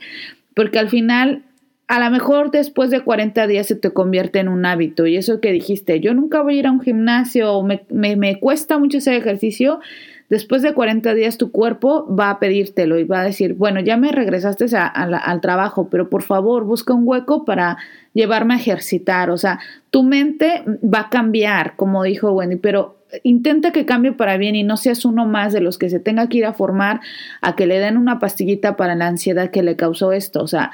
porque 0.55 0.79
al 0.79 0.89
final 0.89 1.43
a 1.89 2.01
lo 2.01 2.11
mejor 2.11 2.51
después 2.51 2.91
de 2.91 3.01
40 3.01 3.47
días 3.47 3.69
se 3.69 3.77
te 3.77 3.93
convierte 3.93 4.41
en 4.41 4.49
un 4.49 4.67
hábito. 4.67 5.07
Y 5.07 5.17
eso 5.17 5.41
que 5.41 5.53
dijiste, 5.53 6.01
yo 6.01 6.15
nunca 6.15 6.43
voy 6.43 6.57
a 6.57 6.59
ir 6.61 6.67
a 6.67 6.73
un 6.73 6.81
gimnasio, 6.81 7.63
me, 7.63 7.85
me, 7.91 8.17
me 8.17 8.41
cuesta 8.41 8.79
mucho 8.79 8.99
ese 8.99 9.17
ejercicio, 9.17 9.81
después 10.29 10.63
de 10.63 10.75
40 10.75 11.15
días 11.15 11.39
tu 11.39 11.51
cuerpo 11.53 12.07
va 12.13 12.31
a 12.31 12.39
pedírtelo 12.39 12.99
y 12.99 13.05
va 13.05 13.21
a 13.21 13.25
decir, 13.25 13.55
bueno, 13.55 13.81
ya 13.81 13.97
me 13.97 14.13
regresaste 14.13 14.67
al 14.77 15.41
trabajo, 15.41 15.89
pero 15.89 16.11
por 16.11 16.23
favor 16.23 16.65
busca 16.65 16.93
un 16.93 17.07
hueco 17.07 17.45
para 17.45 17.79
llevarme 18.13 18.55
a 18.55 18.59
ejercitar, 18.59 19.31
o 19.31 19.37
sea, 19.37 19.61
tu 19.91 20.03
mente 20.03 20.65
va 20.83 21.01
a 21.01 21.11
cambiar, 21.11 21.77
como 21.77 22.03
dijo 22.03 22.33
Wendy, 22.33 22.57
pero 22.57 22.97
intenta 23.23 23.73
que 23.73 23.87
cambie 23.87 24.13
para 24.13 24.37
bien 24.37 24.57
y 24.57 24.65
no 24.65 24.77
seas 24.77 25.05
uno 25.05 25.27
más 25.27 25.53
de 25.53 25.61
los 25.61 25.79
que 25.79 25.89
se 25.89 26.01
tenga 26.01 26.29
que 26.29 26.39
ir 26.39 26.47
a 26.47 26.53
formar 26.53 27.01
a 27.41 27.55
que 27.55 27.67
le 27.67 27.79
den 27.79 27.97
una 27.97 28.19
pastillita 28.19 28.77
para 28.77 28.97
la 28.97 29.07
ansiedad 29.07 29.51
que 29.51 29.63
le 29.63 29.77
causó 29.77 30.13
esto, 30.13 30.43
o 30.43 30.49
sea, 30.49 30.73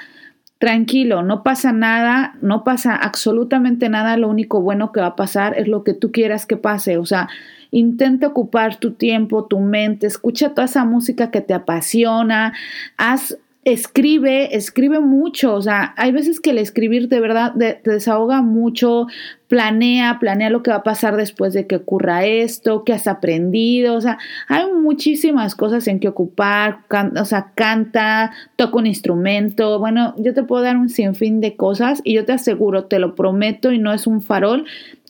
tranquilo, 0.63 1.25
no 1.25 1.43
pasa 1.43 1.73
nada, 1.73 2.37
no 2.41 2.63
pasa 2.63 2.95
absolutamente 2.95 3.89
nada, 3.89 4.17
lo 4.17 4.29
único 4.29 4.61
bueno 4.61 4.93
que 4.93 5.01
va 5.01 5.09
a 5.09 5.17
pasar 5.17 5.59
es 5.59 5.67
lo 5.67 5.83
que 5.83 5.93
tú 5.93 6.13
quieras 6.13 6.47
que 6.47 6.57
pase, 6.57 6.99
o 6.99 7.05
sea, 7.05 7.29
intenta 7.73 8.29
ocupar 8.29 8.77
tu 8.77 8.93
tiempo, 8.93 9.47
tu 9.47 9.59
mente, 9.59 10.07
escucha 10.07 10.51
toda 10.51 10.67
esa 10.67 10.85
música 10.85 11.33
que 11.33 11.41
te 11.41 11.53
apasiona, 11.53 12.53
haz 12.97 13.39
escribe, 13.65 14.57
escribe 14.57 14.99
mucho, 14.99 15.55
o 15.55 15.63
sea, 15.63 15.95
hay 15.97 16.11
veces 16.11 16.41
que 16.41 16.51
el 16.51 16.59
escribir 16.59 17.09
de 17.09 17.21
verdad 17.21 17.55
te 17.55 17.81
desahoga 17.85 18.43
mucho, 18.43 19.07
planea, 19.47 20.19
planea 20.19 20.51
lo 20.51 20.65
que 20.65 20.73
va 20.73 20.79
a 20.79 20.83
pasar 20.83 21.17
después 21.17 21.53
de 21.53 21.69
que 21.69 21.77
ocurra 21.77 22.25
esto, 22.25 22.83
qué 22.83 22.93
has 22.93 23.07
aprendido, 23.07 23.95
o 23.95 24.01
sea, 24.01 24.19
hay 24.49 24.65
muchísimas 24.73 25.55
cosas 25.55 25.87
en 25.87 26.01
que 26.01 26.09
ocupar, 26.09 26.81
o 27.17 27.25
sea, 27.25 27.53
canta, 27.55 28.33
toca 28.57 28.79
un 28.79 28.87
instrumento, 28.89 29.79
bueno, 29.79 30.15
yo 30.19 30.35
te 30.35 30.43
puedo 30.43 30.65
dar 30.65 30.77
un 30.77 30.89
sinfín 30.89 31.41
de 31.41 31.55
cosas 31.55 32.01
y 32.03 32.15
yo 32.15 32.25
te 32.25 32.33
aseguro, 32.33 32.87
te 32.87 32.99
lo 32.99 33.15
prometo 33.15 33.71
y 33.71 33.79
no 33.79 33.93
es 33.93 34.09
un 34.09 34.23
farol, 34.23 34.65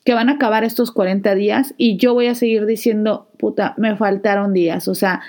que 0.05 0.13
van 0.15 0.29
a 0.29 0.33
acabar 0.33 0.65
estos 0.65 0.91
40 0.91 1.35
días 1.37 1.75
y 1.79 1.97
yo 1.97 2.13
voy 2.13 2.27
a 2.27 2.35
seguir 2.35 2.67
diciendo, 2.67 3.29
puta, 3.39 3.73
me 3.79 3.97
faltaron 3.97 4.53
días, 4.53 4.89
o 4.89 4.95
sea, 4.95 5.23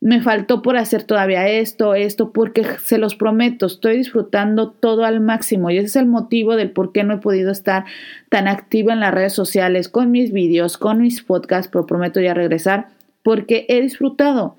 me 0.00 0.22
faltó 0.22 0.62
por 0.62 0.76
hacer 0.76 1.02
todavía 1.02 1.48
esto, 1.48 1.94
esto, 1.94 2.32
porque 2.32 2.64
se 2.84 2.98
los 2.98 3.16
prometo, 3.16 3.66
estoy 3.66 3.96
disfrutando 3.96 4.70
todo 4.70 5.04
al 5.04 5.20
máximo 5.20 5.70
y 5.70 5.78
ese 5.78 5.86
es 5.86 5.96
el 5.96 6.06
motivo 6.06 6.54
del 6.54 6.70
por 6.70 6.92
qué 6.92 7.02
no 7.02 7.14
he 7.14 7.18
podido 7.18 7.50
estar 7.50 7.84
tan 8.28 8.46
activa 8.46 8.92
en 8.92 9.00
las 9.00 9.12
redes 9.12 9.32
sociales, 9.32 9.88
con 9.88 10.10
mis 10.10 10.32
vídeos, 10.32 10.78
con 10.78 11.02
mis 11.02 11.22
podcasts, 11.22 11.68
pero 11.72 11.86
prometo 11.86 12.20
ya 12.20 12.32
regresar, 12.32 12.88
porque 13.24 13.66
he 13.68 13.80
disfrutado. 13.80 14.56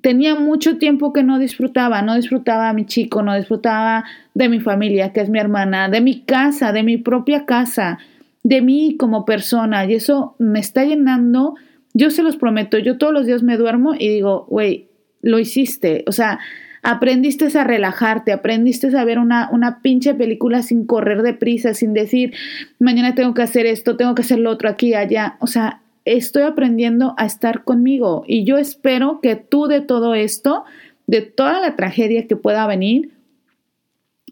Tenía 0.00 0.34
mucho 0.34 0.78
tiempo 0.78 1.12
que 1.12 1.24
no 1.24 1.38
disfrutaba, 1.38 2.00
no 2.00 2.14
disfrutaba 2.14 2.68
a 2.68 2.72
mi 2.72 2.86
chico, 2.86 3.22
no 3.22 3.34
disfrutaba 3.34 4.04
de 4.34 4.48
mi 4.48 4.60
familia, 4.60 5.12
que 5.12 5.20
es 5.20 5.28
mi 5.28 5.40
hermana, 5.40 5.88
de 5.88 6.00
mi 6.00 6.20
casa, 6.20 6.72
de 6.72 6.84
mi 6.84 6.96
propia 6.96 7.44
casa, 7.44 7.98
de 8.44 8.62
mí 8.62 8.96
como 8.98 9.26
persona, 9.26 9.84
y 9.84 9.94
eso 9.94 10.36
me 10.38 10.60
está 10.60 10.84
llenando 10.84 11.56
yo 11.94 12.10
se 12.10 12.22
los 12.22 12.36
prometo, 12.36 12.78
yo 12.78 12.98
todos 12.98 13.12
los 13.12 13.26
días 13.26 13.42
me 13.42 13.56
duermo 13.56 13.94
y 13.94 14.08
digo, 14.08 14.46
güey, 14.48 14.88
lo 15.22 15.38
hiciste. 15.38 16.04
O 16.06 16.12
sea, 16.12 16.38
aprendiste 16.82 17.46
a 17.58 17.64
relajarte, 17.64 18.32
aprendiste 18.32 18.96
a 18.96 19.04
ver 19.04 19.18
una, 19.18 19.48
una 19.52 19.82
pinche 19.82 20.14
película 20.14 20.62
sin 20.62 20.86
correr 20.86 21.22
de 21.22 21.34
prisa, 21.34 21.74
sin 21.74 21.92
decir, 21.92 22.34
mañana 22.78 23.14
tengo 23.14 23.34
que 23.34 23.42
hacer 23.42 23.66
esto, 23.66 23.96
tengo 23.96 24.14
que 24.14 24.22
hacer 24.22 24.38
lo 24.38 24.50
otro 24.50 24.68
aquí, 24.68 24.94
allá. 24.94 25.36
O 25.40 25.46
sea, 25.46 25.82
estoy 26.04 26.42
aprendiendo 26.42 27.14
a 27.18 27.26
estar 27.26 27.64
conmigo 27.64 28.24
y 28.26 28.44
yo 28.44 28.56
espero 28.58 29.20
que 29.20 29.36
tú 29.36 29.66
de 29.66 29.80
todo 29.80 30.14
esto, 30.14 30.64
de 31.06 31.22
toda 31.22 31.60
la 31.60 31.76
tragedia 31.76 32.26
que 32.26 32.36
pueda 32.36 32.66
venir, 32.66 33.10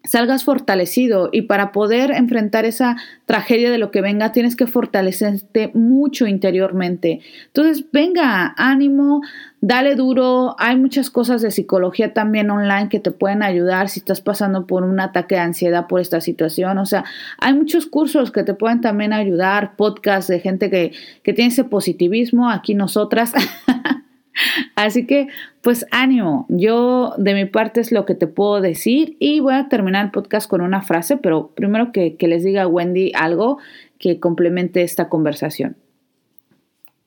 salgas 0.08 0.42
fortalecido 0.42 1.28
y 1.32 1.42
para 1.42 1.70
poder 1.70 2.12
enfrentar 2.12 2.64
esa 2.64 2.96
tragedia 3.26 3.70
de 3.70 3.76
lo 3.76 3.90
que 3.90 4.00
venga 4.00 4.32
tienes 4.32 4.56
que 4.56 4.66
fortalecerte 4.66 5.70
mucho 5.74 6.26
interiormente. 6.26 7.20
Entonces, 7.48 7.84
venga, 7.92 8.54
ánimo, 8.56 9.20
dale 9.60 9.96
duro, 9.96 10.56
hay 10.58 10.76
muchas 10.76 11.10
cosas 11.10 11.42
de 11.42 11.50
psicología 11.50 12.14
también 12.14 12.50
online 12.50 12.88
que 12.88 13.00
te 13.00 13.10
pueden 13.10 13.42
ayudar 13.42 13.90
si 13.90 14.00
estás 14.00 14.22
pasando 14.22 14.66
por 14.66 14.82
un 14.82 14.98
ataque 14.98 15.34
de 15.34 15.42
ansiedad 15.42 15.86
por 15.88 16.00
esta 16.00 16.22
situación, 16.22 16.78
o 16.78 16.86
sea, 16.86 17.04
hay 17.38 17.52
muchos 17.52 17.84
cursos 17.84 18.30
que 18.30 18.44
te 18.44 18.54
pueden 18.54 18.80
también 18.80 19.12
ayudar, 19.12 19.76
podcasts 19.76 20.28
de 20.28 20.40
gente 20.40 20.70
que, 20.70 20.92
que 21.22 21.34
tiene 21.34 21.50
ese 21.50 21.64
positivismo, 21.64 22.48
aquí 22.48 22.74
nosotras. 22.74 23.32
Así 24.74 25.06
que, 25.06 25.28
pues 25.62 25.86
ánimo, 25.90 26.46
yo 26.48 27.14
de 27.18 27.34
mi 27.34 27.44
parte 27.44 27.80
es 27.80 27.92
lo 27.92 28.04
que 28.04 28.14
te 28.14 28.26
puedo 28.26 28.60
decir 28.60 29.16
y 29.18 29.40
voy 29.40 29.54
a 29.54 29.68
terminar 29.68 30.06
el 30.06 30.10
podcast 30.10 30.48
con 30.48 30.60
una 30.60 30.82
frase, 30.82 31.16
pero 31.16 31.48
primero 31.48 31.92
que, 31.92 32.16
les 32.20 32.44
diga 32.44 32.66
Wendy 32.66 33.12
algo 33.14 33.58
que 33.98 34.20
complemente 34.20 34.82
esta 34.82 35.08
conversación. 35.08 35.76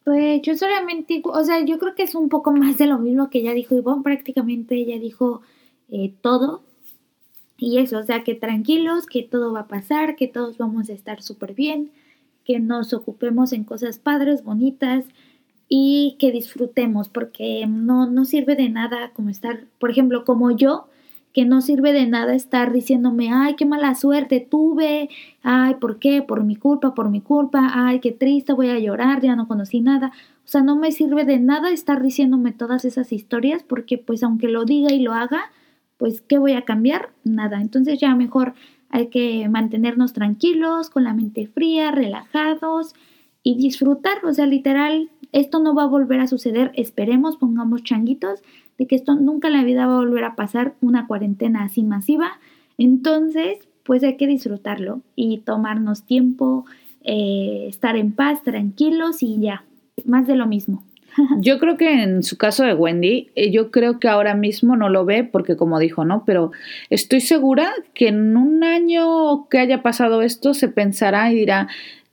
Pues 0.03 0.41
yo 0.41 0.55
solamente, 0.55 1.21
o 1.23 1.43
sea, 1.43 1.63
yo 1.63 1.77
creo 1.77 1.95
que 1.95 2.03
es 2.03 2.15
un 2.15 2.27
poco 2.27 2.51
más 2.51 2.77
de 2.77 2.87
lo 2.87 2.97
mismo 2.97 3.29
que 3.29 3.39
ella 3.39 3.53
dijo 3.53 3.75
Ivonne, 3.75 4.03
prácticamente 4.03 4.75
ella 4.75 4.99
dijo 4.99 5.41
eh, 5.89 6.13
todo. 6.21 6.63
Y 7.57 7.77
eso, 7.77 7.99
o 7.99 8.03
sea, 8.03 8.23
que 8.23 8.33
tranquilos, 8.33 9.05
que 9.05 9.21
todo 9.21 9.53
va 9.53 9.61
a 9.61 9.67
pasar, 9.67 10.15
que 10.15 10.27
todos 10.27 10.57
vamos 10.57 10.89
a 10.89 10.93
estar 10.93 11.21
súper 11.21 11.53
bien, 11.53 11.91
que 12.43 12.59
nos 12.59 12.91
ocupemos 12.91 13.53
en 13.53 13.63
cosas 13.63 13.99
padres, 13.99 14.43
bonitas, 14.43 15.05
y 15.73 16.17
que 16.19 16.33
disfrutemos, 16.33 17.07
porque 17.07 17.65
no, 17.65 18.05
no 18.05 18.25
sirve 18.25 18.57
de 18.57 18.67
nada 18.67 19.11
como 19.13 19.29
estar, 19.29 19.67
por 19.79 19.89
ejemplo, 19.89 20.25
como 20.25 20.51
yo, 20.51 20.89
que 21.31 21.45
no 21.45 21.61
sirve 21.61 21.93
de 21.93 22.07
nada 22.07 22.35
estar 22.35 22.73
diciéndome, 22.73 23.31
ay, 23.31 23.55
qué 23.55 23.65
mala 23.65 23.95
suerte 23.95 24.41
tuve, 24.41 25.07
ay, 25.43 25.75
¿por 25.75 25.97
qué? 25.97 26.23
Por 26.23 26.43
mi 26.43 26.57
culpa, 26.57 26.93
por 26.93 27.09
mi 27.09 27.21
culpa, 27.21 27.71
ay, 27.73 28.01
qué 28.01 28.11
triste, 28.11 28.51
voy 28.51 28.67
a 28.67 28.79
llorar, 28.79 29.21
ya 29.21 29.37
no 29.37 29.47
conocí 29.47 29.79
nada. 29.79 30.11
O 30.43 30.47
sea, 30.49 30.61
no 30.61 30.75
me 30.75 30.91
sirve 30.91 31.23
de 31.23 31.39
nada 31.39 31.71
estar 31.71 32.01
diciéndome 32.01 32.51
todas 32.51 32.83
esas 32.83 33.13
historias 33.13 33.63
porque 33.63 33.97
pues 33.97 34.23
aunque 34.23 34.49
lo 34.49 34.65
diga 34.65 34.91
y 34.91 34.99
lo 34.99 35.13
haga, 35.13 35.53
pues 35.95 36.19
¿qué 36.19 36.37
voy 36.37 36.51
a 36.51 36.65
cambiar? 36.65 37.11
Nada. 37.23 37.61
Entonces 37.61 37.97
ya 37.97 38.13
mejor 38.13 38.55
hay 38.89 39.07
que 39.07 39.47
mantenernos 39.47 40.11
tranquilos, 40.11 40.89
con 40.89 41.05
la 41.05 41.13
mente 41.13 41.47
fría, 41.47 41.91
relajados 41.91 42.93
y 43.41 43.55
disfrutar, 43.55 44.23
o 44.25 44.33
sea, 44.33 44.45
literal, 44.45 45.09
esto 45.31 45.59
no 45.59 45.73
va 45.73 45.83
a 45.83 45.87
volver 45.87 46.19
a 46.19 46.27
suceder, 46.27 46.71
esperemos, 46.75 47.37
pongamos 47.37 47.83
changuitos, 47.83 48.41
de 48.77 48.87
que 48.87 48.95
esto 48.95 49.15
nunca 49.15 49.47
en 49.47 49.53
la 49.55 49.63
vida 49.63 49.87
va 49.87 49.95
a 49.95 49.99
volver 49.99 50.23
a 50.23 50.35
pasar 50.35 50.73
una 50.81 51.07
cuarentena 51.07 51.63
así 51.63 51.83
masiva. 51.83 52.39
Entonces, 52.77 53.59
pues 53.83 54.03
hay 54.03 54.17
que 54.17 54.27
disfrutarlo 54.27 55.01
y 55.15 55.39
tomarnos 55.39 56.03
tiempo, 56.03 56.65
eh, 57.03 57.65
estar 57.67 57.95
en 57.95 58.11
paz, 58.11 58.43
tranquilos 58.43 59.23
y 59.23 59.39
ya, 59.39 59.63
más 60.05 60.27
de 60.27 60.35
lo 60.35 60.47
mismo. 60.47 60.83
Yo 61.41 61.59
creo 61.59 61.77
que 61.77 62.03
en 62.03 62.23
su 62.23 62.37
caso 62.37 62.63
de 62.63 62.73
Wendy, 62.73 63.29
eh, 63.35 63.51
yo 63.51 63.69
creo 63.69 63.99
que 63.99 64.07
ahora 64.07 64.33
mismo 64.33 64.77
no 64.77 64.87
lo 64.87 65.03
ve 65.03 65.23
porque 65.23 65.57
como 65.57 65.77
dijo, 65.77 66.05
¿no? 66.05 66.23
Pero 66.25 66.51
estoy 66.89 67.19
segura 67.19 67.73
que 67.93 68.07
en 68.07 68.37
un 68.37 68.63
año 68.63 69.49
que 69.49 69.59
haya 69.59 69.81
pasado 69.81 70.21
esto 70.21 70.53
se 70.53 70.69
pensará 70.69 71.31
y 71.31 71.35
dirá, 71.35 71.67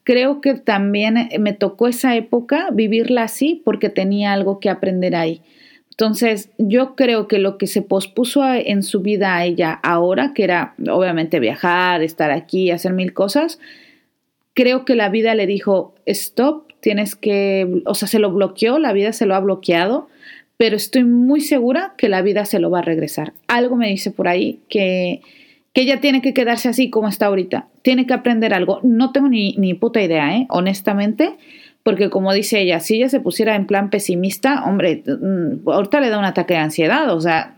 creo 0.09 0.40
que 0.40 0.54
también 0.54 1.18
eh, 1.18 1.38
me 1.38 1.52
tocó 1.52 1.86
esa 1.86 2.16
época 2.16 2.70
vivirla 2.72 3.24
así 3.24 3.61
porque 3.62 3.90
tenía 3.90 4.32
algo 4.32 4.59
que 4.59 4.70
aprender 4.70 5.14
ahí. 5.14 5.42
Entonces, 5.90 6.48
yo 6.56 6.96
creo 6.96 7.28
que 7.28 7.38
lo 7.38 7.59
que 7.59 7.66
se 7.66 7.82
pospuso 7.82 8.42
en 8.54 8.82
su 8.82 9.02
vida 9.02 9.36
a 9.36 9.44
ella 9.44 9.78
ahora, 9.82 10.32
que 10.32 10.44
era 10.44 10.74
obviamente 10.90 11.40
viajar, 11.40 12.02
estar 12.02 12.30
aquí, 12.30 12.70
hacer 12.70 12.94
mil 12.94 13.12
cosas, 13.12 13.61
creo 14.54 14.86
que 14.86 14.94
la 14.94 15.11
vida 15.11 15.34
le 15.34 15.46
dijo, 15.46 15.94
stop, 16.06 16.72
tienes 16.80 17.14
que, 17.14 17.82
o 17.84 17.94
sea, 17.94 18.09
se 18.09 18.18
lo 18.18 18.32
bloqueó, 18.32 18.78
la 18.78 18.94
vida 18.94 19.12
se 19.12 19.26
lo 19.26 19.34
ha 19.34 19.40
bloqueado, 19.40 20.09
pero 20.56 20.74
estoy 20.74 21.04
muy 21.04 21.42
segura 21.42 21.92
que 21.98 22.09
la 22.09 22.22
vida 22.22 22.46
se 22.46 22.61
lo 22.61 22.70
va 22.70 22.78
a 22.78 22.82
regresar. 22.82 23.34
Algo 23.46 23.76
me 23.76 23.88
dice 23.88 24.11
por 24.11 24.26
ahí 24.26 24.61
que 24.70 25.20
que 25.73 25.83
ella 25.83 26.01
tiene 26.01 26.23
que 26.23 26.35
quedarse 26.35 26.69
así 26.69 26.91
como 26.91 27.09
está 27.09 27.27
ahorita. 27.27 27.69
Tiene 27.83 28.07
que 28.07 28.14
aprender 28.14 28.55
algo. 28.55 28.81
No 28.83 29.12
tengo 29.12 29.29
ni, 29.29 29.55
ni 29.57 29.75
puta 29.75 30.03
idea, 30.03 30.37
¿eh? 30.37 30.47
honestamente, 30.51 31.37
porque 31.83 32.11
como 32.11 32.33
dice 32.33 32.61
ella, 32.61 32.81
si 32.81 32.97
ella 32.97 33.09
se 33.09 33.21
pusiera 33.21 33.57
en 33.57 33.66
plan 33.66 33.89
pesimista, 33.89 34.64
hombre, 34.64 35.03
mm, 35.07 35.69
ahorita 35.69 36.01
le 36.01 36.11
da 36.11 36.19
un 36.19 36.25
ataque 36.25 36.55
de 36.55 36.61
ansiedad, 36.61 37.11
o 37.14 37.21
sea, 37.21 37.57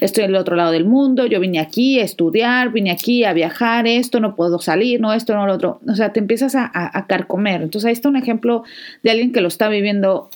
estoy 0.00 0.24
en 0.24 0.30
el 0.30 0.36
otro 0.36 0.56
lado 0.56 0.72
del 0.72 0.84
mundo, 0.84 1.26
yo 1.26 1.38
vine 1.38 1.60
aquí 1.60 2.00
a 2.00 2.04
estudiar, 2.04 2.72
vine 2.72 2.90
aquí 2.90 3.24
a 3.24 3.32
viajar, 3.32 3.86
esto 3.86 4.18
no 4.18 4.34
puedo 4.34 4.58
salir, 4.58 5.00
no 5.00 5.12
esto, 5.12 5.34
no 5.34 5.46
lo 5.46 5.54
otro, 5.54 5.80
o 5.86 5.94
sea, 5.94 6.12
te 6.12 6.20
empiezas 6.20 6.54
a, 6.54 6.64
a, 6.64 6.98
a 6.98 7.06
carcomer. 7.06 7.62
Entonces 7.62 7.86
ahí 7.86 7.92
está 7.92 8.08
un 8.08 8.16
ejemplo 8.16 8.64
de 9.02 9.10
alguien 9.10 9.32
que 9.32 9.40
lo 9.40 9.48
está 9.48 9.68
viviendo 9.68 10.30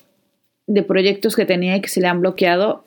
de 0.69 0.83
proyectos 0.83 1.35
que 1.35 1.45
tenía 1.45 1.77
y 1.77 1.81
que 1.81 1.89
se 1.89 2.01
le 2.01 2.07
han 2.07 2.21
bloqueado 2.21 2.85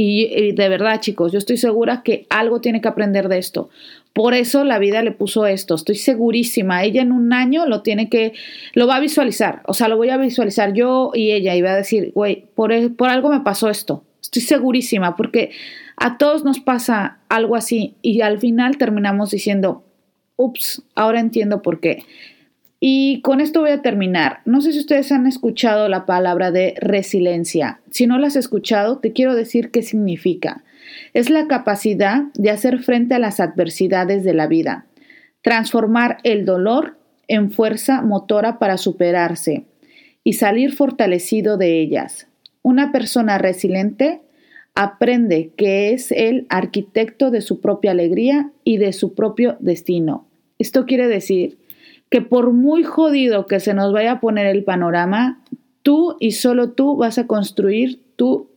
y, 0.00 0.52
de 0.52 0.68
verdad, 0.68 1.00
chicos, 1.00 1.32
yo 1.32 1.38
estoy 1.38 1.56
segura 1.56 2.04
que 2.04 2.24
algo 2.30 2.60
tiene 2.60 2.80
que 2.80 2.86
aprender 2.86 3.28
de 3.28 3.38
esto. 3.38 3.68
Por 4.12 4.32
eso 4.32 4.62
la 4.62 4.78
vida 4.78 5.02
le 5.02 5.10
puso 5.10 5.44
esto. 5.44 5.74
Estoy 5.74 5.96
segurísima. 5.96 6.84
Ella 6.84 7.02
en 7.02 7.10
un 7.10 7.32
año 7.32 7.66
lo 7.66 7.82
tiene 7.82 8.08
que, 8.08 8.32
lo 8.74 8.86
va 8.86 8.94
a 8.94 9.00
visualizar. 9.00 9.62
O 9.66 9.74
sea, 9.74 9.88
lo 9.88 9.96
voy 9.96 10.10
a 10.10 10.16
visualizar 10.16 10.72
yo 10.72 11.10
y 11.14 11.32
ella 11.32 11.56
y 11.56 11.62
va 11.62 11.72
a 11.72 11.76
decir, 11.76 12.12
güey, 12.14 12.44
por, 12.54 12.70
e, 12.70 12.90
por 12.90 13.08
algo 13.08 13.28
me 13.28 13.40
pasó 13.40 13.70
esto. 13.70 14.04
Estoy 14.22 14.42
segurísima 14.42 15.16
porque 15.16 15.50
a 15.96 16.16
todos 16.16 16.44
nos 16.44 16.60
pasa 16.60 17.18
algo 17.28 17.56
así 17.56 17.96
y 18.00 18.20
al 18.20 18.38
final 18.38 18.78
terminamos 18.78 19.32
diciendo, 19.32 19.82
ups, 20.36 20.80
ahora 20.94 21.18
entiendo 21.18 21.60
por 21.60 21.80
qué. 21.80 22.04
Y 22.80 23.20
con 23.22 23.40
esto 23.40 23.60
voy 23.60 23.70
a 23.70 23.82
terminar. 23.82 24.40
No 24.44 24.60
sé 24.60 24.72
si 24.72 24.78
ustedes 24.78 25.10
han 25.10 25.26
escuchado 25.26 25.88
la 25.88 26.06
palabra 26.06 26.50
de 26.50 26.74
resiliencia. 26.80 27.80
Si 27.90 28.06
no 28.06 28.18
la 28.18 28.28
has 28.28 28.36
escuchado, 28.36 28.98
te 28.98 29.12
quiero 29.12 29.34
decir 29.34 29.70
qué 29.70 29.82
significa. 29.82 30.62
Es 31.12 31.28
la 31.28 31.48
capacidad 31.48 32.24
de 32.34 32.50
hacer 32.50 32.78
frente 32.78 33.14
a 33.14 33.18
las 33.18 33.40
adversidades 33.40 34.22
de 34.24 34.34
la 34.34 34.46
vida, 34.46 34.86
transformar 35.42 36.18
el 36.22 36.44
dolor 36.44 36.96
en 37.26 37.50
fuerza 37.50 38.00
motora 38.00 38.58
para 38.58 38.78
superarse 38.78 39.66
y 40.24 40.34
salir 40.34 40.72
fortalecido 40.72 41.56
de 41.56 41.80
ellas. 41.80 42.28
Una 42.62 42.92
persona 42.92 43.38
resiliente 43.38 44.20
aprende 44.74 45.50
que 45.56 45.92
es 45.92 46.12
el 46.12 46.46
arquitecto 46.48 47.30
de 47.30 47.40
su 47.40 47.60
propia 47.60 47.90
alegría 47.90 48.52
y 48.62 48.78
de 48.78 48.92
su 48.92 49.14
propio 49.14 49.56
destino. 49.58 50.28
Esto 50.58 50.86
quiere 50.86 51.08
decir 51.08 51.58
que 52.10 52.22
por 52.22 52.52
muy 52.52 52.84
jodido 52.84 53.46
que 53.46 53.60
se 53.60 53.74
nos 53.74 53.92
vaya 53.92 54.12
a 54.12 54.20
poner 54.20 54.46
el 54.46 54.64
panorama, 54.64 55.42
tú 55.82 56.16
y 56.20 56.32
solo 56.32 56.70
tú 56.70 56.96
vas 56.96 57.18
a 57.18 57.26
construir 57.26 58.00
tu 58.16 58.48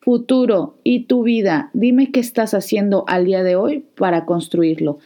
futuro 0.00 0.78
y 0.82 1.04
tu 1.04 1.22
vida. 1.22 1.70
Dime 1.72 2.10
qué 2.10 2.20
estás 2.20 2.54
haciendo 2.54 3.04
al 3.06 3.24
día 3.24 3.42
de 3.42 3.56
hoy 3.56 3.84
para 3.96 4.24
construirlo. 4.24 4.98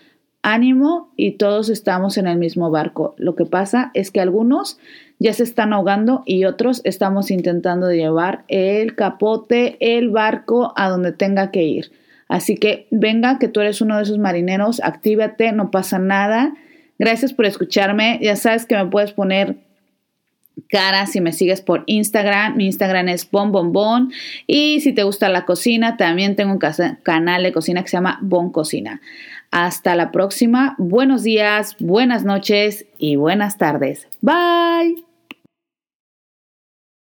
Ánimo 0.42 1.11
y 1.16 1.32
todos 1.32 1.70
estamos 1.70 2.18
en 2.18 2.26
el 2.26 2.38
mismo 2.38 2.70
barco. 2.70 3.14
Lo 3.16 3.34
que 3.34 3.46
pasa 3.46 3.90
es 3.94 4.11
que 4.11 4.20
algunos 4.20 4.78
ya 5.18 5.32
se 5.32 5.42
están 5.42 5.72
ahogando 5.72 6.22
y 6.26 6.44
otros 6.44 6.82
estamos 6.84 7.30
intentando 7.30 7.90
llevar 7.90 8.44
el 8.48 8.94
capote, 8.94 9.78
el 9.80 10.11
barco 10.11 10.74
a 10.76 10.90
donde 10.90 11.12
tenga 11.12 11.50
que 11.50 11.64
ir. 11.64 11.92
Así 12.28 12.57
que 12.57 12.86
venga, 12.90 13.38
que 13.38 13.48
tú 13.48 13.61
eres 13.61 13.80
uno 13.80 13.96
de 13.96 14.02
esos 14.02 14.18
marineros, 14.18 14.80
actívate, 14.80 15.52
no 15.52 15.70
pasa 15.70 15.98
nada 15.98 16.55
Gracias 17.05 17.34
por 17.34 17.44
escucharme. 17.44 18.18
Ya 18.22 18.34
sabes 18.34 18.64
que 18.64 18.74
me 18.74 18.86
puedes 18.86 19.12
poner 19.12 19.57
cara 20.70 21.05
si 21.05 21.20
me 21.20 21.32
sigues 21.32 21.61
por 21.61 21.84
Instagram. 21.84 22.57
Mi 22.57 22.64
Instagram 22.64 23.11
es 23.11 23.30
bonbonbon. 23.30 24.11
Y 24.46 24.80
si 24.80 24.94
te 24.94 25.02
gusta 25.02 25.28
la 25.28 25.44
cocina, 25.44 25.98
también 25.98 26.34
tengo 26.34 26.52
un 26.52 26.59
canal 27.02 27.42
de 27.42 27.52
cocina 27.52 27.82
que 27.82 27.88
se 27.88 27.98
llama 27.98 28.18
Bon 28.22 28.50
Cocina. 28.50 29.02
Hasta 29.50 29.96
la 29.96 30.12
próxima. 30.12 30.76
Buenos 30.78 31.24
días, 31.24 31.76
buenas 31.78 32.24
noches 32.24 32.86
y 32.98 33.16
buenas 33.16 33.59
tardes. 33.59 34.09
Bye. 34.22 35.13